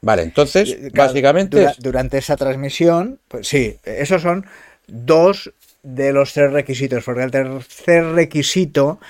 Vale, 0.00 0.22
entonces, 0.22 0.74
Claro, 0.92 0.92
básicamente 1.08 1.56
dura- 1.58 1.74
durante 1.78 2.18
esa 2.18 2.36
transmisión, 2.36 3.18
pues 3.28 3.48
sí, 3.48 3.76
esos 3.84 4.22
son 4.22 4.46
dos 4.86 5.52
de 5.82 6.12
los 6.12 6.32
tres 6.32 6.52
requisitos, 6.52 7.02
porque 7.04 7.24
el 7.24 7.30
tercer 7.32 8.04
requisito, 8.12 9.00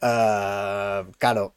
ah, 0.00 1.04
claro, 1.18 1.54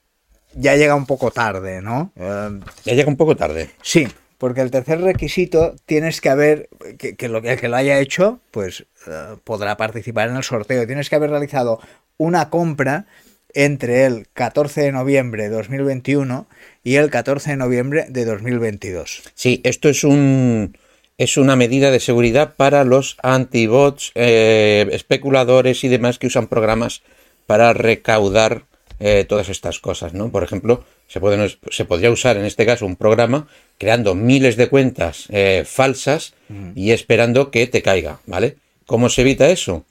ya 0.55 0.75
llega 0.75 0.95
un 0.95 1.05
poco 1.05 1.29
tarde, 1.31 1.81
¿no? 1.81 2.11
Eh, 2.15 2.59
Ya 2.85 2.93
llega 2.93 3.07
un 3.09 3.17
poco 3.17 3.35
tarde. 3.35 3.69
Sí, 3.83 4.07
porque 4.39 4.61
el 4.61 4.71
tercer 4.71 5.01
requisito 5.01 5.75
tienes 5.85 6.21
que 6.21 6.29
haber, 6.29 6.69
que, 6.97 7.15
que 7.15 7.25
el 7.27 7.59
que 7.59 7.67
lo 7.67 7.75
haya 7.75 7.99
hecho, 7.99 8.39
pues 8.49 8.85
eh, 9.05 9.35
podrá 9.43 9.77
participar 9.77 10.29
en 10.29 10.37
el 10.37 10.43
sorteo. 10.43 10.87
Tienes 10.87 11.09
que 11.09 11.17
haber 11.17 11.29
realizado 11.29 11.79
una 12.17 12.49
compra 12.49 13.05
entre 13.53 14.05
el 14.05 14.27
14 14.33 14.81
de 14.81 14.91
noviembre 14.93 15.43
de 15.43 15.49
2021 15.49 16.47
y 16.83 16.95
el 16.95 17.09
14 17.11 17.51
de 17.51 17.57
noviembre 17.57 18.05
de 18.09 18.25
2022. 18.25 19.23
Sí, 19.35 19.61
esto 19.63 19.89
es 19.89 20.03
un 20.03 20.77
es 21.17 21.35
una 21.35 21.57
medida 21.57 21.91
de 21.91 21.99
seguridad 21.99 22.55
para 22.55 22.85
los 22.85 23.17
antibots, 23.21 24.13
eh, 24.15 24.87
especuladores 24.93 25.83
y 25.83 25.89
demás 25.89 26.17
que 26.17 26.27
usan 26.27 26.47
programas 26.47 27.01
para 27.45 27.73
recaudar 27.73 28.63
eh, 28.99 29.25
todas 29.27 29.49
estas 29.49 29.79
cosas, 29.79 30.13
¿no? 30.13 30.29
Por 30.31 30.43
ejemplo, 30.43 30.83
se, 31.07 31.19
pueden- 31.19 31.49
se 31.71 31.85
podría 31.85 32.11
usar 32.11 32.37
en 32.37 32.45
este 32.45 32.65
caso 32.65 32.85
un 32.85 32.95
programa 32.95 33.47
creando 33.77 34.15
miles 34.15 34.55
de 34.57 34.69
cuentas 34.69 35.25
eh, 35.29 35.63
falsas 35.65 36.33
y 36.75 36.91
esperando 36.91 37.51
que 37.51 37.67
te 37.67 37.81
caiga, 37.81 38.19
¿vale? 38.25 38.57
¿Cómo 38.85 39.09
se 39.09 39.21
evita 39.21 39.49
eso? 39.49 39.85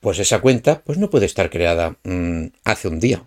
Pues 0.00 0.18
esa 0.18 0.40
cuenta 0.40 0.82
pues 0.84 0.98
no 0.98 1.10
puede 1.10 1.26
estar 1.26 1.48
creada 1.50 1.96
mm, 2.04 2.46
hace 2.64 2.88
un 2.88 2.98
día. 3.00 3.22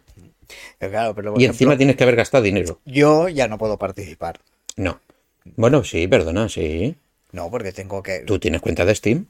Eh, 0.79 0.89
Claro, 0.89 1.15
pero 1.15 1.29
Y 1.31 1.43
ejemplo, 1.43 1.51
encima 1.53 1.77
tienes 1.77 1.95
que 1.95 2.03
haber 2.03 2.15
gastado 2.17 2.43
dinero. 2.43 2.79
yo 2.85 3.29
ya 3.29 3.47
no 3.47 3.57
puedo 3.57 3.77
participar. 3.77 4.39
No. 4.75 4.99
Bueno, 5.55 5.83
sí, 5.83 6.07
perdona, 6.07 6.49
sí. 6.49 6.95
No, 7.31 7.49
porque 7.49 7.71
tengo 7.71 8.01
que... 8.03 8.19
Tú 8.19 8.39
tienes 8.39 8.61
cuenta 8.61 8.83
de 8.85 8.93
Steam 8.95 9.25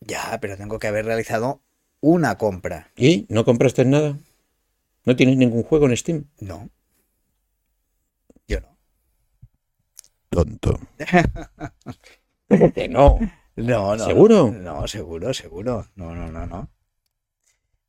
Ya, 0.00 0.38
pero 0.40 0.56
tengo 0.56 0.78
que 0.78 0.86
haber 0.88 1.04
realizado 1.06 1.60
una 2.00 2.36
compra. 2.38 2.90
y 2.96 3.26
no 3.28 3.44
compraste 3.44 3.84
nada. 3.84 4.18
No 5.04 5.16
tienes 5.16 5.36
ningún 5.36 5.62
juego 5.62 5.86
en 5.86 5.96
Steam. 5.96 6.24
No. 6.40 6.70
Yo 8.46 8.60
no. 8.60 8.78
Tonto. 10.30 10.78
Que 12.74 12.88
no. 12.88 13.18
No, 13.56 13.96
no. 13.96 14.04
¿Seguro? 14.04 14.52
No, 14.52 14.86
seguro, 14.86 15.32
seguro. 15.32 15.86
No, 15.96 16.14
no, 16.14 16.30
no, 16.30 16.46
no. 16.46 16.70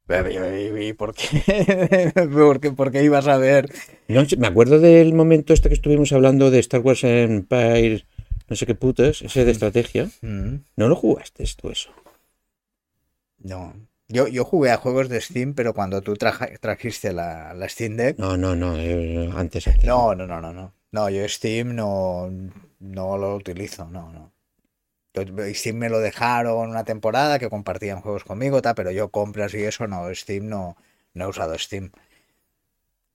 Pero, 0.07 0.29
¿Y 0.29 0.87
y 0.89 0.93
por 0.93 1.15
qué? 1.15 2.11
¿Por 2.31 2.59
qué, 2.59 2.71
por 2.71 2.91
qué 2.91 3.03
ibas 3.03 3.27
a 3.27 3.37
ver? 3.37 3.71
No, 4.07 4.23
me 4.37 4.47
acuerdo 4.47 4.79
del 4.79 5.13
momento 5.13 5.53
este 5.53 5.67
que 5.67 5.75
estuvimos 5.75 6.11
hablando 6.11 6.51
de 6.51 6.59
Star 6.59 6.81
Wars 6.81 7.03
Empire, 7.03 8.05
no 8.47 8.55
sé 8.55 8.65
qué 8.67 8.75
putas, 8.75 9.23
ese 9.23 9.45
de 9.45 9.51
estrategia. 9.51 10.09
Mm, 10.21 10.57
¿No 10.75 10.87
lo 10.87 10.95
jugaste 10.95 11.43
tú 11.59 11.69
eso? 11.69 11.89
No. 13.39 13.73
Yo, 14.07 14.27
yo 14.27 14.45
jugué 14.45 14.71
a 14.71 14.77
juegos 14.77 15.09
de 15.09 15.19
Steam, 15.19 15.53
pero 15.55 15.73
cuando 15.73 16.01
tú 16.01 16.13
traja- 16.15 16.49
trajiste 16.59 17.11
la, 17.11 17.53
la 17.53 17.67
Steam 17.67 17.95
Deck. 17.97 18.19
No, 18.19 18.37
no, 18.37 18.55
no, 18.55 18.77
eh, 18.77 19.31
antes, 19.35 19.67
antes. 19.67 19.83
No, 19.85 20.13
no, 20.13 20.27
no, 20.27 20.39
no, 20.41 20.53
no. 20.53 20.73
No, 20.91 21.09
yo 21.09 21.27
Steam 21.27 21.75
no, 21.75 22.29
no 22.79 23.17
lo 23.17 23.35
utilizo, 23.35 23.85
no, 23.89 24.11
no. 24.11 24.31
Steam 25.53 25.77
me 25.77 25.89
lo 25.89 25.99
dejaron 25.99 26.69
una 26.69 26.83
temporada 26.83 27.39
que 27.39 27.49
compartían 27.49 28.01
juegos 28.01 28.23
conmigo, 28.25 28.61
tal, 28.61 28.75
pero 28.75 28.91
yo 28.91 29.09
compras 29.09 29.53
y 29.53 29.63
eso 29.63 29.87
no, 29.87 30.13
Steam 30.13 30.47
no, 30.49 30.75
no 31.13 31.25
he 31.25 31.27
usado 31.27 31.57
Steam. 31.57 31.91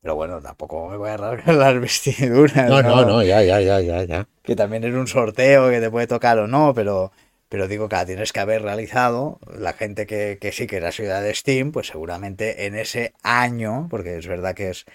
Pero 0.03 0.14
bueno, 0.14 0.41
tampoco 0.41 0.88
me 0.88 0.97
voy 0.97 1.11
a 1.11 1.16
rasgar 1.16 1.55
las 1.57 1.78
vestiduras. 1.80 2.68
No, 2.68 2.82
no, 2.82 3.05
no, 3.05 3.22
ya, 3.22 3.43
ya, 3.43 3.61
ya, 3.61 3.80
ya, 3.80 4.03
ya. 4.05 4.26
Que 4.43 4.57
también 4.57 4.84
es 4.84 4.95
un 4.95 5.07
sorteo 5.07 5.68
que 5.70 5.80
te 5.80 5.91
puede 5.91 6.07
tocar 6.07 6.38
o 6.38 6.47
no, 6.47 6.72
pero, 6.74 7.12
pero 7.51 7.68
digo 7.68 7.88
que 7.88 7.96
la 7.96 8.07
tienes 8.07 8.32
que 8.32 8.40
haber 8.40 8.62
realizado. 8.62 9.40
La 9.53 9.74
gente 9.74 10.07
que, 10.07 10.38
que 10.40 10.53
sí 10.53 10.66
que 10.66 10.76
era 10.76 10.92
ciudad 10.92 11.20
de 11.20 11.34
Steam, 11.34 11.72
pues 11.72 11.88
seguramente 11.88 12.64
en 12.66 12.76
ese 12.76 13.12
año, 13.22 13.88
porque 13.90 14.16
es 14.16 14.26
verdad 14.26 14.55
que 14.55 14.70
es 14.70 14.86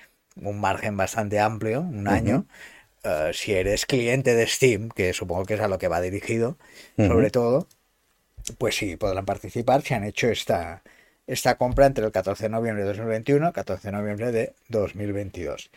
un 0.42 0.60
margen 0.60 0.98
bastante 0.98 1.40
amplio, 1.40 1.82
un 1.82 2.08
año, 2.08 2.46
eh, 3.04 3.32
si 3.34 3.54
eres 3.54 3.86
cliente 3.86 4.36
de 4.36 4.48
Steam, 4.48 4.90
que 4.90 5.14
supongo 5.14 5.46
que 5.46 5.56
es 5.56 5.60
a 5.60 5.68
lo 5.68 5.78
que 5.78 5.90
va 5.90 6.02
dirigido, 6.02 6.58
sobre 6.98 7.30
todo, 7.30 7.68
pues 8.58 8.76
sí, 8.76 8.96
podrán 8.96 9.26
participar 9.26 9.82
si 9.82 9.94
han 9.94 10.06
hecho 10.06 10.28
esta, 10.28 10.82
esta 11.28 11.58
compra 11.58 11.88
entre 11.88 12.06
el 12.06 12.12
14 12.12 12.44
de 12.44 12.50
noviembre 12.50 12.84
de 12.84 12.90
2021 12.90 13.46
y 13.46 13.48
el 13.48 13.54
14 13.54 13.90
de 13.90 13.92
noviembre 13.92 14.32
de 14.32 14.54
2022. 14.70 15.72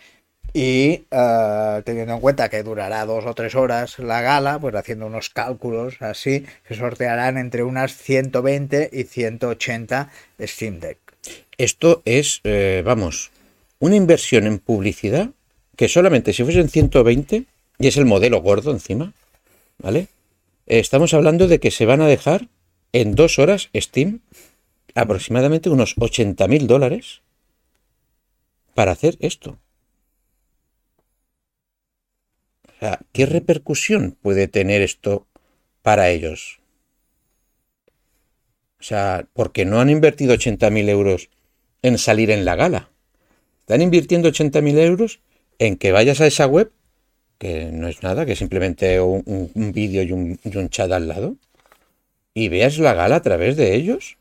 Y 0.52 1.04
eh, 1.10 1.82
teniendo 1.84 2.14
en 2.14 2.20
cuenta 2.20 2.48
que 2.48 2.62
durará 2.62 3.04
dos 3.04 3.26
o 3.26 3.34
tres 3.34 3.54
horas 3.54 3.98
la 3.98 4.20
gala, 4.22 4.58
pues 4.58 4.74
haciendo 4.74 5.06
unos 5.06 5.30
cálculos 5.30 6.00
así, 6.00 6.46
se 6.66 6.74
sortearán 6.74 7.36
entre 7.36 7.62
unas 7.62 7.96
120 7.96 8.90
y 8.92 9.04
180 9.04 10.10
Steam 10.40 10.80
Deck. 10.80 10.98
Esto 11.58 12.02
es, 12.04 12.40
eh, 12.44 12.82
vamos, 12.84 13.30
una 13.78 13.96
inversión 13.96 14.46
en 14.46 14.58
publicidad 14.58 15.30
que 15.76 15.88
solamente 15.88 16.32
si 16.32 16.42
fuesen 16.42 16.68
120, 16.68 17.44
y 17.78 17.86
es 17.86 17.96
el 17.96 18.04
modelo 18.04 18.42
gordo 18.42 18.72
encima, 18.72 19.12
¿vale? 19.78 20.08
Estamos 20.66 21.14
hablando 21.14 21.46
de 21.46 21.60
que 21.60 21.70
se 21.70 21.86
van 21.86 22.00
a 22.00 22.08
dejar 22.08 22.48
en 22.92 23.14
dos 23.14 23.38
horas 23.38 23.70
Steam 23.74 24.20
aproximadamente 24.94 25.70
unos 25.70 25.94
80 25.98 26.48
mil 26.48 26.66
dólares 26.66 27.20
para 28.74 28.92
hacer 28.92 29.16
esto. 29.20 29.56
O 32.66 32.67
sea, 32.80 33.00
¿qué 33.12 33.26
repercusión 33.26 34.16
puede 34.22 34.48
tener 34.48 34.82
esto 34.82 35.26
para 35.82 36.10
ellos? 36.10 36.60
O 38.80 38.84
sea, 38.88 39.28
porque 39.38 39.64
no 39.64 39.80
han 39.80 39.90
invertido 39.96 40.34
80.000 40.34 40.88
euros 40.88 41.20
en 41.82 41.98
salir 41.98 42.30
en 42.30 42.44
la 42.44 42.56
gala. 42.56 42.90
Están 43.62 43.82
invirtiendo 43.82 44.28
80.000 44.28 44.78
euros 44.78 45.20
en 45.58 45.76
que 45.76 45.92
vayas 45.92 46.20
a 46.22 46.28
esa 46.28 46.46
web, 46.46 46.72
que 47.38 47.70
no 47.72 47.88
es 47.88 48.02
nada, 48.02 48.26
que 48.26 48.32
es 48.34 48.38
simplemente 48.40 49.00
un, 49.00 49.22
un- 49.26 49.50
un 49.54 49.72
vídeo 49.72 50.02
y 50.04 50.12
un, 50.12 50.40
y 50.44 50.56
un 50.58 50.70
chat 50.70 50.92
al 50.92 51.08
lado, 51.08 51.36
y 52.34 52.48
veas 52.48 52.78
la 52.78 52.94
gala 52.94 53.16
a 53.16 53.22
través 53.22 53.56
de 53.56 53.74
ellos. 53.76 54.18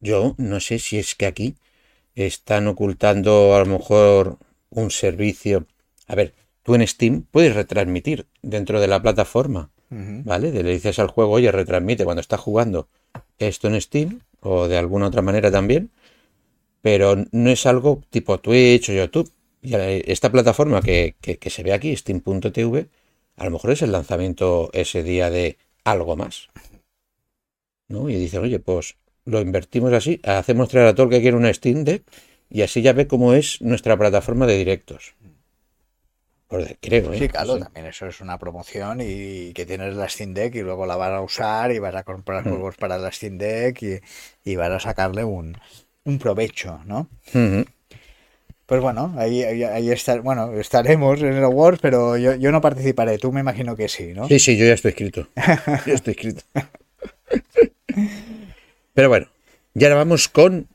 Yo 0.00 0.34
no 0.38 0.60
sé 0.60 0.78
si 0.78 0.98
es 0.98 1.14
que 1.16 1.26
aquí 1.26 1.56
están 2.14 2.68
ocultando 2.68 3.54
a 3.56 3.60
lo 3.60 3.66
mejor 3.66 4.38
un 4.70 4.90
servicio. 4.90 5.66
A 6.08 6.14
ver, 6.16 6.34
tú 6.64 6.74
en 6.74 6.84
Steam 6.86 7.22
puedes 7.30 7.54
retransmitir 7.54 8.26
dentro 8.42 8.80
de 8.80 8.88
la 8.88 9.00
plataforma. 9.00 9.70
¿Vale? 10.24 10.50
Le 10.50 10.62
dices 10.72 10.98
al 10.98 11.06
juego, 11.08 11.32
oye, 11.32 11.52
retransmite 11.52 12.04
cuando 12.04 12.20
estás 12.20 12.40
jugando 12.40 12.88
esto 13.38 13.68
en 13.68 13.80
Steam 13.80 14.20
o 14.40 14.66
de 14.66 14.76
alguna 14.76 15.06
otra 15.06 15.22
manera 15.22 15.50
también, 15.52 15.90
pero 16.82 17.16
no 17.30 17.50
es 17.50 17.64
algo 17.66 18.02
tipo 18.10 18.38
Twitch 18.40 18.88
o 18.90 18.92
YouTube. 18.92 19.30
Y 19.62 19.74
eh, 19.76 20.02
esta 20.08 20.30
plataforma 20.32 20.82
que, 20.82 21.14
que- 21.20 21.38
que 21.38 21.50
se 21.50 21.62
ve 21.62 21.72
aquí, 21.72 21.94
Steam.tv, 21.96 22.88
a 23.36 23.44
lo 23.44 23.50
mejor 23.50 23.70
es 23.70 23.82
el 23.82 23.92
lanzamiento 23.92 24.70
ese 24.72 25.02
día 25.02 25.30
de 25.30 25.56
algo 25.84 26.16
más. 26.16 26.48
¿No? 27.88 28.08
Y 28.08 28.14
dicen, 28.16 28.42
oye, 28.42 28.58
pues 28.58 28.96
lo 29.24 29.40
invertimos 29.40 29.92
así, 29.92 30.20
hacemos 30.24 30.68
traer 30.68 30.88
a 30.88 30.94
todo 30.94 31.04
el 31.06 31.10
que 31.12 31.20
quiere 31.20 31.36
una 31.36 31.52
Steam 31.52 31.84
Deck 31.84 32.02
y 32.50 32.62
así 32.62 32.82
ya 32.82 32.92
ve 32.92 33.06
cómo 33.06 33.32
es 33.34 33.60
nuestra 33.62 33.96
plataforma 33.96 34.46
de 34.46 34.56
directos. 34.58 35.14
Por 36.54 36.78
creo, 36.78 37.12
¿eh? 37.12 37.18
Sí, 37.18 37.28
claro, 37.28 37.56
Sí. 37.56 37.62
también 37.64 37.86
eso 37.86 38.06
es 38.06 38.20
una 38.20 38.38
promoción 38.38 39.00
y 39.00 39.52
que 39.54 39.66
tienes 39.66 39.96
la 39.96 40.08
Steam 40.08 40.34
Deck 40.34 40.54
y 40.54 40.60
luego 40.62 40.86
la 40.86 40.94
vas 40.94 41.10
a 41.10 41.20
usar 41.20 41.72
y 41.72 41.80
vas 41.80 41.96
a 41.96 42.04
comprar 42.04 42.44
juegos 42.44 42.76
para 42.76 42.96
la 42.96 43.10
Steam 43.10 43.38
Deck 43.38 43.82
y, 43.82 43.98
y 44.44 44.54
vas 44.54 44.70
a 44.70 44.78
sacarle 44.78 45.24
un, 45.24 45.58
un 46.04 46.18
provecho, 46.20 46.78
¿no? 46.86 47.08
Ujú. 47.34 47.64
Pues 48.66 48.80
bueno, 48.80 49.12
ahí, 49.18 49.42
ahí, 49.42 49.64
ahí 49.64 49.90
estar, 49.90 50.20
bueno, 50.20 50.52
estaremos 50.52 51.20
en 51.22 51.32
el 51.34 51.42
Awards, 51.42 51.80
pero 51.82 52.16
yo, 52.16 52.36
yo 52.36 52.52
no 52.52 52.60
participaré, 52.60 53.18
tú 53.18 53.32
me 53.32 53.40
imagino 53.40 53.74
que 53.74 53.88
sí, 53.88 54.12
¿no? 54.14 54.28
Sí, 54.28 54.38
sí, 54.38 54.56
yo 54.56 54.64
ya 54.64 54.74
estoy 54.74 54.90
escrito. 54.90 55.26
Ya 55.86 55.94
estoy 55.94 56.12
escrito. 56.12 56.42
Pero 58.94 59.08
bueno, 59.08 59.26
y 59.74 59.84
ahora 59.84 59.96
vamos 59.96 60.28
con 60.28 60.68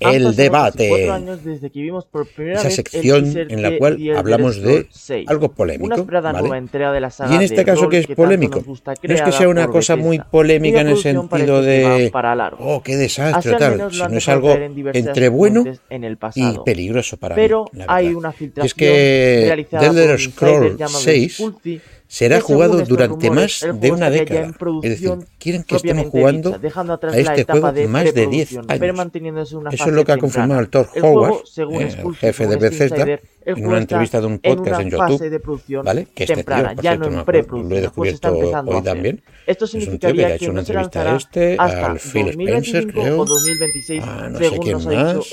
el 0.00 0.36
debate. 0.36 1.10
años 1.10 1.44
desde 1.44 1.70
que 1.70 1.80
vimos 1.80 2.04
por 2.04 2.26
primera 2.26 2.58
Esa 2.58 2.68
vez 2.68 2.76
sección 2.76 3.24
teaser 3.24 3.52
en 3.52 3.62
la 3.62 3.78
cual 3.78 3.98
hablamos 4.16 4.56
de 4.56 4.62
Scrolls 4.62 4.86
6, 4.90 5.28
algo 5.28 5.52
polémico, 5.52 6.04
¿vale? 6.06 6.68
de 6.92 7.00
la 7.00 7.10
saga 7.10 7.32
Y 7.32 7.36
en 7.36 7.42
este 7.42 7.64
caso 7.64 7.88
que 7.88 7.98
es 7.98 8.06
tanto 8.06 8.22
polémico. 8.22 8.62
No 8.66 9.14
es 9.14 9.22
que 9.22 9.32
sea 9.32 9.48
una 9.48 9.68
cosa 9.68 9.96
muy 9.96 10.18
polémica 10.18 10.78
Y 10.78 10.80
en 10.80 10.88
el 10.88 10.96
sentido 10.98 11.60
que 11.60 11.66
de 11.66 12.12
oh, 12.58 12.82
qué 12.82 12.96
desastre 12.96 13.56
tal, 13.56 13.90
sino 13.90 14.18
es 14.18 14.28
algo 14.28 14.56
entre 14.92 15.28
bueno 15.28 15.64
en 15.90 16.04
el 16.04 16.18
y 16.34 16.58
peligroso 16.64 17.16
para 17.16 17.34
Pero 17.34 17.66
mí. 17.72 17.80
la 17.80 17.86
hay 17.88 18.14
una 18.14 18.30
Y 18.30 18.32
filtración 18.32 18.66
es 18.66 18.74
que 18.74 19.42
realizada 19.46 19.82
The 19.82 19.86
Elder 19.88 20.20
Scrolls 20.20 20.76
llamado 20.76 20.98
6 21.00 21.34
Sculpey, 21.34 21.80
será 22.08 22.40
jugado 22.40 22.80
durante 22.82 23.28
rumores, 23.28 23.62
más 23.62 23.62
el 23.62 23.80
de 23.80 23.90
una 23.90 24.10
década. 24.10 24.40
en 24.44 24.54
Es 24.82 24.90
decir, 24.90 25.18
quieren 25.38 25.64
que 25.64 25.76
estemos 25.76 26.06
jugando 26.06 26.58
dicha, 26.58 26.82
a 26.82 27.18
este 27.18 27.44
juego 27.44 27.72
de 27.72 27.88
más 27.88 28.04
de 28.04 28.26
10 28.26 28.48
preproducción, 28.48 28.66
pero 28.66 29.00
años. 29.00 29.74
Eso 29.74 29.84
es 29.88 29.94
lo 29.94 30.04
que 30.04 30.12
ha 30.12 30.18
confirmado 30.18 30.60
el 30.60 30.68
Thor 30.68 30.88
El 30.94 31.04
Howard, 31.04 31.34
según 31.44 31.82
eh, 31.82 31.96
el 32.04 32.14
jefe 32.16 32.46
de 32.46 32.56
Bethesda, 32.56 33.02
el 33.04 33.20
en 33.44 33.66
una 33.66 33.78
entrevista 33.78 34.20
de 34.20 34.26
un 34.26 34.38
podcast 34.38 34.66
una 34.66 34.80
en 34.80 34.90
YouTube, 34.90 35.82
¿vale? 35.84 36.08
Que 36.14 36.24
este 36.24 36.34
temprana, 36.36 36.68
tío, 36.68 36.76
por 36.76 36.84
ya 36.84 36.90
cierto, 36.90 37.10
no 37.10 37.20
en 37.20 37.26
lo 37.68 37.74
he 37.74 37.78
el 37.78 37.82
descubierto 37.82 38.32
hoy 38.36 38.52
a 38.52 38.82
también. 38.82 39.22
Esto 39.46 39.64
Es 39.64 39.74
un 39.74 39.98
tío 39.98 40.08
que 40.08 40.14
le 40.14 40.24
ha 40.24 40.34
hecho 40.34 40.50
una 40.50 40.60
entrevista 40.60 41.12
a 41.12 41.16
este, 41.16 41.56
al 41.58 41.98
Phil 41.98 42.26
2025 42.26 42.78
Spencer, 42.78 42.92
creo. 42.92 43.24
2026, 43.24 44.02
Ah, 44.04 44.28
no 44.30 44.38
sé 44.38 44.58
quién 44.58 44.84
más. 44.84 45.32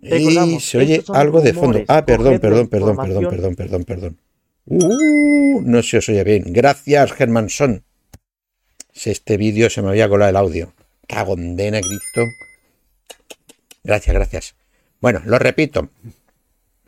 Y 0.00 0.60
se 0.60 0.78
oye 0.78 1.02
algo 1.08 1.40
de 1.40 1.52
fondo. 1.52 1.80
Ah, 1.88 2.04
perdón, 2.04 2.38
perdón, 2.38 2.68
perdón, 2.68 2.96
perdón, 2.96 3.26
perdón, 3.28 3.54
perdón, 3.56 3.84
perdón. 3.84 4.18
Uh, 4.70 5.62
no 5.62 5.82
se 5.82 5.96
os 5.96 6.08
oye 6.10 6.24
bien. 6.24 6.44
Gracias, 6.52 7.12
Germanson. 7.12 7.84
Si 8.92 9.10
este 9.10 9.38
vídeo 9.38 9.70
se 9.70 9.80
me 9.80 9.88
había 9.88 10.08
colado 10.08 10.30
el 10.30 10.36
audio. 10.36 10.74
Cago 11.06 11.34
en 11.34 11.56
Dena, 11.56 11.80
Cristo. 11.80 12.26
Gracias, 13.82 14.14
gracias. 14.14 14.54
Bueno, 15.00 15.22
lo 15.24 15.38
repito. 15.38 15.88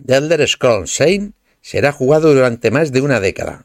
The 0.04 0.16
Elder 0.16 0.46
Scrolls 0.46 0.90
6 0.90 1.30
será 1.62 1.92
jugado 1.92 2.34
durante 2.34 2.70
más 2.70 2.92
de 2.92 3.00
una 3.00 3.18
década. 3.18 3.64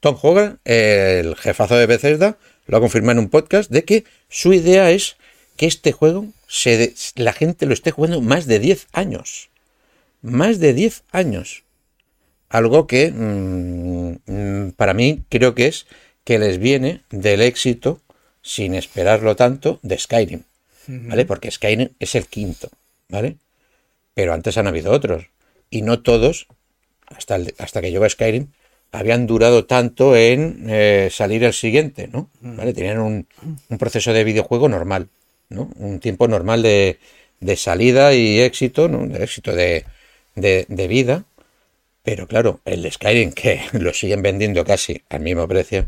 Tom 0.00 0.16
Hogan, 0.20 0.58
el 0.64 1.36
jefazo 1.36 1.76
de 1.76 1.86
Bethesda, 1.86 2.38
lo 2.66 2.78
ha 2.78 2.80
confirmado 2.80 3.18
en 3.18 3.26
un 3.26 3.30
podcast 3.30 3.70
de 3.70 3.84
que 3.84 4.04
su 4.28 4.54
idea 4.54 4.90
es 4.90 5.16
que 5.56 5.66
este 5.66 5.92
juego 5.92 6.26
se 6.48 6.94
la 7.16 7.34
gente 7.34 7.66
lo 7.66 7.74
esté 7.74 7.90
jugando 7.90 8.22
más 8.22 8.46
de 8.46 8.58
10 8.58 8.88
años. 8.92 9.50
Más 10.22 10.58
de 10.58 10.72
10 10.72 11.04
años. 11.12 11.64
Algo 12.58 12.86
que 12.86 13.10
mm, 13.10 14.10
mm, 14.26 14.72
para 14.80 14.94
mí 14.94 15.24
creo 15.28 15.54
que 15.56 15.66
es 15.72 15.86
que 16.24 16.38
les 16.38 16.58
viene 16.58 17.02
del 17.10 17.40
éxito, 17.42 18.00
sin 18.42 18.74
esperarlo 18.74 19.36
tanto, 19.36 19.78
de 19.82 19.98
Skyrim. 19.98 20.42
¿Vale? 21.10 21.24
Porque 21.24 21.50
Skyrim 21.50 21.90
es 22.00 22.14
el 22.16 22.26
quinto, 22.26 22.68
¿vale? 23.08 23.36
Pero 24.14 24.34
antes 24.34 24.58
han 24.58 24.66
habido 24.66 24.92
otros. 24.92 25.26
Y 25.70 25.82
no 25.82 26.02
todos, 26.02 26.46
hasta, 27.06 27.36
el- 27.36 27.54
hasta 27.58 27.80
que 27.80 27.90
llegó 27.90 28.08
Skyrim, 28.08 28.48
habían 28.92 29.26
durado 29.26 29.64
tanto 29.66 30.16
en 30.16 30.66
eh, 30.68 31.08
salir 31.10 31.44
el 31.44 31.54
siguiente, 31.54 32.08
¿no? 32.12 32.30
¿Vale? 32.40 32.74
Tenían 32.74 33.00
un, 33.00 33.26
un 33.70 33.78
proceso 33.78 34.12
de 34.12 34.24
videojuego 34.24 34.68
normal, 34.68 35.08
¿no? 35.48 35.70
Un 35.76 36.00
tiempo 36.00 36.28
normal 36.28 36.62
de, 36.62 36.98
de 37.40 37.56
salida 37.56 38.14
y 38.14 38.40
éxito, 38.40 38.88
¿no? 38.88 39.06
De 39.06 39.24
éxito 39.24 39.54
de, 39.54 39.84
de- 40.34 40.66
de 40.68 40.88
vida. 40.88 41.24
Pero 42.02 42.26
claro, 42.26 42.60
el 42.64 42.90
Skyrim, 42.90 43.32
que 43.32 43.62
lo 43.72 43.92
siguen 43.92 44.22
vendiendo 44.22 44.64
casi 44.64 45.02
al 45.08 45.20
mismo 45.20 45.46
precio, 45.46 45.86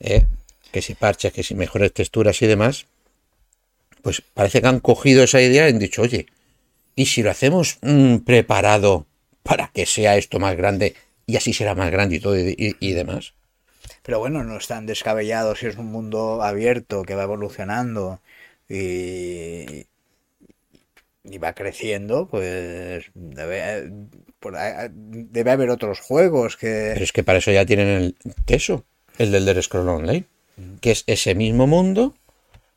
¿eh? 0.00 0.26
que 0.72 0.82
si 0.82 0.94
parches, 0.94 1.32
que 1.32 1.42
si 1.42 1.54
mejores 1.54 1.92
texturas 1.92 2.40
y 2.42 2.46
demás, 2.46 2.86
pues 4.02 4.22
parece 4.34 4.60
que 4.60 4.66
han 4.66 4.80
cogido 4.80 5.22
esa 5.22 5.40
idea 5.40 5.66
y 5.68 5.72
han 5.72 5.78
dicho, 5.78 6.02
oye, 6.02 6.26
¿y 6.94 7.06
si 7.06 7.22
lo 7.22 7.30
hacemos 7.30 7.78
mm, 7.82 8.18
preparado 8.18 9.06
para 9.42 9.70
que 9.72 9.86
sea 9.86 10.16
esto 10.16 10.38
más 10.38 10.56
grande 10.56 10.94
y 11.26 11.36
así 11.36 11.52
será 11.52 11.74
más 11.74 11.90
grande 11.90 12.16
y 12.16 12.20
todo 12.20 12.36
y, 12.36 12.92
demás? 12.92 13.34
Pero 14.02 14.18
bueno, 14.18 14.44
no 14.44 14.56
están 14.56 14.86
descabellados 14.86 15.60
si 15.60 15.66
es 15.66 15.76
un 15.76 15.86
mundo 15.86 16.42
abierto 16.42 17.04
que 17.04 17.14
va 17.14 17.24
evolucionando 17.24 18.20
y, 18.68 19.86
va 21.42 21.54
creciendo, 21.54 22.28
pues 22.28 23.10
por 24.40 24.56
ahí- 24.56 24.88
debe 24.92 25.50
haber 25.50 25.70
otros 25.70 26.00
juegos 26.00 26.56
que... 26.56 26.90
Pero 26.94 27.04
es 27.04 27.12
que 27.12 27.24
para 27.24 27.38
eso 27.38 27.50
ya 27.50 27.66
tienen 27.66 27.88
el 27.88 28.16
queso, 28.46 28.84
el 29.18 29.32
del 29.32 29.48
Elder 29.48 29.62
Scroll 29.62 29.88
Online, 29.88 30.24
que 30.80 30.90
es 30.90 31.04
ese 31.06 31.34
mismo 31.34 31.66
mundo, 31.66 32.14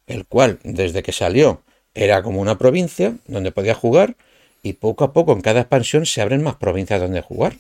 el 0.08 0.26
cual 0.26 0.60
desde 0.64 1.04
que 1.04 1.12
salió 1.12 1.62
era 1.94 2.24
como 2.24 2.42
una 2.42 2.58
provincia 2.58 3.16
donde 3.28 3.52
podía 3.52 3.76
jugar 3.76 4.16
y 4.64 4.74
poco 4.74 5.04
a 5.04 5.14
poco 5.14 5.34
en 5.34 5.42
cada 5.42 5.62
expansión 5.62 6.06
se 6.06 6.22
abren 6.22 6.44
más 6.44 6.56
provincias 6.56 7.02
donde 7.02 7.22
jugar. 7.22 7.56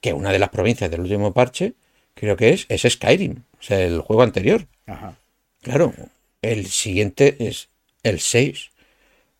Que 0.00 0.12
una 0.12 0.32
de 0.32 0.38
las 0.38 0.50
provincias 0.50 0.90
del 0.90 1.00
último 1.00 1.32
parche 1.32 1.74
creo 2.14 2.36
que 2.36 2.50
es, 2.50 2.66
es 2.68 2.82
Skyrim, 2.82 3.42
o 3.58 3.62
sea, 3.62 3.80
el 3.80 4.00
juego 4.00 4.22
anterior. 4.22 4.66
Ajá. 4.86 5.16
Claro, 5.62 5.94
el 6.42 6.66
siguiente 6.66 7.36
es 7.40 7.68
el 8.02 8.20
6. 8.20 8.70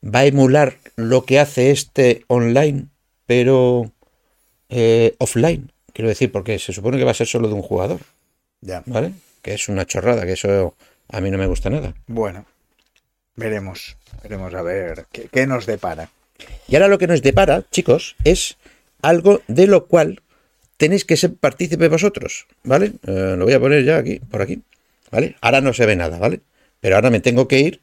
Va 0.02 0.20
a 0.20 0.26
emular 0.26 0.78
lo 0.96 1.24
que 1.24 1.38
hace 1.38 1.70
este 1.70 2.24
online, 2.28 2.86
pero 3.26 3.90
eh, 4.68 5.14
offline. 5.18 5.70
Quiero 5.92 6.08
decir, 6.08 6.32
porque 6.32 6.58
se 6.58 6.72
supone 6.72 6.98
que 6.98 7.04
va 7.04 7.12
a 7.12 7.14
ser 7.14 7.26
solo 7.26 7.48
de 7.48 7.54
un 7.54 7.62
jugador, 7.62 8.00
Ya. 8.60 8.82
¿vale? 8.86 9.12
Que 9.42 9.54
es 9.54 9.68
una 9.68 9.86
chorrada, 9.86 10.24
que 10.26 10.32
eso 10.32 10.74
a 11.08 11.20
mí 11.20 11.30
no 11.30 11.38
me 11.38 11.46
gusta 11.46 11.70
nada. 11.70 11.94
Bueno, 12.06 12.46
veremos. 13.36 13.96
Veremos 14.22 14.54
a 14.54 14.62
ver 14.62 15.06
qué, 15.12 15.28
qué 15.30 15.46
nos 15.46 15.66
depara. 15.66 16.10
Y 16.66 16.74
ahora 16.76 16.88
lo 16.88 16.98
que 16.98 17.06
nos 17.06 17.22
depara, 17.22 17.64
chicos, 17.70 18.16
es 18.24 18.56
algo 19.02 19.42
de 19.48 19.66
lo 19.66 19.86
cual 19.86 20.20
tenéis 20.76 21.04
que 21.04 21.16
ser 21.16 21.34
partícipes 21.34 21.88
vosotros, 21.90 22.46
¿vale? 22.64 22.92
Eh, 23.06 23.34
lo 23.38 23.44
voy 23.44 23.54
a 23.54 23.60
poner 23.60 23.84
ya 23.84 23.98
aquí, 23.98 24.18
por 24.18 24.42
aquí, 24.42 24.62
¿vale? 25.10 25.36
Ahora 25.40 25.60
no 25.60 25.72
se 25.72 25.86
ve 25.86 25.94
nada, 25.94 26.18
¿vale? 26.18 26.40
Pero 26.80 26.96
ahora 26.96 27.10
me 27.10 27.20
tengo 27.20 27.46
que 27.46 27.60
ir 27.60 27.80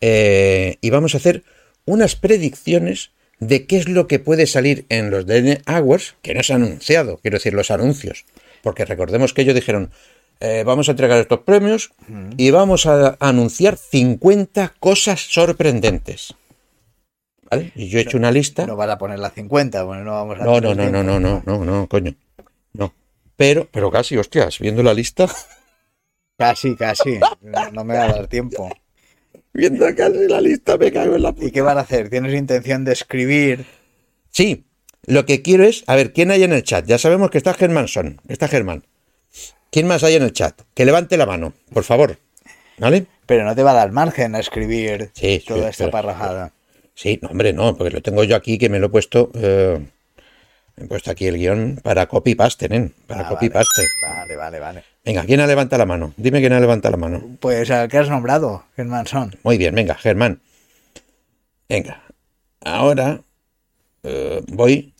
eh, 0.00 0.78
y 0.80 0.90
vamos 0.90 1.14
a 1.14 1.18
hacer 1.18 1.44
unas 1.84 2.16
predicciones 2.16 3.10
de 3.42 3.66
qué 3.66 3.76
es 3.76 3.88
lo 3.88 4.06
que 4.06 4.20
puede 4.20 4.46
salir 4.46 4.86
en 4.88 5.10
los 5.10 5.26
DN 5.26 5.62
Hours, 5.66 6.14
que 6.22 6.32
no 6.32 6.44
se 6.44 6.52
ha 6.52 6.56
anunciado, 6.56 7.18
quiero 7.18 7.38
decir, 7.38 7.54
los 7.54 7.72
anuncios. 7.72 8.24
Porque 8.62 8.84
recordemos 8.84 9.34
que 9.34 9.42
ellos 9.42 9.56
dijeron, 9.56 9.90
eh, 10.38 10.62
vamos 10.64 10.88
a 10.88 10.92
entregar 10.92 11.18
estos 11.18 11.40
premios 11.40 11.90
y 12.36 12.52
vamos 12.52 12.86
a 12.86 13.16
anunciar 13.18 13.76
50 13.76 14.74
cosas 14.78 15.20
sorprendentes. 15.20 16.34
¿Vale? 17.50 17.72
Y 17.74 17.88
yo 17.88 17.98
he 17.98 18.02
hecho 18.02 18.16
una 18.16 18.30
lista. 18.30 18.64
No 18.64 18.76
vas 18.76 18.88
a 18.88 18.98
poner 18.98 19.18
la 19.18 19.30
50, 19.30 19.82
bueno, 19.82 20.04
no 20.04 20.12
vamos 20.12 20.40
a... 20.40 20.44
No, 20.44 20.60
no, 20.60 20.74
no, 20.74 20.88
no, 20.88 21.02
no, 21.02 21.18
no, 21.18 21.42
no, 21.44 21.64
no, 21.64 21.88
coño. 21.88 22.14
No. 22.74 22.94
Pero, 23.34 23.66
pero 23.72 23.90
casi, 23.90 24.16
hostias, 24.16 24.60
viendo 24.60 24.84
la 24.84 24.94
lista, 24.94 25.26
Casi, 26.38 26.76
casi. 26.76 27.18
No, 27.40 27.70
no 27.72 27.84
me 27.84 27.94
va 27.94 28.04
a 28.04 28.12
dar 28.12 28.26
tiempo. 28.28 28.70
viendo 29.52 29.84
casi 29.96 30.26
la 30.28 30.40
lista, 30.40 30.76
me 30.76 30.90
cago 30.92 31.16
en 31.16 31.22
la 31.22 31.32
puta. 31.32 31.46
¿Y 31.46 31.50
qué 31.50 31.60
van 31.62 31.78
a 31.78 31.82
hacer? 31.82 32.08
¿Tienes 32.10 32.34
intención 32.34 32.84
de 32.84 32.92
escribir? 32.92 33.66
Sí, 34.30 34.64
lo 35.06 35.26
que 35.26 35.42
quiero 35.42 35.64
es, 35.64 35.84
a 35.86 35.94
ver, 35.96 36.12
¿quién 36.12 36.30
hay 36.30 36.42
en 36.44 36.52
el 36.52 36.62
chat? 36.62 36.86
Ya 36.86 36.98
sabemos 36.98 37.30
que 37.30 37.38
está 37.38 37.54
Germanson, 37.54 38.20
está 38.28 38.48
Germán. 38.48 38.84
¿Quién 39.70 39.86
más 39.86 40.04
hay 40.04 40.14
en 40.16 40.22
el 40.22 40.32
chat? 40.32 40.60
Que 40.74 40.84
levante 40.84 41.16
la 41.16 41.26
mano, 41.26 41.54
por 41.72 41.84
favor. 41.84 42.18
¿Vale? 42.78 43.06
Pero 43.26 43.44
no 43.44 43.54
te 43.54 43.62
va 43.62 43.70
a 43.72 43.74
dar 43.74 43.92
margen 43.92 44.34
a 44.34 44.40
escribir 44.40 45.10
Sí, 45.14 45.42
toda 45.46 45.68
esta 45.70 45.90
parrajada. 45.90 46.52
Sí, 46.94 47.18
no, 47.22 47.28
hombre, 47.28 47.52
no, 47.52 47.76
porque 47.76 47.90
lo 47.92 48.02
tengo 48.02 48.22
yo 48.24 48.36
aquí 48.36 48.58
que 48.58 48.68
me 48.68 48.78
lo 48.78 48.86
he 48.86 48.90
puesto. 48.90 49.30
eh, 49.34 49.78
he 50.76 50.84
puesto 50.86 51.10
aquí 51.10 51.26
el 51.26 51.36
guion 51.36 51.80
para 51.82 52.06
copy 52.06 52.34
paste, 52.34 52.68
nen. 52.68 52.94
Para 53.06 53.26
Ah, 53.26 53.28
copy 53.28 53.50
paste. 53.50 53.82
Vale, 54.06 54.36
vale, 54.36 54.58
vale. 54.60 54.84
Venga, 55.04 55.24
¿quién 55.24 55.40
ha 55.40 55.46
levantado 55.46 55.78
la 55.78 55.86
mano? 55.86 56.14
Dime 56.16 56.40
quién 56.40 56.52
ha 56.52 56.60
levantado 56.60 56.92
la 56.92 56.96
mano. 56.98 57.22
Pues 57.40 57.70
al 57.70 57.88
que 57.88 57.98
has 57.98 58.08
nombrado, 58.08 58.64
Germán 58.76 59.06
Son. 59.06 59.34
Muy 59.42 59.58
bien, 59.58 59.74
venga, 59.74 59.94
Germán. 59.94 60.40
Venga, 61.68 62.02
ahora 62.60 63.20
eh, 64.02 64.42
voy 64.48 64.94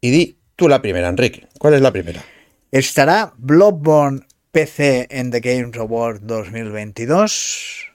y 0.00 0.10
di 0.10 0.38
tú 0.56 0.68
la 0.68 0.80
primera, 0.80 1.08
Enrique. 1.08 1.48
¿Cuál 1.58 1.74
es 1.74 1.80
la 1.80 1.92
primera? 1.92 2.22
¿Estará 2.70 3.32
Bloodborne 3.36 4.20
PC 4.52 5.06
en 5.10 5.30
The 5.30 5.40
Games 5.40 5.76
Award 5.76 6.20
2022 6.22 7.88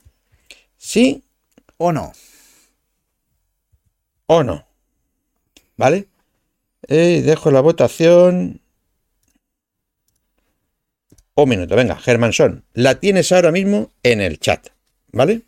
¿Sí 0.77 1.23
o 1.77 1.91
no? 1.91 2.13
o 4.27 4.43
no? 4.43 4.65
¿Vale? 5.77 6.07
Dejo 6.91 7.51
la 7.51 7.61
votación. 7.61 8.59
Un 11.35 11.49
minuto, 11.49 11.75
venga, 11.77 11.95
Germanson. 11.95 12.65
La 12.73 12.99
tienes 12.99 13.31
ahora 13.31 13.51
mismo 13.51 13.91
en 14.03 14.19
el 14.19 14.39
chat, 14.39 14.67
¿vale? 15.13 15.43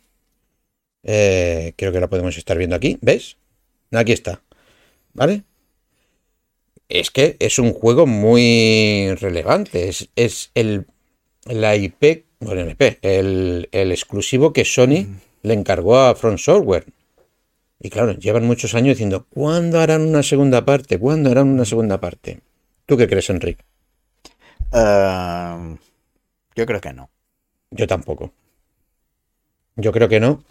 Eh, 1.02 1.74
creo 1.76 1.92
que 1.92 2.00
la 2.00 2.08
podemos 2.08 2.38
estar 2.38 2.56
viendo 2.56 2.74
aquí, 2.74 2.98
¿ves? 3.02 3.36
Aquí 3.92 4.12
está, 4.12 4.42
¿vale? 5.12 5.44
Es 6.88 7.10
que 7.10 7.36
es 7.38 7.58
un 7.58 7.74
juego 7.74 8.06
muy 8.06 9.14
relevante. 9.16 9.88
Es, 9.88 10.08
es 10.16 10.50
el 10.54 10.86
la 11.44 11.76
IP, 11.76 12.24
bueno, 12.40 12.62
el 12.62 12.70
IP, 12.70 12.98
el, 13.02 13.68
el 13.70 13.92
exclusivo 13.92 14.54
que 14.54 14.64
Sony 14.64 15.06
le 15.42 15.52
encargó 15.52 15.98
a 15.98 16.14
Front 16.14 16.38
Software. 16.38 16.86
Y 17.84 17.90
claro, 17.90 18.12
llevan 18.12 18.46
muchos 18.46 18.74
años 18.74 18.94
diciendo, 18.94 19.26
¿cuándo 19.28 19.78
harán 19.78 20.00
una 20.00 20.22
segunda 20.22 20.64
parte? 20.64 20.98
¿Cuándo 20.98 21.30
harán 21.30 21.48
una 21.48 21.66
segunda 21.66 22.00
parte? 22.00 22.40
¿Tú 22.86 22.96
qué 22.96 23.06
crees, 23.06 23.28
Enrique? 23.28 23.62
Eh, 24.72 25.76
yo 26.56 26.64
creo 26.64 26.80
que 26.80 26.94
no. 26.94 27.10
Yo 27.70 27.86
tampoco. 27.86 28.32
Yo 29.76 29.92
creo 29.92 30.08
que 30.08 30.18
no. 30.18 30.42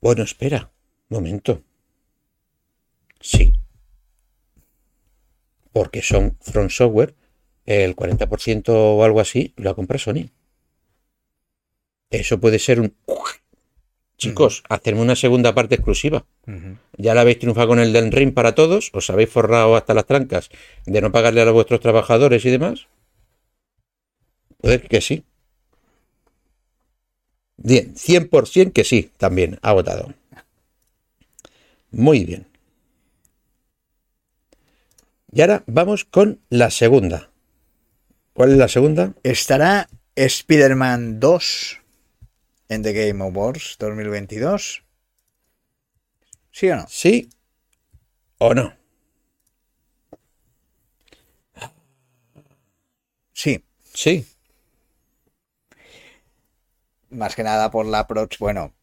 Bueno, 0.00 0.24
espera, 0.24 0.72
un 1.08 1.18
momento. 1.18 1.62
Sí. 3.20 3.52
Porque 5.72 6.02
son 6.02 6.36
Front 6.40 6.70
Software, 6.70 7.14
el 7.64 7.94
40% 7.94 8.70
o 8.70 9.04
algo 9.04 9.20
así 9.20 9.54
lo 9.56 9.70
ha 9.70 9.76
comprado 9.76 10.00
Sony. 10.00 10.30
Eso 12.10 12.40
puede 12.40 12.58
ser 12.58 12.80
un... 12.80 12.92
Chicos, 14.18 14.64
hacerme 14.68 15.00
una 15.00 15.14
segunda 15.14 15.54
parte 15.54 15.76
exclusiva. 15.76 16.26
Ya 16.96 17.14
la 17.14 17.20
habéis 17.20 17.38
triunfado 17.38 17.68
con 17.68 17.78
el 17.78 17.92
del 17.92 18.10
ring 18.10 18.34
para 18.34 18.56
todos, 18.56 18.90
os 18.92 19.08
habéis 19.10 19.30
forrado 19.30 19.76
hasta 19.76 19.94
las 19.94 20.06
trancas 20.06 20.50
de 20.86 21.00
no 21.00 21.12
pagarle 21.12 21.40
a 21.40 21.50
vuestros 21.52 21.78
trabajadores 21.78 22.44
y 22.44 22.50
demás. 22.50 22.88
Puede 24.60 24.82
que 24.82 25.00
sí. 25.00 25.22
Bien, 27.56 27.94
100% 27.94 28.72
que 28.72 28.82
sí, 28.82 29.10
también 29.18 29.58
ha 29.62 29.72
votado. 29.72 30.12
Muy 31.92 32.24
bien. 32.24 32.46
Y 35.30 35.42
ahora 35.42 35.62
vamos 35.66 36.04
con 36.04 36.40
la 36.50 36.70
segunda. 36.70 37.30
¿Cuál 38.32 38.50
es 38.52 38.58
la 38.58 38.68
segunda? 38.68 39.14
¿Estará 39.22 39.88
Spider-Man 40.16 41.20
2 41.20 41.78
en 42.68 42.82
The 42.82 42.92
Game 42.92 43.22
Awards 43.24 43.76
2022? 43.78 44.84
¿Sí 46.50 46.70
o 46.70 46.76
no? 46.76 46.86
¿Sí 46.88 47.30
o 48.38 48.54
no? 48.54 48.72
Sí. 53.32 53.64
Sí. 53.94 54.26
Más 57.10 57.34
que 57.34 57.42
nada 57.42 57.70
por 57.70 57.86
la 57.86 58.00
approach, 58.00 58.38
bueno, 58.38 58.74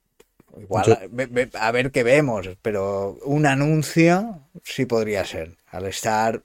igual, 0.58 0.86
Yo- 0.88 0.98
ve- 1.12 1.28
ve- 1.28 1.50
a 1.60 1.72
ver 1.72 1.92
qué 1.92 2.04
vemos, 2.04 2.50
pero 2.62 3.18
un 3.26 3.46
anuncio 3.46 4.48
sí 4.64 4.86
podría 4.86 5.26
ser. 5.26 5.58
Al 5.68 5.86
estar 5.88 6.44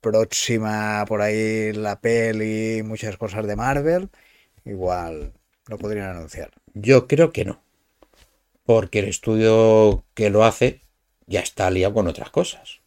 próxima 0.00 1.04
por 1.08 1.22
ahí 1.22 1.72
la 1.72 2.00
peli 2.00 2.82
muchas 2.84 3.16
cosas 3.18 3.46
de 3.46 3.56
Marvel, 3.56 4.10
igual 4.64 5.34
lo 5.68 5.78
podrían 5.78 6.10
anunciar. 6.16 6.50
Yo 6.74 7.06
creo 7.06 7.32
que 7.32 7.44
no. 7.44 7.62
Porque 8.64 8.98
el 9.00 9.06
estudio 9.08 10.04
que 10.14 10.30
lo 10.30 10.44
hace 10.44 10.80
ya 11.26 11.40
está 11.40 11.70
liado 11.70 11.94
con 11.94 12.08
otras 12.08 12.30
cosas. 12.30 12.80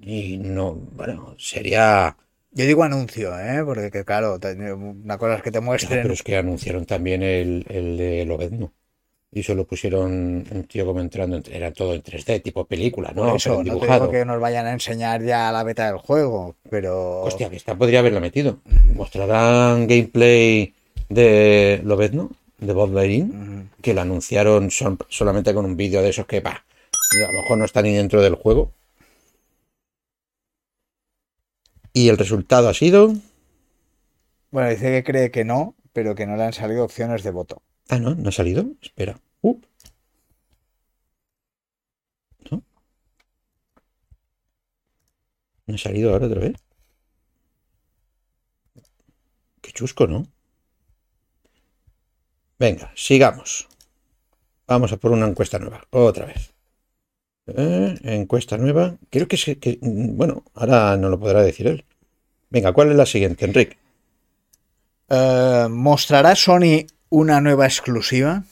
Y 0.00 0.38
no, 0.38 0.74
bueno, 0.74 1.34
sería. 1.38 2.16
Yo 2.52 2.64
digo 2.64 2.82
anuncio, 2.84 3.38
¿eh? 3.38 3.62
Porque 3.64 3.90
que, 3.90 4.04
claro, 4.04 4.38
una 4.76 5.18
cosa 5.18 5.36
es 5.36 5.42
que 5.42 5.50
te 5.50 5.60
muestren. 5.60 6.02
pero 6.02 6.14
es 6.14 6.22
que 6.22 6.36
anunciaron 6.36 6.86
también 6.86 7.22
el, 7.22 7.64
el 7.68 7.96
de 7.96 8.24
Lobezno. 8.24 8.72
Y 9.30 9.42
solo 9.42 9.66
pusieron 9.66 10.46
un 10.50 10.64
tío 10.64 10.86
como 10.86 11.00
entrando, 11.00 11.36
en- 11.36 11.44
era 11.52 11.70
todo 11.72 11.94
en 11.94 12.02
3D, 12.02 12.40
tipo 12.40 12.66
película, 12.66 13.12
por 13.12 13.26
¿no? 13.28 13.36
eso, 13.36 13.62
no 13.62 13.74
digo 13.74 14.10
que 14.10 14.24
nos 14.24 14.40
vayan 14.40 14.66
a 14.66 14.72
enseñar 14.72 15.22
ya 15.22 15.52
la 15.52 15.64
beta 15.64 15.86
del 15.86 15.98
juego, 15.98 16.56
pero 16.70 17.22
Hostia, 17.24 17.50
que 17.50 17.56
esta 17.56 17.76
podría 17.76 17.98
haberla 17.98 18.20
metido. 18.20 18.60
Mostrarán 18.94 19.86
gameplay 19.86 20.74
de 21.08 21.80
Lobezno, 21.84 22.30
de 22.58 22.72
Bob 22.72 22.92
Berin, 22.92 23.30
Ujú. 23.70 23.82
que 23.82 23.94
lo 23.94 24.00
anunciaron 24.02 24.70
son- 24.70 24.98
solamente 25.08 25.54
con 25.54 25.64
un 25.64 25.76
vídeo 25.76 26.02
de 26.02 26.10
esos 26.10 26.26
que, 26.26 26.40
pa, 26.42 26.50
a 27.26 27.32
lo 27.32 27.42
mejor 27.42 27.58
no 27.58 27.64
está 27.64 27.82
ni 27.82 27.92
dentro 27.94 28.20
del 28.22 28.34
juego. 28.34 28.72
Y 31.92 32.08
el 32.08 32.18
resultado 32.18 32.68
ha 32.68 32.74
sido. 32.74 33.14
bueno, 34.50 34.70
dice 34.70 34.90
que 34.92 35.04
cree 35.04 35.30
que 35.30 35.44
no, 35.44 35.74
pero 35.92 36.14
que 36.14 36.26
no 36.26 36.36
le 36.36 36.44
han 36.44 36.52
salido 36.52 36.84
opciones 36.84 37.22
de 37.22 37.30
voto. 37.30 37.62
Ah, 37.88 37.98
no, 37.98 38.14
no 38.14 38.28
ha 38.28 38.32
salido. 38.32 38.66
Espera. 38.82 39.18
Uh. 39.42 39.58
¿No? 42.50 42.62
¿No 45.66 45.74
ha 45.74 45.78
salido 45.78 46.12
ahora 46.12 46.26
otra 46.26 46.40
vez? 46.40 46.54
Qué 49.62 49.72
chusco, 49.72 50.06
¿no? 50.06 50.26
Venga, 52.58 52.92
sigamos. 52.94 53.68
Vamos 54.66 54.92
a 54.92 54.96
por 54.96 55.12
una 55.12 55.26
encuesta 55.26 55.58
nueva. 55.58 55.82
Otra 55.90 56.26
vez. 56.26 56.52
Eh, 57.46 57.94
encuesta 58.02 58.58
nueva. 58.58 58.96
Creo 59.10 59.28
que, 59.28 59.36
es 59.36 59.44
que... 59.60 59.78
Bueno, 59.80 60.44
ahora 60.54 60.96
no 60.96 61.08
lo 61.08 61.18
podrá 61.18 61.42
decir 61.42 61.66
él. 61.66 61.84
Venga, 62.50 62.72
¿cuál 62.72 62.90
es 62.90 62.96
la 62.96 63.06
siguiente, 63.06 63.44
Enrique? 63.44 63.78
Eh, 65.08 65.66
¿Mostrará 65.70 66.34
Sony 66.34 66.86
una 67.10 67.40
nueva 67.40 67.66
exclusiva? 67.66 68.42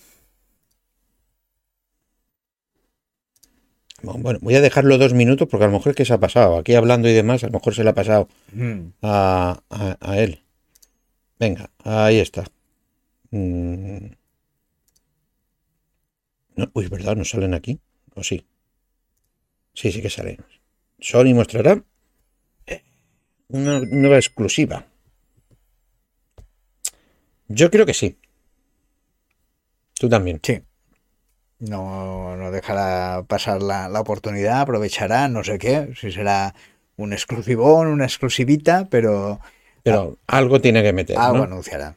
Bueno, 4.02 4.38
voy 4.40 4.54
a 4.54 4.61
dejarlo 4.61 4.98
dos 4.98 5.14
minutos 5.14 5.48
porque 5.50 5.64
a 5.64 5.66
lo 5.68 5.72
mejor 5.74 5.90
es 5.90 5.96
que 5.96 6.04
se 6.04 6.12
ha 6.14 6.18
pasado. 6.20 6.59
Aquí 6.59 6.74
hablando 6.74 7.09
y 7.09 7.12
demás, 7.12 7.42
a 7.42 7.46
lo 7.48 7.54
mejor 7.54 7.74
se 7.74 7.82
le 7.82 7.90
ha 7.90 7.94
pasado 7.94 8.28
Hmm. 8.54 8.88
a, 9.02 9.61
a- 9.68 9.96
a 10.00 10.18
él. 10.18 10.42
Venga, 11.38 11.70
ahí 11.82 12.18
está. 12.20 12.44
Mm. 13.31 14.07
No, 16.57 16.70
uy, 16.72 16.89
¿verdad? 16.89 17.16
¿No 17.16 17.24
salen 17.24 17.55
aquí? 17.55 17.81
¿O 18.14 18.22
sí? 18.22 18.47
Sí, 19.74 19.93
sí 19.93 20.01
que 20.01 20.11
salen. 20.11 20.39
Sony 21.01 21.35
mostrará 21.35 21.83
una 23.49 23.81
nueva 23.81 24.16
exclusiva. 24.16 24.87
Yo 27.49 27.70
creo 27.70 27.87
que 27.87 27.95
sí. 27.95 28.18
Tú 29.95 30.09
también. 30.09 30.41
Sí. 30.43 30.62
No, 31.59 32.37
no 32.37 32.51
dejará 32.51 33.24
pasar 33.29 33.62
la, 33.62 33.89
la 33.89 34.01
oportunidad, 34.01 34.61
aprovechará, 34.61 35.29
no 35.29 35.45
sé 35.45 35.59
qué, 35.59 35.95
si 35.99 36.11
será 36.12 36.55
un 36.97 37.12
exclusivón, 37.12 37.87
una 37.87 38.05
exclusivita, 38.05 38.89
pero 38.91 39.41
Pero 39.83 40.18
algo 40.27 40.61
tiene 40.61 40.83
que 40.83 40.93
meter, 40.93 41.16
algo 41.18 41.39
¿no? 41.39 41.45
anunciará. 41.45 41.97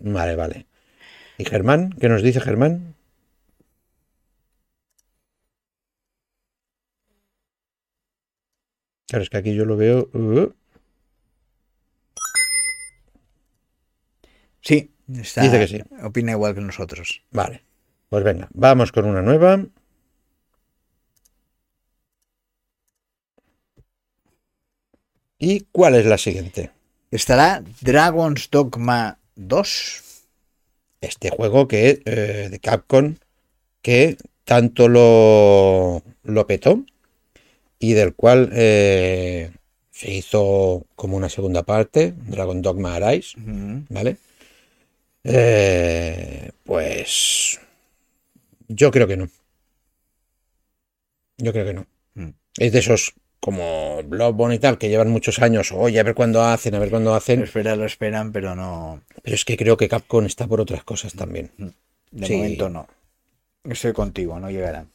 Vale, 0.00 0.34
vale. 0.36 0.66
¿Y 1.38 1.44
Germán? 1.44 1.92
¿Qué 2.00 2.08
nos 2.08 2.22
dice 2.22 2.40
Germán? 2.40 2.94
Claro, 9.08 9.22
es 9.22 9.30
que 9.30 9.38
aquí 9.38 9.54
yo 9.54 9.64
lo 9.64 9.76
veo. 9.76 10.10
uh, 10.12 10.52
Sí, 14.60 14.90
está, 15.14 15.42
Dice 15.42 15.58
que 15.58 15.66
sí. 15.68 15.82
opina 16.02 16.32
igual 16.32 16.54
que 16.54 16.60
nosotros. 16.60 17.22
vale. 17.30 17.62
Pues 18.10 18.24
venga, 18.24 18.48
vamos 18.54 18.90
con 18.90 19.04
una 19.04 19.20
nueva. 19.20 19.66
¿Y 25.38 25.60
cuál 25.72 25.94
es 25.94 26.06
la 26.06 26.18
siguiente? 26.18 26.70
¿Estará 27.10 27.62
Dragon's 27.80 28.50
Dogma 28.50 29.18
2? 29.38 30.02
Este 31.00 31.30
juego 31.30 31.68
que 31.68 32.02
eh, 32.04 32.48
de 32.50 32.58
Capcom 32.58 33.14
que 33.82 34.16
tanto 34.44 34.88
lo, 34.88 36.02
lo 36.24 36.46
petó 36.46 36.84
y 37.78 37.92
del 37.92 38.14
cual 38.14 38.50
eh, 38.52 39.52
se 39.90 40.12
hizo 40.12 40.86
como 40.96 41.16
una 41.16 41.28
segunda 41.28 41.62
parte, 41.62 42.14
Dragon 42.26 42.60
Dogma 42.62 42.96
Arise. 42.96 43.36
¿vale? 43.88 44.16
Eh, 45.24 46.50
pues 46.64 47.60
yo 48.68 48.90
creo 48.90 49.06
que 49.06 49.16
no. 49.16 49.28
Yo 51.38 51.52
creo 51.52 51.64
que 51.64 51.74
no. 51.74 51.86
Mm. 52.14 52.30
Es 52.58 52.72
de 52.72 52.78
esos 52.80 53.14
como 53.40 54.02
Bloodborne 54.04 54.56
y 54.56 54.58
tal, 54.58 54.78
que 54.78 54.88
llevan 54.88 55.10
muchos 55.10 55.38
años, 55.40 55.72
oye, 55.72 56.00
a 56.00 56.02
ver 56.02 56.14
cuándo 56.14 56.42
hacen, 56.42 56.74
a 56.74 56.78
ver 56.78 56.90
cuándo 56.90 57.14
hacen. 57.14 57.42
Espera, 57.42 57.76
lo 57.76 57.84
esperan, 57.84 58.32
pero 58.32 58.54
no. 58.54 59.02
Pero 59.22 59.34
es 59.34 59.44
que 59.44 59.56
creo 59.56 59.76
que 59.76 59.88
Capcom 59.88 60.26
está 60.26 60.46
por 60.46 60.60
otras 60.60 60.84
cosas 60.84 61.14
también. 61.14 61.50
De 62.10 62.26
Sí. 62.26 62.36
momento 62.36 62.68
no. 62.68 62.88
Estoy 63.64 63.92
contigo, 63.92 64.38
no 64.40 64.50
llegará. 64.50 64.86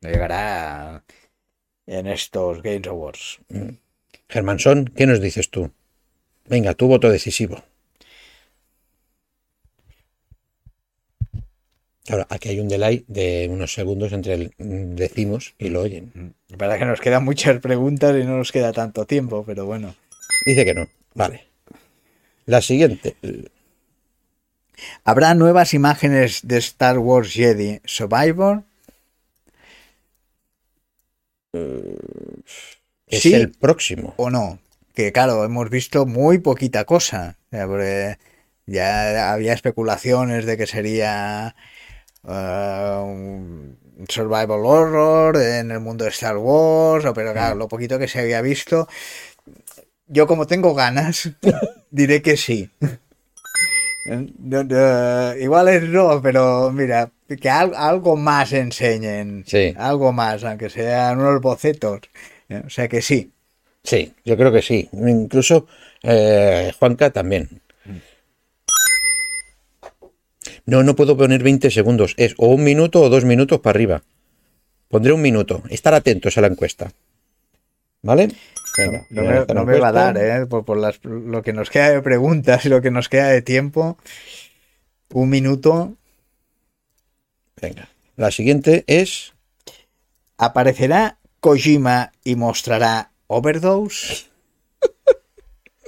No 0.00 0.08
llegará 0.10 1.04
en 1.86 2.06
estos 2.08 2.62
Games 2.62 2.86
Awards. 2.88 3.38
Germansson, 4.28 4.86
¿qué 4.96 5.06
nos 5.06 5.20
dices 5.20 5.50
tú? 5.50 5.70
Venga, 6.46 6.74
tu 6.74 6.88
voto 6.88 7.08
decisivo. 7.10 7.62
Ahora, 12.08 12.26
aquí 12.30 12.48
hay 12.48 12.58
un 12.60 12.68
delay 12.68 13.04
de 13.06 13.48
unos 13.50 13.72
segundos 13.74 14.12
entre 14.12 14.34
el 14.34 14.52
mm, 14.58 14.96
decimos 14.96 15.54
y 15.58 15.68
lo 15.68 15.82
oyen. 15.82 16.34
La 16.48 16.56
verdad 16.56 16.78
que 16.78 16.84
nos 16.84 17.00
quedan 17.00 17.24
muchas 17.24 17.60
preguntas 17.60 18.16
y 18.20 18.24
no 18.24 18.36
nos 18.38 18.50
queda 18.50 18.72
tanto 18.72 19.06
tiempo, 19.06 19.44
pero 19.46 19.66
bueno. 19.66 19.94
Dice 20.44 20.64
que 20.64 20.74
no. 20.74 20.88
Vale. 21.14 21.46
La 22.46 22.60
siguiente. 22.60 23.14
¿Habrá 25.04 25.34
nuevas 25.34 25.74
imágenes 25.74 26.40
de 26.42 26.58
Star 26.58 26.98
Wars 26.98 27.32
Jedi 27.32 27.80
Survivor? 27.84 28.64
Es 33.06 33.22
Sí. 33.22 33.34
el 33.34 33.50
próximo. 33.52 34.14
o 34.16 34.30
no? 34.30 34.58
Que 34.94 35.12
claro, 35.12 35.44
hemos 35.44 35.70
visto 35.70 36.04
muy 36.06 36.38
poquita 36.38 36.84
cosa. 36.84 37.36
Ya 38.66 39.32
había 39.32 39.52
especulaciones 39.52 40.46
de 40.46 40.56
que 40.56 40.66
sería 40.66 41.54
eh, 42.28 43.00
un 43.04 43.78
survival 44.08 44.64
horror 44.64 45.36
en 45.36 45.70
el 45.70 45.80
mundo 45.80 46.04
de 46.04 46.10
Star 46.10 46.36
Wars, 46.36 47.04
pero 47.14 47.32
claro, 47.32 47.54
lo 47.56 47.68
poquito 47.68 47.98
que 47.98 48.08
se 48.08 48.20
había 48.20 48.40
visto, 48.42 48.88
yo 50.06 50.26
como 50.26 50.46
tengo 50.46 50.74
ganas, 50.74 51.30
diré 51.90 52.22
que 52.22 52.36
sí. 52.36 52.70
Igual 55.40 55.68
es 55.68 55.82
no, 55.84 56.20
pero 56.20 56.70
mira, 56.72 57.10
que 57.40 57.48
al- 57.48 57.74
algo 57.74 58.16
más 58.16 58.52
enseñen, 58.52 59.44
Sí. 59.46 59.74
algo 59.76 60.12
más, 60.12 60.42
aunque 60.44 60.70
sean 60.70 61.20
unos 61.20 61.40
bocetos. 61.40 62.00
O 62.66 62.68
sea 62.70 62.88
que 62.88 63.00
sí. 63.00 63.32
Sí, 63.84 64.12
yo 64.24 64.36
creo 64.36 64.52
que 64.52 64.62
sí. 64.62 64.88
Incluso 64.92 65.66
eh, 66.02 66.72
Juanca 66.78 67.10
también. 67.10 67.60
No, 70.66 70.82
no 70.82 70.94
puedo 70.96 71.16
poner 71.16 71.42
20 71.42 71.70
segundos. 71.70 72.14
Es 72.16 72.34
o 72.38 72.46
un 72.48 72.62
minuto 72.64 73.00
o 73.00 73.08
dos 73.08 73.24
minutos 73.24 73.60
para 73.60 73.76
arriba. 73.76 74.02
Pondré 74.88 75.12
un 75.12 75.22
minuto. 75.22 75.62
Estar 75.70 75.94
atentos 75.94 76.36
a 76.38 76.40
la 76.40 76.46
encuesta. 76.48 76.92
¿Vale? 78.02 78.28
Venga, 78.76 79.06
No 79.10 79.22
me, 79.22 79.74
no 79.74 79.80
va 79.80 79.88
a 79.88 79.92
dar, 79.92 80.16
¿eh? 80.18 80.46
Por, 80.46 80.64
por 80.64 80.76
las- 80.78 81.02
lo 81.04 81.42
que 81.42 81.52
nos 81.52 81.68
queda 81.70 81.90
de 81.90 82.02
preguntas 82.02 82.64
y 82.64 82.68
lo 82.68 82.80
que 82.80 82.90
nos 82.90 83.08
queda 83.08 83.28
de 83.28 83.42
tiempo. 83.42 83.98
Un 85.12 85.28
minuto. 85.28 85.94
Venga. 87.60 87.88
La 88.16 88.30
siguiente 88.30 88.84
es. 88.86 89.32
¿Aparecerá 90.38 91.18
Kojima 91.40 92.12
y 92.24 92.36
mostrará 92.36 93.12
Overdose? 93.26 94.26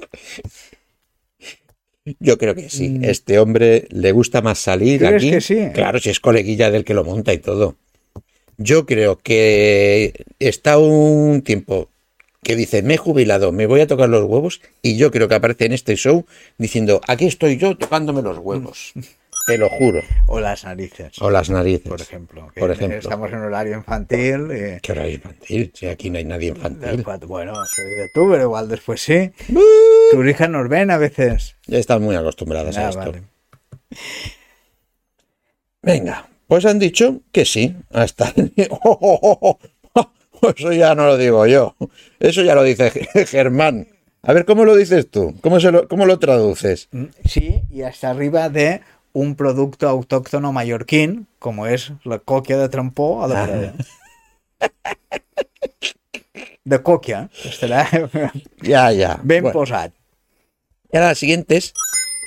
Yo 2.20 2.36
creo 2.38 2.54
que 2.54 2.68
sí. 2.68 2.98
Este 3.02 3.38
hombre 3.38 3.86
le 3.90 4.12
gusta 4.12 4.42
más 4.42 4.58
salir 4.58 5.00
Mm. 5.00 5.06
¿Crees 5.06 5.22
aquí. 5.22 5.30
que 5.30 5.40
sí? 5.40 5.58
Claro, 5.72 5.98
si 6.00 6.10
es 6.10 6.20
coleguilla 6.20 6.70
del 6.70 6.84
que 6.84 6.94
lo 6.94 7.04
monta 7.04 7.32
y 7.32 7.38
todo. 7.38 7.76
Yo 8.56 8.86
creo 8.86 9.16
que 9.18 10.12
está 10.38 10.78
un 10.78 11.42
tiempo 11.42 11.88
que 12.42 12.56
dice, 12.56 12.82
me 12.82 12.94
he 12.94 12.98
jubilado, 12.98 13.52
me 13.52 13.66
voy 13.66 13.80
a 13.80 13.86
tocar 13.86 14.08
los 14.10 14.22
huevos, 14.24 14.60
y 14.82 14.96
yo 14.98 15.10
creo 15.10 15.28
que 15.28 15.34
aparece 15.34 15.64
en 15.64 15.72
este 15.72 15.96
show 15.96 16.26
diciendo, 16.58 17.00
aquí 17.08 17.24
estoy 17.24 17.56
yo 17.56 17.74
tocándome 17.76 18.20
los 18.22 18.38
huevos. 18.38 18.92
Te 19.46 19.58
lo 19.58 19.68
juro. 19.68 20.00
O 20.26 20.40
las 20.40 20.64
narices, 20.64 21.20
O 21.20 21.30
las 21.30 21.50
narices. 21.50 21.88
por 21.88 22.00
ejemplo. 22.00 22.50
Por 22.56 22.70
ejemplo. 22.70 22.98
Estamos 22.98 23.30
en 23.30 23.40
horario 23.40 23.74
infantil. 23.76 24.48
y- 24.50 24.80
¿Qué 24.80 24.92
hora 24.92 25.06
infantil? 25.08 25.70
Si 25.74 25.86
aquí 25.86 26.08
no 26.08 26.16
hay 26.18 26.24
nadie 26.24 26.48
infantil. 26.48 27.04
Bueno, 27.26 27.52
soy 27.66 27.84
de 27.90 28.08
tú, 28.14 28.28
pero 28.30 28.44
igual 28.44 28.68
después 28.68 29.02
sí. 29.02 29.32
Tus 30.10 30.26
hijas 30.26 30.48
nos 30.48 30.68
ven 30.68 30.90
a 30.90 30.96
veces. 30.96 31.56
Ya 31.66 31.78
están 31.78 32.02
muy 32.02 32.16
acostumbradas 32.16 32.76
a 32.78 32.86
Ah, 32.86 32.90
esto. 32.90 32.98
vale. 33.00 33.22
Venga, 35.82 36.26
pues 36.46 36.64
han 36.64 36.78
dicho 36.78 37.20
que 37.32 37.44
sí. 37.44 37.76
Hasta. 37.90 38.32
¡Oh, 38.70 38.98
oh, 39.00 39.58
oh! 39.94 40.10
Eso 40.56 40.72
ya 40.72 40.94
no 40.94 41.06
lo 41.06 41.16
digo 41.18 41.46
yo. 41.46 41.76
Eso 42.18 42.42
ya 42.42 42.54
lo 42.54 42.62
dice 42.62 42.90
Germán. 43.26 43.88
A 44.26 44.32
ver, 44.32 44.46
¿cómo 44.46 44.64
lo 44.64 44.74
dices 44.74 45.10
tú? 45.10 45.34
¿Cómo, 45.42 45.60
se 45.60 45.70
lo, 45.70 45.86
cómo 45.86 46.06
lo 46.06 46.18
traduces? 46.18 46.88
Mm, 46.92 47.04
Sí, 47.26 47.60
y 47.70 47.82
hasta 47.82 48.08
arriba 48.08 48.48
de 48.48 48.80
un 49.14 49.36
producto 49.36 49.88
autóctono 49.88 50.52
mallorquín, 50.52 51.26
como 51.38 51.66
es 51.66 51.92
la 52.04 52.18
coquia 52.18 52.58
de 52.58 52.68
trampó 52.68 53.24
a 53.24 53.28
la 53.28 53.46
playa. 53.46 53.74
De 56.64 56.82
coquia, 56.82 57.30
estarà 57.44 57.86
Ya, 58.62 58.90
ya. 58.92 59.20
ben 59.22 59.42
Bueno, 59.42 59.52
posat. 59.52 59.92
y 60.92 60.96
ahora 60.96 61.08
la 61.10 61.14
siguiente 61.14 61.56
es 61.56 61.72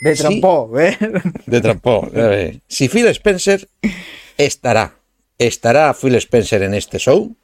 De 0.01 0.15
trampó, 0.15 0.69
¿ves? 0.69 0.97
de 1.45 1.61
trampó. 1.61 2.07
Eh, 2.13 2.59
Si 2.67 2.87
Phil 2.87 3.07
Spencer 3.07 3.67
estará, 4.37 4.93
estará 5.39 5.93
Phil 5.93 6.15
Spencer 6.15 6.61
en 6.63 6.73
este 6.75 6.99
show, 6.99 7.35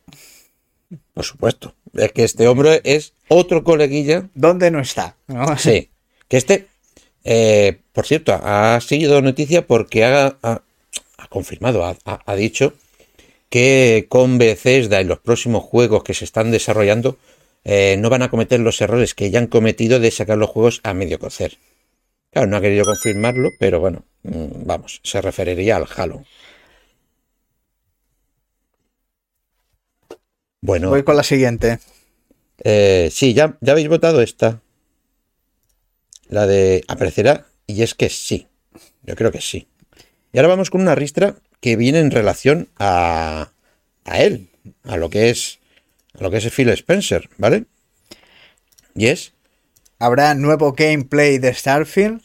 por 1.14 1.26
supuesto. 1.26 1.74
Es 1.94 2.12
que 2.12 2.24
este 2.24 2.48
hombre 2.48 2.82
es 2.84 3.14
otro 3.28 3.64
coleguilla 3.64 4.30
¿Dónde 4.36 4.70
no 4.72 4.80
está? 4.80 5.16
¿no? 5.28 5.58
Sí, 5.58 5.90
que 6.28 6.38
este, 6.38 6.68
eh, 7.24 7.82
por 7.94 8.06
cierto, 8.06 8.34
ha 8.42 8.80
seguido 8.82 9.22
noticia 9.22 9.68
porque 9.68 10.04
ha, 10.06 10.38
ha- 10.44 10.62
ha 11.18 11.28
confirmado, 11.30 11.84
ha, 11.86 12.36
dicho 12.36 12.74
que 13.50 14.08
con 14.10 14.38
Bethesda 14.38 15.02
y 15.02 15.06
los 15.06 15.20
próximos 15.20 15.64
juegos 15.64 16.04
que 16.04 16.14
se 16.14 16.26
están 16.26 16.52
desarrollando 16.52 17.18
eh, 17.66 17.96
no 18.00 18.10
van 18.10 18.24
a 18.24 18.30
cometer 18.30 18.60
los 18.60 18.82
errores 18.82 19.14
que 19.14 19.32
ya 19.32 19.40
han 19.40 19.48
cometido 19.48 20.00
de 20.00 20.12
sacar 20.12 20.38
los 20.38 20.50
juegos 20.50 20.82
a 20.84 20.94
medio 20.94 21.20
cocer. 21.20 21.58
Claro, 22.32 22.48
no 22.48 22.58
ha 22.58 22.62
querido 22.62 22.86
confirmarlo, 22.86 23.50
pero 23.60 23.80
bueno, 23.80 24.06
mm, 24.24 24.66
vamos, 24.66 25.02
se 25.04 25.22
referiría 25.22 25.78
al 25.78 25.88
Halo. 25.96 26.26
Bueno, 30.62 30.90
Voy 30.90 31.04
con 31.04 31.18
la 31.18 31.24
siguiente. 31.24 31.80
eh, 32.64 33.10
sí, 33.12 33.34
ya, 33.34 33.58
ya 33.62 33.74
habéis 33.74 33.90
votado 33.90 34.22
esta. 34.22 34.62
La 36.30 36.48
de 36.48 36.84
aparecerá, 36.88 37.46
y 37.68 37.84
es 37.84 37.94
que 37.94 38.10
sí. 38.10 38.48
Yo 39.04 39.16
creo 39.16 39.32
que 39.32 39.42
sí. 39.42 39.68
Y 40.32 40.38
ahora 40.38 40.50
vamos 40.50 40.70
con 40.70 40.82
una 40.82 40.96
ristra 40.96 41.36
que 41.60 41.76
viene 41.76 42.00
en 42.00 42.12
relación 42.12 42.70
a, 42.78 43.52
a 44.06 44.22
él, 44.22 44.50
a 44.84 44.98
lo 44.98 45.10
que 45.10 45.30
es 45.30 45.60
a 46.18 46.24
lo 46.24 46.30
que 46.30 46.38
es 46.38 46.52
Phil 46.52 46.70
Spencer, 46.70 47.30
¿vale? 47.38 47.66
Y 48.96 49.08
es, 49.08 49.34
¿Habrá 50.00 50.36
nuevo 50.36 50.74
gameplay 50.74 51.38
de 51.38 51.54
Starfield? 51.54 52.22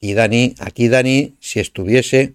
y 0.00 0.14
Dani, 0.14 0.56
aquí 0.58 0.88
Dani, 0.88 1.36
si 1.38 1.60
estuviese, 1.60 2.34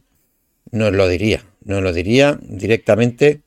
nos 0.71 0.93
lo 0.93 1.09
diría. 1.09 1.43
Nos 1.65 1.83
lo 1.83 1.91
diría 1.91 2.39
directamente 2.41 3.41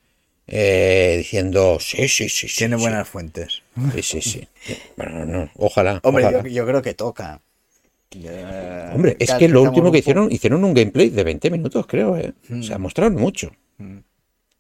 eh, 0.47 1.14
diciendo, 1.16 1.79
sí, 1.81 2.07
sí, 2.07 2.29
sí, 2.29 2.47
sí. 2.47 2.59
Tiene 2.59 2.77
sí, 2.77 2.83
buenas 2.83 3.09
fuentes. 3.09 3.62
Sí, 3.95 4.03
sí, 4.03 4.21
sí. 4.21 4.49
Bueno, 4.99 5.25
no, 5.25 5.51
ojalá. 5.57 6.01
Hombre, 6.03 6.25
ojalá. 6.25 6.43
yo, 6.43 6.49
yo 6.51 6.66
creo 6.66 6.83
que 6.83 6.93
toca. 6.93 7.41
Hombre, 8.93 9.17
es 9.19 9.33
que 9.35 9.49
lo 9.49 9.63
último 9.63 9.93
que 9.93 9.99
hicieron, 9.99 10.33
hicieron 10.33 10.65
un 10.65 10.75
gameplay 10.75 11.11
de 11.11 11.25
20 11.25 11.51
minutos, 11.51 11.87
creo, 11.87 12.17
¿eh? 12.17 12.33
O 12.51 12.63
sea, 12.63 12.79
mostraron 12.79 13.15
mucho. 13.15 13.53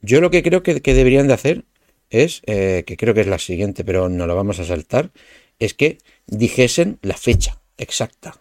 Yo 0.02 0.20
lo 0.20 0.30
que 0.30 0.42
creo 0.42 0.62
que, 0.62 0.80
que 0.80 0.94
deberían 0.94 1.28
de 1.28 1.34
hacer 1.34 1.64
es, 2.10 2.42
eh, 2.46 2.84
que 2.86 2.96
creo 2.96 3.14
que 3.14 3.20
es 3.22 3.26
la 3.26 3.38
siguiente, 3.38 3.84
pero 3.84 4.08
no 4.08 4.26
la 4.26 4.34
vamos 4.34 4.58
a 4.60 4.64
saltar, 4.64 5.10
es 5.58 5.74
que 5.74 5.98
dijesen 6.26 6.98
la 7.02 7.14
fecha 7.14 7.60
exacta, 7.76 8.34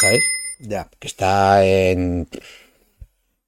¿sabes? 0.00 0.24
Ya. 0.60 0.88
Que 0.98 1.08
está 1.08 1.66
en... 1.66 2.28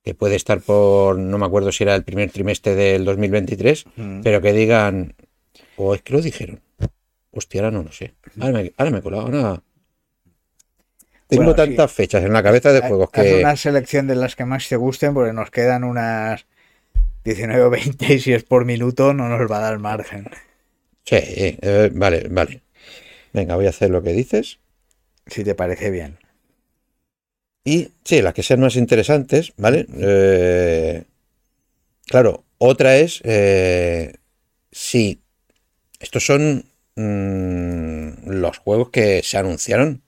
que 0.02 0.14
puede 0.14 0.36
estar 0.36 0.60
por, 0.60 1.18
no 1.18 1.38
me 1.38 1.46
acuerdo 1.46 1.72
si 1.72 1.84
era 1.84 1.94
el 1.94 2.04
primer 2.04 2.30
trimestre 2.30 2.74
del 2.74 3.04
2023, 3.04 3.84
pero 4.22 4.40
que 4.40 4.52
digan, 4.52 5.14
o 5.76 5.94
es 5.94 6.02
que 6.02 6.12
lo 6.12 6.22
dijeron. 6.22 6.60
Hostia, 7.30 7.60
ahora 7.60 7.70
no 7.70 7.82
lo 7.82 7.92
sé. 7.92 8.14
Ahora 8.40 8.52
me, 8.52 8.72
ahora 8.76 8.90
me 8.90 8.98
he 8.98 9.02
colado, 9.02 9.22
ahora... 9.22 9.62
Tengo 11.28 11.44
Bueno, 11.44 11.64
sí. 11.64 11.70
tantas 11.70 11.92
fechas 11.92 12.24
en 12.24 12.32
la 12.32 12.42
cabeza 12.42 12.72
de 12.72 12.80
juegos 12.80 13.10
Haz 13.12 13.24
que... 13.24 13.40
una 13.40 13.56
selección 13.56 14.06
de 14.06 14.14
las 14.14 14.36
que 14.36 14.44
más 14.44 14.68
te 14.68 14.76
gusten, 14.76 15.14
porque 15.14 15.32
nos 15.32 15.50
quedan 15.50 15.84
unas 15.84 16.46
19 17.24 17.62
o 17.64 17.70
20 17.70 18.14
y 18.14 18.20
si 18.20 18.32
es 18.32 18.44
por 18.44 18.64
minuto 18.64 19.12
no 19.12 19.28
nos 19.28 19.50
va 19.50 19.58
a 19.58 19.62
dar 19.62 19.78
margen. 19.78 20.28
Sí, 21.04 21.16
eh, 21.20 21.90
vale, 21.94 22.26
vale. 22.30 22.62
Venga, 23.32 23.56
voy 23.56 23.66
a 23.66 23.70
hacer 23.70 23.90
lo 23.90 24.02
que 24.02 24.12
dices. 24.12 24.58
Si 25.26 25.44
te 25.44 25.54
parece 25.54 25.90
bien. 25.90 26.18
Y 27.64 27.90
sí, 28.04 28.22
las 28.22 28.32
que 28.32 28.44
sean 28.44 28.60
más 28.60 28.76
interesantes, 28.76 29.52
¿vale? 29.56 29.86
Eh, 29.98 31.02
claro, 32.06 32.44
otra 32.58 32.96
es 32.96 33.20
eh, 33.24 34.14
si 34.70 35.20
estos 35.98 36.24
son 36.24 36.64
mm, 36.94 38.30
los 38.30 38.58
juegos 38.58 38.90
que 38.90 39.22
se 39.24 39.36
anunciaron 39.36 40.02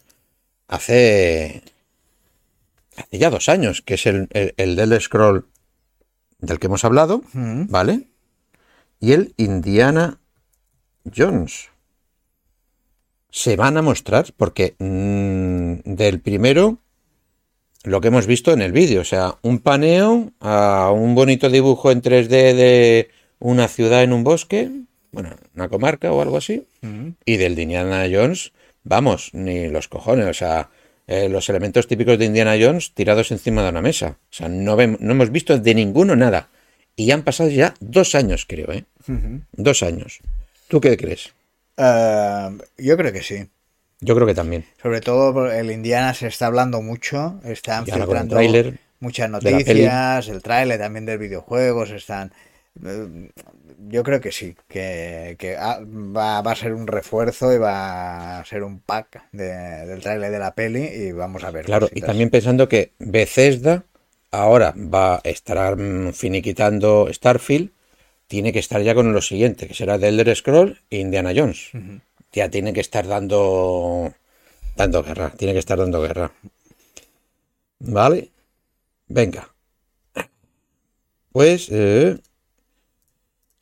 hace, 0.69 1.63
hace 2.97 3.19
ya 3.19 3.31
dos 3.31 3.49
años, 3.49 3.83
que 3.83 3.95
es 3.95 4.07
el, 4.07 4.29
el, 4.33 4.55
el 4.57 4.77
del 4.77 5.01
Scroll 5.01 5.47
del 6.39 6.59
que 6.61 6.67
hemos 6.67 6.85
hablado, 6.85 7.23
Mm. 7.33 7.65
¿vale? 7.69 8.09
Y 9.01 9.13
el 9.13 9.35
Indiana 9.37 10.19
Jones. 11.17 11.69
Se 13.31 13.57
van 13.57 13.77
a 13.77 13.83
mostrar 13.83 14.33
porque 14.37 14.75
mm, 14.79 15.95
del 15.95 16.21
primero 16.21 16.79
lo 17.85 18.01
que 18.01 18.09
hemos 18.09 18.27
visto 18.27 18.53
en 18.53 18.61
el 18.63 18.73
vídeo, 18.73 19.03
o 19.03 19.05
sea, 19.05 19.37
un 19.43 19.59
paneo 19.61 20.33
a 20.41 20.91
un 20.93 21.15
bonito 21.15 21.49
dibujo 21.49 21.91
en 21.93 22.03
3D 22.03 22.29
de 22.55 23.11
una 23.39 23.69
ciudad 23.69 24.03
en 24.03 24.13
un 24.13 24.25
bosque, 24.25 24.71
bueno, 25.13 25.31
una 25.55 25.69
comarca 25.69 26.13
o 26.13 26.21
algo 26.23 26.37
así, 26.39 26.67
Mm. 26.83 27.11
y 27.25 27.37
del 27.37 27.55
de 27.55 27.63
Indiana 27.63 28.07
Jones, 28.11 28.53
vamos, 28.89 29.31
ni 29.35 29.69
los 29.69 29.89
cojones, 29.89 30.27
o 30.27 30.35
sea, 30.35 30.71
eh, 31.07 31.29
los 31.29 31.49
elementos 31.49 31.87
típicos 31.87 32.19
de 32.19 32.25
Indiana 32.25 32.57
Jones 32.61 32.93
tirados 32.95 33.31
encima 33.31 33.63
de 33.63 33.69
una 33.71 33.83
mesa, 33.83 34.19
o 34.31 34.33
sea, 34.33 34.49
no, 34.49 34.77
vem- 34.77 34.99
no 35.01 35.13
hemos 35.13 35.31
visto 35.31 35.59
de 35.59 35.75
ninguno 35.75 36.17
nada, 36.17 36.49
y 36.97 37.11
han 37.11 37.23
pasado 37.23 37.51
ya 37.51 37.75
dos 37.81 38.15
años, 38.15 38.47
creo, 38.47 38.73
¿eh? 38.73 38.85
Dos 39.53 39.83
años. 39.83 40.21
¿Tú 40.69 40.81
qué 40.81 40.97
crees? 40.97 41.33
Eh, 41.77 42.49
yo 42.79 42.97
creo 42.97 43.13
que 43.13 43.23
sí. 43.23 43.47
Yo 44.01 44.15
creo 44.15 44.27
que 44.27 44.35
también. 44.35 44.65
Sobre 44.83 45.01
todo 45.01 45.51
el 45.51 45.71
Indiana 45.71 46.15
se 46.15 46.27
está 46.29 46.47
hablando 46.47 46.83
mucho, 46.83 47.41
están 47.45 47.85
Y 47.87 47.91
ahora 47.91 48.07
con 48.07 48.17
el 48.17 48.23
filtrando 48.23 48.79
muchas 49.01 49.31
noticias, 49.31 50.29
el 50.29 50.43
tráiler 50.43 50.79
también 50.79 51.07
del 51.07 51.19
videojuego, 51.19 51.87
se 51.87 51.97
están... 51.97 52.33
Yo 53.81 54.03
creo 54.03 54.21
que 54.21 54.33
sí, 54.33 54.57
que, 54.67 55.37
que 55.39 55.55
va, 55.55 56.43
va 56.43 56.51
a 56.53 56.57
ser 56.57 56.73
un 56.75 56.87
refuerzo 56.87 57.53
y 57.53 57.59
va 57.59 58.41
a 58.41 58.45
ser 58.45 58.65
un 58.65 58.81
pack 58.81 59.23
de- 59.33 59.87
del 59.87 60.01
tráiler 60.01 60.33
de 60.33 60.39
la 60.41 60.55
peli 60.55 60.83
y 60.85 61.13
vamos 61.13 61.45
a 61.45 61.51
ver. 61.53 61.65
Claro, 61.65 61.89
y 61.95 62.01
también 62.01 62.31
pensando 62.31 62.69
que 62.69 62.93
Bethesda 62.99 63.85
ahora 64.33 64.75
va 64.77 65.17
a 65.17 65.21
estar 65.25 65.77
mm, 65.77 66.13
finiquitando 66.13 67.09
Starfield, 67.13 67.71
tiene 68.27 68.53
que 68.53 68.59
estar 68.59 68.83
ya 68.83 68.95
con 68.95 69.13
lo 69.13 69.23
siguiente, 69.23 69.69
que 69.69 69.75
será 69.75 69.99
The 69.99 70.09
Elder 70.09 70.35
Scroll 70.37 70.79
e 70.91 70.99
Indiana 70.99 71.33
Jones. 71.35 71.71
Ya 72.33 72.51
tiene 72.51 72.73
que 72.73 72.81
estar 72.81 73.07
dando 73.07 74.13
dando 74.77 75.03
guerra, 75.03 75.33
tiene 75.37 75.55
que 75.55 75.61
estar 75.61 75.79
dando 75.79 76.03
guerra. 76.03 76.33
¿Vale? 77.97 78.31
Venga. 79.09 79.55
Pues 81.33 81.69
eh, 81.71 82.19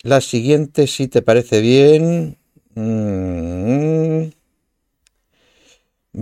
la 0.06 0.20
siguiente, 0.20 0.86
si 0.86 1.08
te 1.08 1.22
parece 1.22 1.60
bien, 1.60 2.36
mm, 2.74 4.28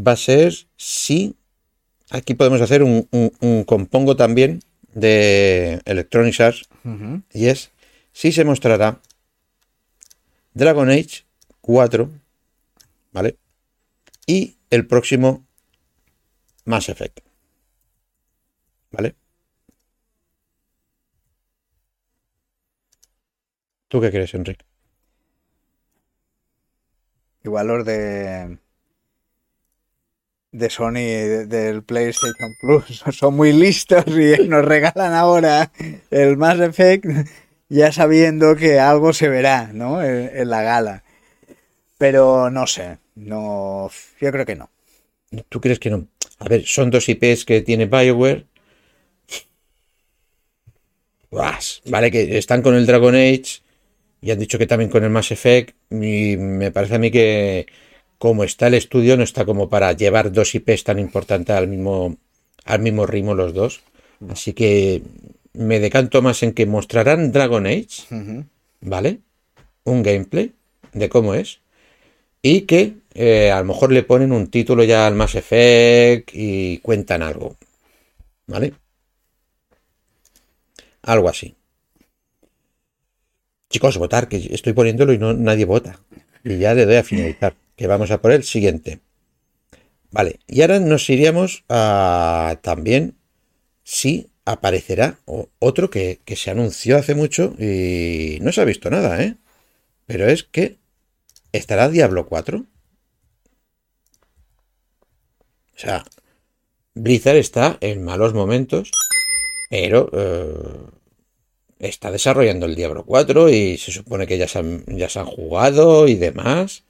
va 0.06 0.12
a 0.12 0.16
ser 0.16 0.54
si. 0.76 1.36
Aquí 2.10 2.34
podemos 2.34 2.60
hacer 2.60 2.82
un, 2.82 3.08
un- 3.10 3.32
un 3.40 3.64
compongo 3.64 4.16
también 4.16 4.60
de 4.94 5.80
Electronic 5.84 6.38
Arts 6.40 6.68
y 7.32 7.46
es 7.46 7.70
si 8.12 8.30
se 8.30 8.44
mostrará 8.44 9.00
Dragon 10.52 10.88
Age 10.90 11.24
4, 11.60 12.10
¿vale? 13.12 13.36
Y 14.26 14.56
el 14.70 14.86
próximo 14.86 15.44
Mass 16.64 16.88
Effect, 16.88 17.20
¿vale? 18.92 19.14
¿Tú 23.94 24.00
qué 24.00 24.10
crees, 24.10 24.34
Enrique? 24.34 24.64
Igual 27.44 27.68
los 27.68 27.84
de 27.84 28.58
de 30.52 30.70
Sony 30.70 30.94
de- 30.94 31.46
del 31.46 31.82
PlayStation 31.84 32.50
Plus 32.60 33.02
son 33.18 33.34
muy 33.36 33.52
listos 33.52 34.04
y 34.08 34.48
nos 34.48 34.64
regalan 34.64 35.12
ahora 35.12 35.70
el 36.10 36.36
Mass 36.36 36.58
Effect 36.60 37.04
ya 37.68 37.92
sabiendo 37.92 38.56
que 38.56 38.80
algo 38.80 39.12
se 39.12 39.28
verá, 39.28 39.70
¿no? 39.72 40.02
En, 40.02 40.30
en 40.36 40.50
la 40.50 40.62
gala. 40.62 41.02
Pero 41.98 42.50
no 42.50 42.66
sé, 42.66 42.98
no, 43.16 43.90
yo 44.20 44.32
creo 44.32 44.46
que 44.46 44.56
no. 44.56 44.70
¿Tú 45.48 45.60
crees 45.60 45.78
que 45.80 45.90
no? 45.90 46.08
A 46.38 46.48
ver, 46.48 46.64
son 46.66 46.90
dos 46.90 47.08
IPs 47.08 47.44
que 47.44 47.62
tiene 47.62 47.86
BioWare. 47.86 48.46
Vale, 51.86 52.10
que 52.10 52.38
están 52.38 52.62
con 52.62 52.74
el 52.74 52.86
Dragon 52.86 53.14
Age 53.14 53.60
y 54.24 54.30
han 54.30 54.38
dicho 54.38 54.58
que 54.58 54.66
también 54.66 54.90
con 54.90 55.04
el 55.04 55.10
Mass 55.10 55.32
Effect. 55.32 55.76
Y 55.90 56.38
me 56.38 56.70
parece 56.70 56.94
a 56.94 56.98
mí 56.98 57.10
que 57.10 57.66
como 58.16 58.42
está 58.42 58.68
el 58.68 58.74
estudio, 58.74 59.18
no 59.18 59.22
está 59.22 59.44
como 59.44 59.68
para 59.68 59.92
llevar 59.92 60.32
dos 60.32 60.54
IPs 60.54 60.84
tan 60.84 60.98
importantes 60.98 61.54
al 61.54 61.68
mismo, 61.68 62.16
al 62.64 62.80
mismo 62.80 63.04
ritmo 63.04 63.34
los 63.34 63.52
dos. 63.52 63.82
Así 64.30 64.54
que 64.54 65.02
me 65.52 65.78
decanto 65.78 66.22
más 66.22 66.42
en 66.42 66.54
que 66.54 66.64
mostrarán 66.64 67.32
Dragon 67.32 67.66
Age. 67.66 68.06
¿vale? 68.80 69.20
Un 69.84 70.02
gameplay 70.02 70.54
de 70.94 71.08
cómo 71.10 71.34
es. 71.34 71.60
Y 72.40 72.62
que 72.62 72.94
eh, 73.12 73.50
a 73.50 73.58
lo 73.58 73.66
mejor 73.66 73.92
le 73.92 74.04
ponen 74.04 74.32
un 74.32 74.46
título 74.46 74.84
ya 74.84 75.06
al 75.06 75.14
Mass 75.14 75.34
Effect 75.34 76.30
y 76.32 76.78
cuentan 76.78 77.22
algo. 77.22 77.56
¿Vale? 78.46 78.72
Algo 81.02 81.28
así. 81.28 81.54
Chicos, 83.74 83.98
votar, 83.98 84.28
que 84.28 84.36
estoy 84.36 84.72
poniéndolo 84.72 85.12
y 85.12 85.18
no, 85.18 85.34
nadie 85.34 85.64
vota. 85.64 85.98
Y 86.44 86.58
ya 86.58 86.74
le 86.74 86.86
doy 86.86 86.94
a 86.94 87.02
finalizar. 87.02 87.56
Que 87.74 87.88
vamos 87.88 88.12
a 88.12 88.22
por 88.22 88.30
el 88.30 88.44
siguiente. 88.44 89.00
Vale, 90.12 90.38
y 90.46 90.60
ahora 90.62 90.78
nos 90.78 91.10
iríamos 91.10 91.64
a 91.68 92.60
también 92.62 93.16
si 93.82 94.30
aparecerá 94.44 95.18
otro 95.58 95.90
que, 95.90 96.20
que 96.24 96.36
se 96.36 96.52
anunció 96.52 96.96
hace 96.96 97.16
mucho 97.16 97.56
y 97.58 98.38
no 98.42 98.52
se 98.52 98.60
ha 98.60 98.64
visto 98.64 98.90
nada, 98.90 99.20
¿eh? 99.20 99.34
Pero 100.06 100.28
es 100.28 100.44
que 100.44 100.78
estará 101.50 101.88
Diablo 101.88 102.28
4. 102.28 102.58
O 102.58 102.64
sea, 105.74 106.04
Blizzard 106.94 107.38
está 107.38 107.76
en 107.80 108.04
malos 108.04 108.34
momentos, 108.34 108.92
pero 109.68 110.08
eh, 110.12 110.54
está 111.88 112.10
desarrollando 112.10 112.66
el 112.66 112.74
Diablo 112.74 113.04
4 113.04 113.48
y 113.50 113.78
se 113.78 113.92
supone 113.92 114.26
que 114.26 114.38
ya 114.38 114.48
se 114.48 114.58
han, 114.60 114.84
ya 114.86 115.08
se 115.08 115.18
han 115.20 115.26
jugado 115.26 116.08
y 116.08 116.14
demás. 116.16 116.84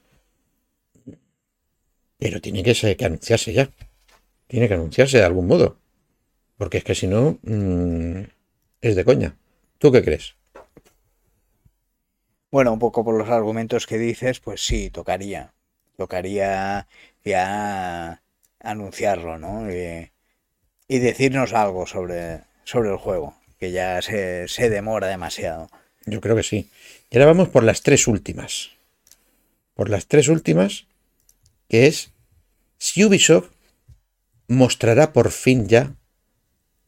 Pero 2.21 2.41
tiene 2.45 2.63
que, 2.67 2.75
ser- 2.75 2.97
que 2.97 3.05
anunciarse 3.07 3.53
ya. 3.53 3.71
Tiene 4.49 4.69
que 4.69 4.75
anunciarse 4.75 5.19
de 5.19 5.25
algún 5.25 5.47
modo. 5.49 5.79
Porque 6.59 6.79
es 6.79 6.85
que 6.85 6.95
si 6.97 7.07
no, 7.09 7.39
mm, 7.43 8.21
es 8.83 8.97
de 8.97 9.05
coña. 9.05 9.37
¿Tú 9.79 9.93
qué 9.93 10.03
crees? 10.05 10.37
Bueno, 12.51 12.73
un 12.73 12.79
poco 12.79 13.05
por 13.05 13.17
los 13.19 13.29
argumentos 13.29 13.87
que 13.87 13.99
dices, 13.99 14.41
pues 14.41 14.65
sí, 14.65 14.91
tocaría. 14.91 15.55
Tocaría 15.97 16.87
ya 17.25 18.23
anunciarlo, 18.61 19.39
¿no? 19.39 19.71
Y, 19.71 20.11
y 20.89 20.99
decirnos 21.01 21.53
algo 21.55 21.87
sobre, 21.87 22.43
sobre 22.65 22.91
el 22.91 22.99
juego, 22.99 23.37
que 23.65 23.73
ya 23.73 24.03
se, 24.03 24.47
se 24.47 24.69
demora 24.69 25.07
demasiado. 25.09 25.71
Yo 26.05 26.21
creo 26.21 26.37
que 26.37 26.43
sí. 26.43 26.69
Y 27.11 27.17
ahora 27.17 27.27
vamos 27.27 27.49
por 27.49 27.65
las 27.65 27.83
tres 27.83 28.07
últimas. 28.07 28.73
Por 29.73 29.89
las 29.89 30.07
tres 30.07 30.29
últimas, 30.29 30.87
que 31.69 31.87
es 31.87 32.11
si 32.77 33.05
Ubisoft 33.05 33.51
mostrará 34.49 35.15
por 35.15 35.31
fin 35.31 35.67
ya 35.67 35.95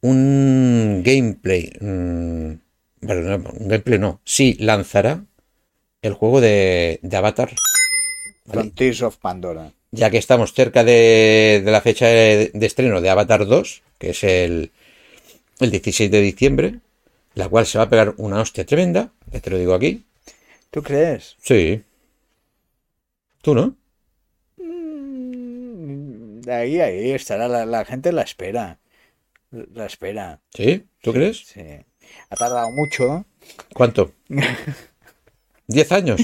un 0.02 1.02
gameplay. 1.02 1.72
mm, 1.80 2.60
bueno, 3.00 3.38
no, 3.38 3.50
un 3.58 3.68
gameplay 3.68 3.98
no. 3.98 4.20
Sí, 4.24 4.56
lanzará 4.60 5.24
el 6.02 6.12
juego 6.12 6.42
de, 6.42 6.98
de 7.00 7.16
Avatar. 7.16 7.52
¿vale? 8.44 8.60
Frontiers 8.60 9.00
of 9.00 9.16
Pandora. 9.16 9.72
Ya 9.92 10.10
que 10.10 10.18
estamos 10.18 10.52
cerca 10.52 10.84
de, 10.84 11.62
de 11.64 11.70
la 11.70 11.80
fecha 11.80 12.06
de, 12.06 12.50
de 12.52 12.66
estreno 12.66 13.00
de 13.00 13.08
Avatar 13.08 13.46
2, 13.46 13.82
que 13.98 14.10
es 14.10 14.22
el, 14.24 14.72
el 15.60 15.70
16 15.70 16.10
de 16.10 16.20
diciembre, 16.20 16.80
la 17.34 17.48
cual 17.48 17.66
se 17.66 17.78
va 17.78 17.84
a 17.84 17.90
pegar 17.90 18.14
una 18.18 18.40
hostia 18.40 18.64
tremenda, 18.66 19.12
ya 19.32 19.40
te 19.40 19.50
lo 19.50 19.58
digo 19.58 19.74
aquí. 19.74 20.04
¿Tú 20.70 20.82
crees? 20.82 21.36
Sí. 21.42 21.82
¿Tú 23.42 23.54
no? 23.54 23.76
Mm, 24.58 26.40
Ahí, 26.48 26.80
ahí 26.80 27.10
estará, 27.12 27.48
la, 27.48 27.66
la 27.66 27.84
gente 27.84 28.12
la 28.12 28.22
espera. 28.22 28.78
La 29.50 29.86
espera. 29.86 30.40
¿Sí? 30.54 30.84
¿Tú 31.02 31.12
crees? 31.12 31.46
Sí. 31.46 31.60
Ha 32.30 32.36
tardado 32.36 32.70
mucho, 32.70 33.24
¿Cuánto? 33.74 34.12
¿Diez 35.68 35.90
años? 35.92 36.20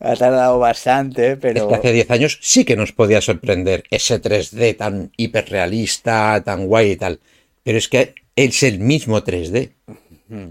ha 0.00 0.14
tardado 0.16 0.58
bastante, 0.58 1.32
Es 1.32 1.38
pero 1.38 1.68
que 1.68 1.74
hace 1.74 1.92
10 1.92 2.10
años 2.10 2.38
sí 2.42 2.64
que 2.64 2.76
nos 2.76 2.92
podía 2.92 3.20
sorprender 3.22 3.84
ese 3.90 4.20
3D 4.20 4.76
tan 4.76 5.10
hiperrealista, 5.16 6.42
tan 6.44 6.66
guay 6.66 6.92
y 6.92 6.96
tal. 6.96 7.20
Pero 7.62 7.78
es 7.78 7.88
que 7.88 8.14
es 8.36 8.62
el 8.62 8.78
mismo 8.78 9.22
3D. 9.22 9.72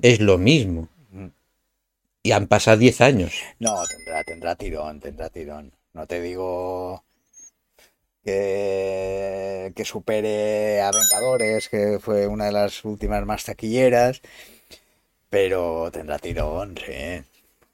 Es 0.01 0.19
lo 0.19 0.37
mismo. 0.37 0.89
Y 2.23 2.31
han 2.31 2.47
pasado 2.47 2.77
10 2.77 3.01
años. 3.01 3.33
no, 3.59 3.75
tendrá, 3.85 4.23
tendrá 4.23 4.55
tirón, 4.55 4.99
tendrá 4.99 5.29
tirón. 5.29 5.71
No 5.93 6.07
te 6.07 6.19
digo 6.19 7.03
que, 8.23 9.71
que 9.75 9.85
supere 9.85 10.81
a 10.81 10.91
Vengadores, 10.91 11.69
que 11.69 11.99
fue 12.01 12.27
una 12.27 12.45
de 12.45 12.51
las 12.51 12.83
últimas 12.83 13.23
más 13.25 13.45
taquilleras, 13.45 14.21
pero 15.29 15.91
tendrá 15.91 16.17
tirón, 16.17 16.75
sí. 16.83 17.23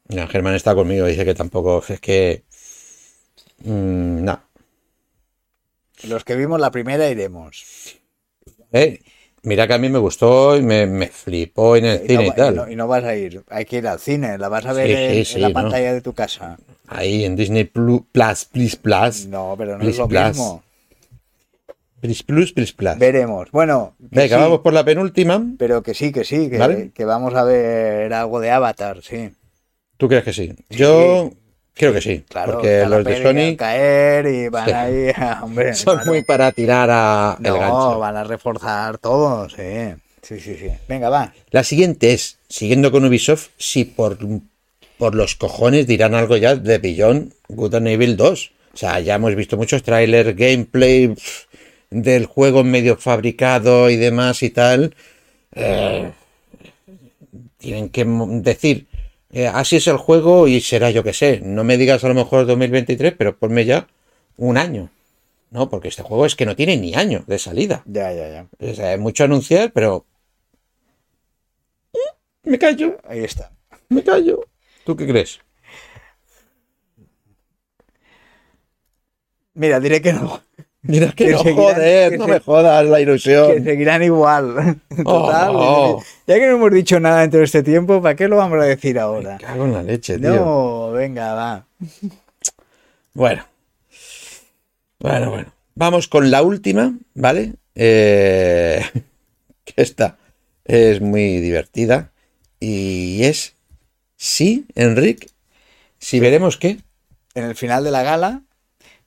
Mira, 0.09 0.27
Germán 0.27 0.55
está 0.55 0.75
conmigo, 0.75 1.05
dice 1.05 1.23
que 1.23 1.33
tampoco. 1.33 1.81
Es 1.87 2.01
que. 2.01 2.43
mm, 3.59 4.25
no. 4.25 4.43
Los 6.03 6.25
que 6.25 6.35
vimos 6.35 6.59
la 6.59 6.71
primera 6.71 7.07
iremos. 7.07 7.97
Eh, 8.73 8.99
mira 9.43 9.67
que 9.67 9.73
a 9.73 9.77
mí 9.77 9.89
me 9.89 9.99
gustó 9.99 10.55
y 10.57 10.61
me, 10.61 10.85
me 10.87 11.07
flipó 11.07 11.75
en 11.75 11.85
el 11.85 11.99
Y 11.99 12.07
cine 12.07 12.15
no, 12.15 12.21
y 12.23 12.29
va- 12.29 12.35
y 12.35 12.37
tal. 12.37 12.55
no- 12.55 12.69
y 12.69 12.75
no 12.75 12.87
vas 12.87 13.03
a 13.03 13.15
ir, 13.15 13.43
hay 13.49 13.65
que 13.65 13.77
ir 13.77 13.87
al 13.87 13.99
cine, 13.99 14.37
la 14.37 14.49
vas 14.49 14.65
a 14.65 14.73
ver 14.73 14.91
Sí, 14.91 14.97
en, 14.97 15.25
sí, 15.25 15.25
en 15.25 15.25
sí, 15.25 15.39
la 15.41 15.49
¿no? 15.49 15.53
pantalla 15.53 15.93
de 15.93 16.01
tu 16.01 16.13
casa. 16.13 16.57
Ahí 16.87 17.23
en 17.25 17.35
Disney 17.35 17.63
Plus, 17.65 18.01
Plus, 18.11 18.45
Plus, 18.45 18.75
Plus. 18.75 19.27
No, 19.27 19.55
pero 19.57 19.77
no 19.77 19.83
Plus, 19.83 19.91
es 19.91 19.97
lo 19.97 20.07
Plus. 20.07 20.23
mismo. 20.23 20.63
Plus, 22.01 22.23
Plus, 22.23 22.51
Plus, 22.51 22.71
Plus. 22.73 22.97
Veremos. 22.99 23.51
Bueno, 23.51 23.93
Venga, 23.99 24.37
vamos 24.37 24.59
por 24.59 24.73
la 24.73 24.83
penúltima. 24.83 25.43
pero 25.57 25.83
que 25.83 25.93
sí, 25.93 26.11
que 26.11 26.23
sí, 26.23 26.49
que, 26.49 26.59
¿Vale? 26.59 26.91
que 26.93 27.05
vamos 27.05 27.33
a 27.35 27.43
ver 27.43 28.13
algo 28.13 28.39
de 28.39 28.51
Avatar, 28.51 29.01
sí. 29.01 29.31
¿Tú 29.97 30.07
crees 30.07 30.23
que 30.23 30.33
sí? 30.33 30.51
Yo 30.71 31.31
creo 31.73 31.93
que 31.93 32.01
sí. 32.01 32.23
Claro, 32.29 32.53
porque 32.53 32.85
los 32.85 33.03
de 33.03 33.21
Sony 33.23 33.55
caer 33.57 34.25
y 34.27 34.49
van 34.49 34.65
Sí. 34.65 34.71
ahí, 34.71 35.09
a- 35.15 35.39
hombre, 35.43 35.73
son 35.75 35.95
claro. 35.97 36.11
muy 36.11 36.23
para 36.23 36.51
tirar 36.51 36.89
a 36.91 37.35
el 37.39 37.43
No, 37.43 37.57
gancho. 37.59 37.99
van 37.99 38.17
a 38.17 38.23
reforzar 38.23 38.97
todo, 38.97 39.49
sí. 39.49 39.93
Sí, 40.21 40.39
sí, 40.39 40.55
sí. 40.55 40.67
Venga, 40.87 41.09
va. 41.09 41.33
La 41.49 41.63
siguiente 41.63 42.13
es, 42.13 42.37
siguiendo 42.47 42.91
con 42.91 43.03
Ubisoft, 43.05 43.47
si 43.57 43.85
por, 43.85 44.19
por 44.99 45.15
los 45.15 45.35
cojones 45.35 45.87
dirán 45.87 46.13
algo 46.13 46.37
ya 46.37 46.55
de 46.55 46.77
Beyond 46.77 47.33
Good 47.49 47.75
and 47.75 47.87
Evil 47.87 48.15
2. 48.17 48.51
O 48.73 48.77
sea, 48.77 48.99
ya 48.99 49.15
hemos 49.15 49.33
visto 49.35 49.57
muchos 49.57 49.81
trailers, 49.81 50.35
gameplay 50.35 51.13
del 51.89 52.25
juego 52.27 52.63
medio 52.63 52.97
fabricado 52.97 53.89
y 53.89 53.97
demás 53.97 54.43
y 54.43 54.51
tal. 54.51 54.95
Eh, 55.55 56.11
tienen 57.57 57.89
que 57.89 58.05
decir, 58.05 58.87
eh, 59.31 59.47
así 59.47 59.77
es 59.77 59.87
el 59.87 59.97
juego 59.97 60.47
y 60.47 60.61
será 60.61 60.91
yo 60.91 61.03
que 61.03 61.13
sé. 61.13 61.39
No 61.43 61.63
me 61.63 61.77
digas 61.77 62.03
a 62.03 62.07
lo 62.07 62.13
mejor 62.13 62.45
2023, 62.45 63.13
pero 63.17 63.37
ponme 63.37 63.65
ya 63.65 63.87
un 64.37 64.57
año. 64.57 64.89
No, 65.49 65.69
porque 65.69 65.89
este 65.89 66.03
juego 66.03 66.25
es 66.25 66.35
que 66.35 66.45
no 66.45 66.55
tiene 66.55 66.77
ni 66.77 66.93
año 66.95 67.23
de 67.27 67.37
salida. 67.37 67.83
Ya, 67.85 68.13
ya, 68.13 68.29
ya. 68.29 68.47
O 68.59 68.73
sea, 68.73 68.93
es 68.93 68.99
mucho 68.99 69.23
anunciar, 69.25 69.71
pero... 69.73 70.05
Me 72.43 72.57
callo, 72.57 72.97
Ahí 73.07 73.23
está. 73.23 73.51
me 73.89 74.03
callo. 74.03 74.39
¿Tú 74.83 74.95
¿Tú 74.95 74.95
qué 74.95 75.07
crees? 75.07 75.39
Mira, 79.53 79.79
diré 79.79 80.01
que 80.01 80.13
no. 80.13 80.41
Mira 80.83 81.11
que, 81.11 81.25
Que 81.25 81.31
no, 81.33 81.39
seguirán- 81.43 81.55
joder, 81.75 82.11
que 82.11 82.17
no 82.17 82.25
se- 82.25 82.31
me 82.31 82.39
jodas 82.39 82.85
la 82.85 82.97
Que 82.97 83.03
ilusión. 83.03 83.63
seguirán 83.63 84.01
igual. 84.03 84.79
Total. 85.03 85.51
Oh. 85.53 86.03
Ya 86.25 86.35
que 86.35 86.47
no 86.47 86.55
hemos 86.55 86.71
dicho 86.71 86.99
nada 86.99 87.23
en 87.23 87.29
todo 87.29 87.43
este 87.43 87.61
tiempo, 87.61 88.01
¿para 88.01 88.15
qué 88.15 88.27
lo 88.27 88.37
vamos 88.37 88.59
a 88.59 88.65
decir 88.65 88.97
ahora? 88.97 89.33
Me 89.33 89.45
cago 89.45 89.65
en 89.65 89.73
la 89.73 89.83
leche, 89.83 90.17
tío. 90.17 90.35
No, 90.35 90.91
venga, 90.91 91.33
va. 91.35 91.65
Bueno. 93.13 93.45
Bueno, 94.99 95.29
bueno. 95.31 95.53
Vamos 95.75 96.07
con 96.07 96.29
la 96.31 96.41
última, 96.43 96.93
¿vale? 97.13 97.53
Eh, 97.75 98.83
que 99.65 99.73
esta 99.77 100.17
es 100.65 101.01
muy 101.01 101.37
divertida. 101.39 102.11
Y 102.59 103.23
es, 103.23 103.55
sí, 104.17 104.65
Enric, 104.75 105.27
si 105.99 106.19
veremos 106.19 106.57
qué. 106.57 106.77
En 107.33 107.45
el 107.45 107.55
final 107.55 107.83
de 107.83 107.91
la 107.91 108.03
gala, 108.03 108.41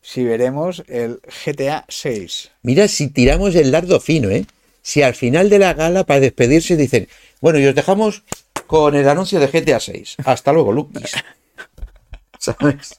si 0.06 0.22
veremos 0.22 0.84
el 0.86 1.20
GTA 1.46 1.86
6. 1.88 2.50
Mira 2.62 2.88
si 2.88 3.08
tiramos 3.08 3.54
el 3.54 3.70
lardo 3.72 3.98
fino, 4.00 4.28
¿eh? 4.30 4.44
Si 4.82 5.00
al 5.02 5.14
final 5.14 5.48
de 5.48 5.58
la 5.58 5.72
gala, 5.72 6.04
para 6.04 6.20
despedirse, 6.20 6.76
dicen, 6.76 7.08
bueno, 7.40 7.58
y 7.58 7.64
os 7.66 7.74
dejamos 7.74 8.22
con 8.66 8.94
el 8.94 9.08
anuncio 9.08 9.40
de 9.40 9.48
GTA 9.48 9.80
6. 9.80 10.16
Hasta 10.26 10.52
luego, 10.52 10.72
Lucas. 10.72 11.12
¿Sabes? 12.38 12.98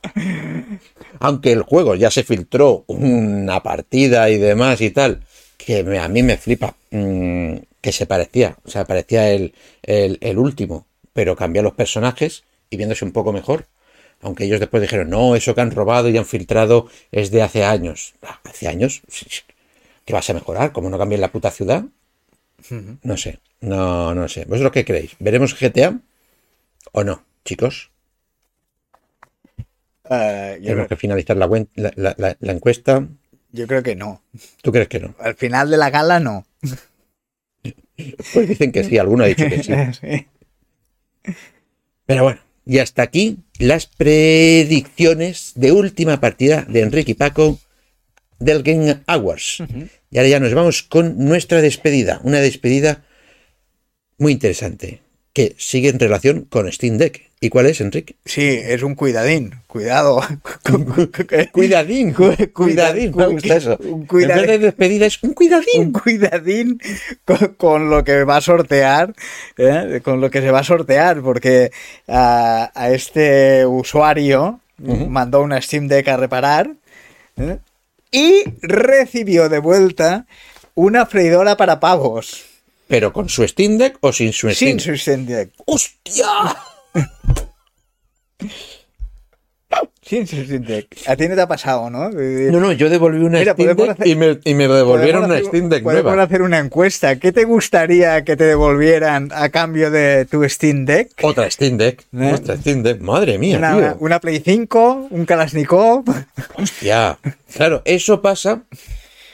Aunque 1.19 1.51
el 1.51 1.61
juego 1.61 1.93
ya 1.95 2.09
se 2.09 2.23
filtró 2.23 2.83
una 2.87 3.61
partida 3.61 4.29
y 4.31 4.37
demás 4.39 4.81
y 4.81 4.89
tal, 4.89 5.21
que 5.57 5.83
me- 5.83 5.99
a 5.99 6.07
mí 6.07 6.23
me 6.23 6.37
flipa, 6.37 6.75
mm, 6.91 7.55
que 7.81 7.91
se 7.91 8.07
parecía, 8.07 8.57
o 8.65 8.69
sea, 8.71 8.85
parecía 8.85 9.29
el, 9.29 9.53
el, 9.83 10.17
el 10.21 10.37
último, 10.39 10.87
pero 11.13 11.35
cambió 11.35 11.61
los 11.61 11.73
personajes 11.73 12.43
y 12.71 12.77
viéndose 12.77 13.05
un 13.05 13.11
poco 13.11 13.31
mejor. 13.31 13.67
Aunque 14.25 14.45
ellos 14.45 14.59
después 14.59 14.81
dijeron, 14.81 15.11
no, 15.11 15.35
eso 15.35 15.53
que 15.53 15.61
han 15.61 15.69
robado 15.69 16.09
y 16.09 16.17
han 16.17 16.25
filtrado 16.25 16.89
es 17.11 17.29
de 17.29 17.43
hace 17.43 17.63
años. 17.63 18.15
¿Hace 18.43 18.67
años? 18.67 19.03
¿Qué 20.03 20.13
vas 20.13 20.27
a 20.31 20.33
mejorar? 20.33 20.71
¿Cómo 20.71 20.89
no 20.89 20.97
cambian 20.97 21.21
la 21.21 21.31
puta 21.31 21.51
ciudad? 21.51 21.85
No 23.03 23.17
sé, 23.17 23.37
no, 23.61 24.15
no 24.15 24.27
sé. 24.27 24.45
¿Vosotros 24.45 24.71
qué 24.71 24.83
creéis? 24.83 25.15
¿Veremos 25.19 25.53
GTA 25.55 25.99
o 26.91 27.03
no, 27.03 27.23
chicos? 27.43 27.91
Yo, 30.03 30.09
Tenemos 30.09 30.61
creo, 30.63 30.87
que 30.87 30.95
finalizar 30.95 31.37
la- 31.37 31.47
la 32.39 32.51
encuesta. 32.51 33.07
yo 33.51 33.67
creo 33.67 33.83
que 33.83 33.95
no. 33.95 34.23
¿Tú 34.63 34.71
crees 34.71 34.87
que 34.87 34.99
no? 35.01 35.13
Al 35.19 35.35
final 35.35 35.69
de 35.69 35.77
la 35.77 35.91
gala, 35.91 36.19
no. 36.19 36.47
Pues 38.33 38.49
dicen 38.49 38.71
que 38.71 38.83
sí, 38.83 38.97
alguno 38.97 39.23
ha 39.23 39.27
dicho 39.27 39.47
que 39.47 39.61
sí. 39.63 39.71
Sí. 40.01 40.27
Pero 42.07 42.23
bueno, 42.23 42.39
y 42.65 42.79
hasta 42.79 43.03
aquí 43.03 43.37
las 43.59 43.85
predicciones 43.85 45.53
de 45.55 45.71
última 45.71 46.19
partida 46.19 46.65
de 46.67 46.81
Enrique 46.81 47.11
y 47.11 47.15
Paco 47.15 47.59
del 48.39 48.63
Game 48.63 49.01
Awards. 49.07 49.63
Y 50.11 50.17
ahora 50.17 50.29
ya 50.29 50.39
nos 50.39 50.53
vamos 50.53 50.83
con 50.83 51.17
nuestra 51.17 51.61
despedida. 51.61 52.19
Una 52.23 52.39
despedida 52.39 53.05
muy 54.17 54.33
interesante, 54.33 55.01
que 55.33 55.55
sigue 55.57 55.89
en 55.89 55.99
relación 55.99 56.45
con 56.45 56.71
Steam 56.71 56.97
Deck. 56.97 57.31
¿Y 57.45 57.49
cuál 57.49 57.67
es, 57.67 57.79
Enrique? 57.79 58.15
Sí, 58.25 58.59
es 58.63 58.81
un 58.81 58.95
cuidadín. 58.95 59.53
Cuidado. 59.67 60.19
Cuidadín, 61.51 62.11
Cu- 62.13 62.33
cuidadín, 62.53 63.13
me 63.15 63.27
gusta 63.27 63.55
eso. 63.57 63.77
un 63.81 64.01
En 64.01 64.05
cuidadín. 64.07 64.35
vez 64.47 64.47
de 64.47 64.65
despedida 64.65 65.05
es 65.05 65.21
un 65.21 65.33
cuidadín. 65.33 65.67
un 65.77 65.91
cuidadín 65.91 66.79
con, 67.23 67.37
con 67.55 67.89
lo 67.91 68.03
que 68.03 68.23
va 68.23 68.37
a 68.37 68.41
sortear, 68.41 69.13
¿eh? 69.57 70.01
con 70.03 70.21
lo 70.21 70.31
que 70.31 70.41
se 70.41 70.49
va 70.49 70.59
a 70.61 70.63
sortear, 70.63 71.21
porque 71.21 71.71
a, 72.07 72.71
a 72.73 72.89
este 72.91 73.65
usuario 73.67 74.59
mandó 74.79 75.41
una 75.41 75.61
Steam 75.61 75.87
Deck 75.87 76.07
a 76.07 76.17
reparar 76.17 76.71
¿eh? 77.37 77.57
y 78.11 78.43
recibió 78.63 79.49
de 79.49 79.59
vuelta 79.59 80.25
una 80.73 81.05
freidora 81.05 81.57
para 81.57 81.79
pavos. 81.79 82.43
Pero 82.87 83.13
con 83.13 83.29
su 83.29 83.47
Steam 83.47 83.77
Deck 83.77 83.97
o 84.01 84.11
sin 84.11 84.33
su 84.33 84.49
Steam 84.49 84.79
Sin 84.79 84.79
su 84.79 84.97
Steam 84.97 85.25
Deck. 85.27 85.51
¡Hostia! 85.65 86.25
Steam 90.05 90.25
Deck. 90.63 90.87
A 91.07 91.15
ti 91.15 91.27
no 91.27 91.33
te 91.35 91.41
ha 91.41 91.47
pasado, 91.47 91.89
¿no? 91.89 92.09
No, 92.11 92.59
no, 92.59 92.71
yo 92.71 92.89
devolví 92.91 93.23
una 93.25 93.39
Mira, 93.39 93.53
Steam 93.53 93.75
Deck 93.75 93.89
hacer- 93.89 94.07
y, 94.07 94.15
me, 94.15 94.39
y 94.43 94.53
me 94.53 94.67
devolvieron 94.67 95.25
una 95.25 95.33
hacer- 95.35 95.47
Steam 95.47 95.67
Deck 95.69 95.83
podemos 95.83 96.03
nueva. 96.05 96.23
hacer 96.23 96.41
una 96.43 96.59
encuesta. 96.59 97.15
¿Qué 97.17 97.31
te 97.31 97.43
gustaría 97.45 98.23
que 98.23 98.37
te 98.37 98.43
devolvieran 98.43 99.31
a 99.33 99.49
cambio 99.49 99.89
de 99.89 100.25
tu 100.25 100.47
Steam 100.47 100.85
Deck? 100.85 101.09
Otra 101.23 101.49
Steam 101.49 101.77
Deck. 101.77 102.03
¿Eh? 102.15 102.33
Otra 102.35 102.55
Steam 102.55 102.83
Deck. 102.83 103.01
Madre 103.01 103.39
mía, 103.39 103.57
Una, 103.57 103.75
tío. 103.75 103.97
una 103.99 104.19
Play 104.19 104.41
5, 104.45 105.07
un 105.09 105.25
Kalashnikov. 105.25 106.03
Hostia. 106.55 107.17
Claro, 107.55 107.81
eso 107.85 108.21
pasa 108.21 108.61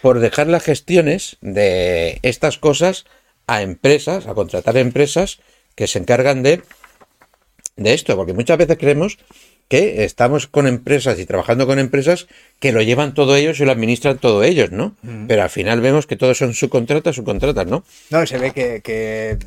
por 0.02 0.20
dejar 0.20 0.48
las 0.48 0.64
gestiones 0.64 1.36
de 1.42 2.20
estas 2.24 2.58
cosas 2.58 3.06
a 3.46 3.62
empresas, 3.62 4.26
a 4.26 4.34
contratar 4.34 4.78
empresas 4.78 5.40
que 5.76 5.88
se 5.88 6.00
encargan 6.00 6.44
de, 6.44 6.62
de 7.76 7.94
esto. 7.94 8.16
Porque 8.16 8.34
muchas 8.34 8.58
veces 8.58 8.78
creemos 8.78 9.18
que 9.68 10.04
estamos 10.04 10.48
con 10.48 10.68
empresas 10.68 11.18
y 11.18 11.26
trabajando 11.26 11.66
con 11.66 11.80
empresas 11.80 12.28
que 12.60 12.74
lo 12.74 12.82
llevan 12.82 13.14
todo 13.14 13.38
ellos 13.38 13.58
y 13.62 13.66
lo 13.66 13.72
administran 13.72 14.18
todo 14.18 14.44
ellos, 14.44 14.72
¿no? 14.72 14.98
Pero 15.30 15.44
al 15.44 15.50
final 15.50 15.80
vemos 15.80 16.08
que 16.08 16.18
todos 16.18 16.38
son 16.38 16.54
subcontratas, 16.54 17.16
subcontratas, 17.16 17.68
¿no? 17.68 17.86
No, 18.10 18.26
se 18.26 18.38
ve 18.38 18.52
que, 18.52 18.82
que 18.82 19.38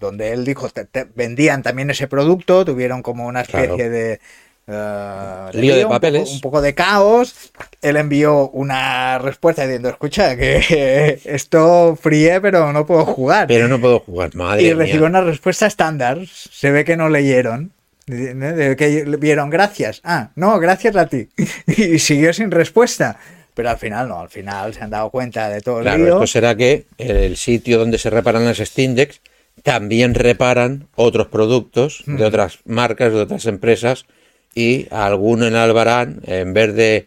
donde 0.00 0.32
él 0.32 0.46
dijo, 0.46 0.70
te- 0.70 0.86
te- 0.86 1.06
vendían 1.14 1.62
también 1.62 1.90
ese 1.90 2.08
producto, 2.08 2.64
tuvieron 2.64 3.02
como 3.02 3.26
una 3.26 3.42
especie 3.42 3.66
Claro. 3.76 3.90
de... 3.90 4.20
eh, 4.66 5.48
Lío 5.54 5.74
de 5.74 5.80
un 5.80 5.88
poco- 5.88 5.94
papeles. 5.94 6.30
Un 6.30 6.40
poco, 6.40 6.60
de 6.62 6.74
caos. 6.74 7.34
Él 7.82 7.96
envió 7.96 8.48
una 8.50 9.18
respuesta 9.18 9.62
diciendo, 9.62 9.88
escucha, 9.88 10.36
que 10.36 11.20
esto 11.24 11.96
fríe, 12.00 12.40
pero 12.40 12.72
no 12.72 12.86
puedo 12.86 13.04
jugar. 13.04 13.46
Pero 13.46 13.68
no 13.68 13.80
puedo 13.80 14.00
jugar, 14.00 14.34
madre 14.34 14.62
y 14.62 14.66
mía. 14.66 14.74
recibió 14.76 15.06
una 15.06 15.20
respuesta 15.20 15.66
estándar. 15.66 16.18
Se 16.26 16.70
ve 16.70 16.84
que 16.84 16.96
no 16.96 17.08
leyeron. 17.08 17.72
De- 18.06 18.76
que 18.76 19.04
vieron 19.18 19.48
gracias. 19.50 20.00
Ah, 20.04 20.30
no, 20.36 20.58
gracias 20.58 20.96
a 20.96 21.06
ti. 21.06 21.28
Y 21.66 21.98
siguió 21.98 22.32
sin 22.32 22.50
respuesta. 22.50 23.18
Pero 23.54 23.70
al 23.70 23.78
final 23.78 24.08
no, 24.08 24.18
al 24.20 24.28
final 24.30 24.74
se 24.74 24.80
han 24.82 24.90
dado 24.90 25.10
cuenta 25.10 25.48
de 25.48 25.60
todo 25.60 25.78
el 25.78 25.84
Claro, 25.84 26.04
lío. 26.04 26.14
esto 26.14 26.26
será 26.26 26.56
que 26.56 26.86
el 26.98 27.36
sitio 27.36 27.78
donde 27.78 27.98
se 27.98 28.10
reparan 28.10 28.44
las 28.44 28.58
Steam 28.58 28.96
Decks 28.96 29.20
también 29.62 30.14
reparan 30.14 30.88
otros 30.96 31.28
productos 31.28 32.02
de 32.06 32.24
otras 32.24 32.58
marcas, 32.64 33.12
de 33.12 33.20
otras 33.20 33.46
empresas, 33.46 34.06
y 34.54 34.86
alguno 34.90 35.46
en 35.46 35.54
Albarán, 35.54 36.20
en 36.26 36.52
vez 36.52 36.74
de 36.74 37.06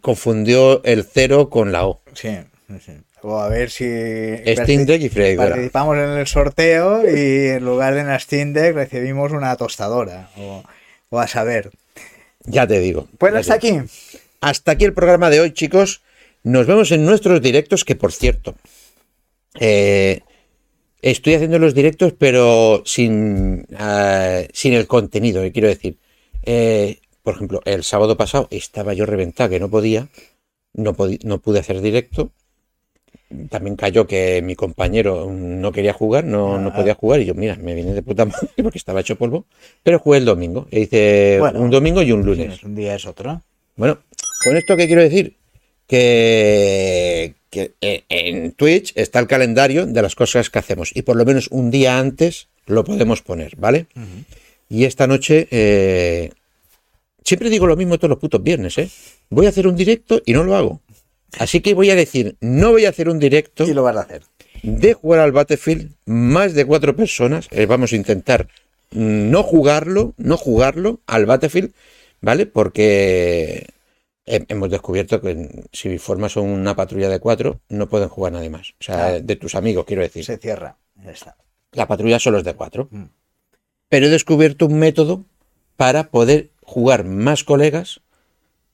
confundió 0.00 0.82
el 0.84 1.04
cero 1.04 1.48
con 1.48 1.72
la 1.72 1.86
O. 1.86 2.02
Sí, 2.14 2.36
sí. 2.84 2.92
O 3.22 3.38
a 3.38 3.48
ver 3.48 3.70
si 3.70 3.84
Steam 3.84 4.86
Deck 4.86 5.02
y 5.02 5.08
freidora. 5.08 5.50
participamos 5.50 5.96
en 5.96 6.10
el 6.10 6.26
sorteo 6.26 7.02
y 7.02 7.48
en 7.48 7.64
lugar 7.64 7.94
de 7.94 8.02
una 8.02 8.18
Steam 8.18 8.52
Deck 8.52 8.74
recibimos 8.74 9.32
una 9.32 9.56
tostadora. 9.56 10.30
O, 10.36 10.62
o 11.10 11.18
a 11.18 11.26
saber. 11.26 11.70
Ya 12.44 12.66
te 12.66 12.78
digo. 12.80 13.08
Pues 13.18 13.34
hasta 13.34 13.54
aquí. 13.54 13.80
Hasta 14.40 14.72
aquí 14.72 14.84
el 14.84 14.94
programa 14.94 15.30
de 15.30 15.40
hoy, 15.40 15.52
chicos. 15.52 16.02
Nos 16.44 16.66
vemos 16.66 16.92
en 16.92 17.04
nuestros 17.04 17.42
directos, 17.42 17.84
que 17.84 17.96
por 17.96 18.12
cierto, 18.12 18.54
eh, 19.58 20.20
estoy 21.02 21.34
haciendo 21.34 21.58
los 21.58 21.74
directos, 21.74 22.14
pero 22.16 22.82
sin, 22.86 23.66
ah, 23.76 24.42
sin 24.52 24.72
el 24.72 24.86
contenido, 24.86 25.42
que 25.42 25.52
quiero 25.52 25.68
decir. 25.68 25.96
Eh, 26.44 27.00
por 27.22 27.34
ejemplo, 27.34 27.60
el 27.64 27.84
sábado 27.84 28.16
pasado 28.16 28.48
estaba 28.50 28.94
yo 28.94 29.04
reventado, 29.04 29.50
que 29.50 29.60
no 29.60 29.68
podía, 29.68 30.08
no, 30.72 30.96
no 31.24 31.38
pude 31.38 31.58
hacer 31.58 31.80
directo. 31.80 32.30
También 33.50 33.76
cayó 33.76 34.06
que 34.06 34.40
mi 34.40 34.54
compañero 34.54 35.30
no 35.30 35.70
quería 35.70 35.92
jugar, 35.92 36.24
no, 36.24 36.58
no 36.58 36.72
podía 36.72 36.94
jugar, 36.94 37.20
y 37.20 37.26
yo, 37.26 37.34
mira, 37.34 37.56
me 37.56 37.74
vine 37.74 37.92
de 37.92 38.02
puta 38.02 38.24
madre 38.24 38.48
porque 38.62 38.78
estaba 38.78 39.00
hecho 39.00 39.16
polvo, 39.16 39.44
pero 39.82 39.98
jugué 39.98 40.18
el 40.18 40.24
domingo. 40.24 40.66
E 40.70 40.80
hice 40.80 41.36
Bueno, 41.38 41.60
un 41.60 41.70
domingo 41.70 42.00
y 42.00 42.12
un 42.12 42.24
lunes. 42.24 42.62
Un 42.62 42.74
día 42.74 42.94
es 42.94 43.04
otro. 43.04 43.42
Bueno, 43.76 43.98
con 44.44 44.56
esto 44.56 44.76
qué 44.76 44.86
quiero 44.86 45.02
decir? 45.02 45.36
Que, 45.86 47.34
que, 47.50 47.72
eh, 47.80 48.04
en 48.08 48.52
Twitch 48.52 48.92
está 48.94 49.18
el 49.18 49.26
calendario 49.26 49.86
de 49.86 50.02
las 50.02 50.14
cosas 50.14 50.48
que 50.50 50.58
hacemos 50.58 50.94
y 50.94 51.02
por 51.02 51.16
lo 51.16 51.24
menos 51.24 51.48
un 51.50 51.70
día 51.70 51.98
antes 51.98 52.48
lo 52.66 52.84
podemos 52.84 53.22
poner, 53.22 53.56
¿vale? 53.56 53.86
Y 54.68 54.84
esta 54.84 55.06
noche, 55.06 55.48
eh, 55.50 56.30
siempre 57.24 57.50
digo 57.50 57.66
lo 57.66 57.76
mismo 57.76 57.96
todos 57.98 58.10
los 58.10 58.18
putos 58.18 58.42
viernes, 58.42 58.76
¿eh? 58.78 58.90
Voy 59.30 59.46
a 59.46 59.50
hacer 59.50 59.66
un 59.66 59.76
directo 59.76 60.20
y 60.24 60.32
no 60.32 60.44
lo 60.44 60.54
hago. 60.56 60.80
Así 61.38 61.60
que 61.60 61.74
voy 61.74 61.90
a 61.90 61.94
decir, 61.94 62.36
no 62.40 62.70
voy 62.70 62.86
a 62.86 62.90
hacer 62.90 63.08
un 63.08 63.18
directo 63.18 63.64
Y 63.64 63.74
lo 63.74 63.82
vas 63.82 63.96
a 63.96 64.00
hacer. 64.00 64.22
de 64.62 64.94
jugar 64.94 65.20
al 65.20 65.32
Battlefield, 65.32 65.92
más 66.06 66.54
de 66.54 66.64
cuatro 66.64 66.96
personas, 66.96 67.48
eh, 67.50 67.66
vamos 67.66 67.92
a 67.92 67.96
intentar 67.96 68.48
no 68.90 69.42
jugarlo, 69.42 70.14
no 70.16 70.36
jugarlo 70.38 71.00
al 71.06 71.26
Battlefield, 71.26 71.72
¿vale? 72.22 72.46
Porque 72.46 73.66
he- 74.24 74.44
hemos 74.48 74.70
descubierto 74.70 75.20
que 75.20 75.66
si 75.72 75.98
formas 75.98 76.36
una 76.36 76.74
patrulla 76.74 77.08
de 77.10 77.20
cuatro, 77.20 77.60
no 77.68 77.88
pueden 77.90 78.08
jugar 78.08 78.32
nadie 78.32 78.48
más. 78.50 78.70
O 78.80 78.84
sea, 78.84 79.20
de 79.20 79.36
tus 79.36 79.54
amigos, 79.54 79.84
quiero 79.86 80.02
decir. 80.02 80.24
Se 80.24 80.38
cierra. 80.38 80.76
Ya 81.04 81.10
está. 81.10 81.36
La 81.72 81.86
patrulla 81.86 82.18
solo 82.18 82.38
es 82.38 82.44
de 82.44 82.54
cuatro. 82.54 82.88
Mm. 82.90 83.04
Pero 83.88 84.06
he 84.06 84.10
descubierto 84.10 84.66
un 84.66 84.78
método 84.78 85.24
para 85.76 86.04
poder 86.10 86.50
jugar 86.62 87.04
más 87.04 87.44
colegas 87.44 88.00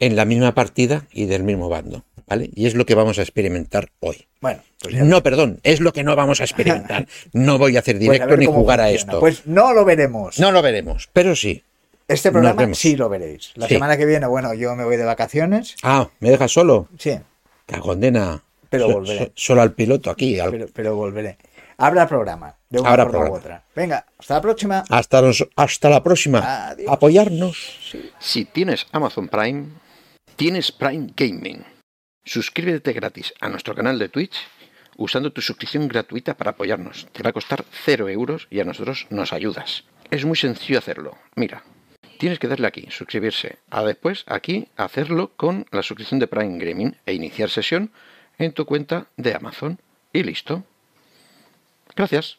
en 0.01 0.17
la 0.17 0.25
misma 0.25 0.55
partida 0.55 1.07
y 1.13 1.27
del 1.27 1.45
mismo 1.45 1.69
bando, 1.69 2.05
¿vale? 2.27 2.51
Y 2.55 2.67
es 2.67 2.75
lo 2.75 2.85
que 2.85 2.95
vamos 2.97 3.19
a 3.19 3.23
experimentar 3.23 3.91
hoy. 4.01 4.27
Bueno, 4.41 4.61
pues 4.81 4.95
No, 4.97 5.23
perdón, 5.23 5.61
es 5.63 5.81
lo 5.81 5.93
que 5.93 6.03
no 6.03 6.17
vamos 6.17 6.41
a 6.41 6.45
experimentar. 6.45 7.07
No 7.33 7.59
voy 7.59 7.77
a 7.77 7.81
hacer 7.81 7.97
Pues 7.97 8.09
a 8.09 8.13
directo 8.13 8.37
ni 8.37 8.47
jugar 8.47 8.81
a 8.81 8.91
esto. 8.91 9.21
Pues 9.21 9.47
no 9.47 9.73
lo 9.73 9.85
veremos. 9.85 10.39
No 10.41 10.51
lo 10.51 10.63
veremos, 10.63 11.09
pero 11.13 11.37
sí. 11.37 11.63
este 12.09 12.33
programa 12.33 12.75
sí 12.75 12.97
lo 12.97 13.09
veréis. 13.09 13.53
La 13.55 13.69
Sí. 13.69 13.75
semana 13.75 13.97
que 13.97 14.05
viene, 14.07 14.27
bueno, 14.27 14.53
yo 14.55 14.75
me 14.75 14.85
voy 14.85 14.97
de 14.97 15.05
vacaciones. 15.05 15.77
Ah, 15.85 16.09
¿me 16.21 16.31
dejas 16.31 16.51
solo? 16.53 16.89
Sí, 16.99 17.13
Cagondena. 17.67 18.43
Pero 18.69 18.89
So- 18.89 18.93
volveré. 18.95 19.19
so- 19.27 19.33
solo 19.37 19.63
al 19.63 19.73
piloto 19.73 20.11
aquí. 20.11 20.41
al- 20.41 20.51
pero, 20.51 20.67
pero 20.75 20.97
volveré. 20.97 21.39
Habrá 21.77 22.07
programa, 22.07 22.57
de 22.71 22.81
una 22.81 22.91
Habrá 22.91 23.05
forma 23.05 23.19
u 23.19 23.23
programa. 23.23 23.39
otra. 23.39 23.65
Venga, 23.75 24.07
hasta 24.19 24.35
la 24.35 24.41
próxima. 24.41 24.85
Hasta, 24.89 25.21
los- 25.23 25.49
hasta 25.57 25.89
la 25.91 26.03
próxima. 26.03 26.69
Adiós. 26.71 26.91
Apoyarnos. 26.93 27.95
Si 28.19 28.45
tienes 28.45 28.87
Amazon 28.93 29.29
Prime, 29.29 29.67
tienes 30.37 30.71
Prime 30.73 31.09
Gaming. 31.17 31.65
Suscríbete 32.25 32.93
gratis 32.93 33.35
a 33.41 33.49
nuestro 33.49 33.75
canal 33.75 33.99
de 33.99 34.09
Twitch 34.09 34.35
usando 34.97 35.33
tu 35.33 35.41
suscripción 35.43 35.89
gratuita 35.89 36.35
para 36.37 36.53
apoyarnos. 36.53 37.07
Te 37.13 37.23
va 37.23 37.31
a 37.31 37.33
costar 37.33 37.65
0 37.85 38.09
euros 38.09 38.47
y 38.51 38.61
a 38.61 38.65
nosotros 38.65 39.07
nos 39.11 39.33
ayudas. 39.33 39.85
Es 40.11 40.25
muy 40.25 40.37
sencillo 40.37 40.79
hacerlo. 40.79 41.19
Mira, 41.35 41.65
tienes 42.19 42.39
que 42.39 42.47
darle 42.49 42.67
aquí, 42.69 42.87
suscribirse. 42.91 43.59
A 43.71 43.83
después 43.83 44.25
aquí 44.27 44.69
hacerlo 44.77 45.33
con 45.37 45.67
la 45.73 45.83
suscripción 45.83 46.21
de 46.21 46.29
Prime 46.29 46.65
Gaming 46.65 46.97
e 47.05 47.13
iniciar 47.15 47.51
sesión 47.51 47.91
en 48.39 48.53
tu 48.53 48.65
cuenta 48.65 49.07
de 49.17 49.35
Amazon. 49.35 49.81
Y 50.13 50.23
listo. 50.23 50.63
Gracias. 51.97 52.39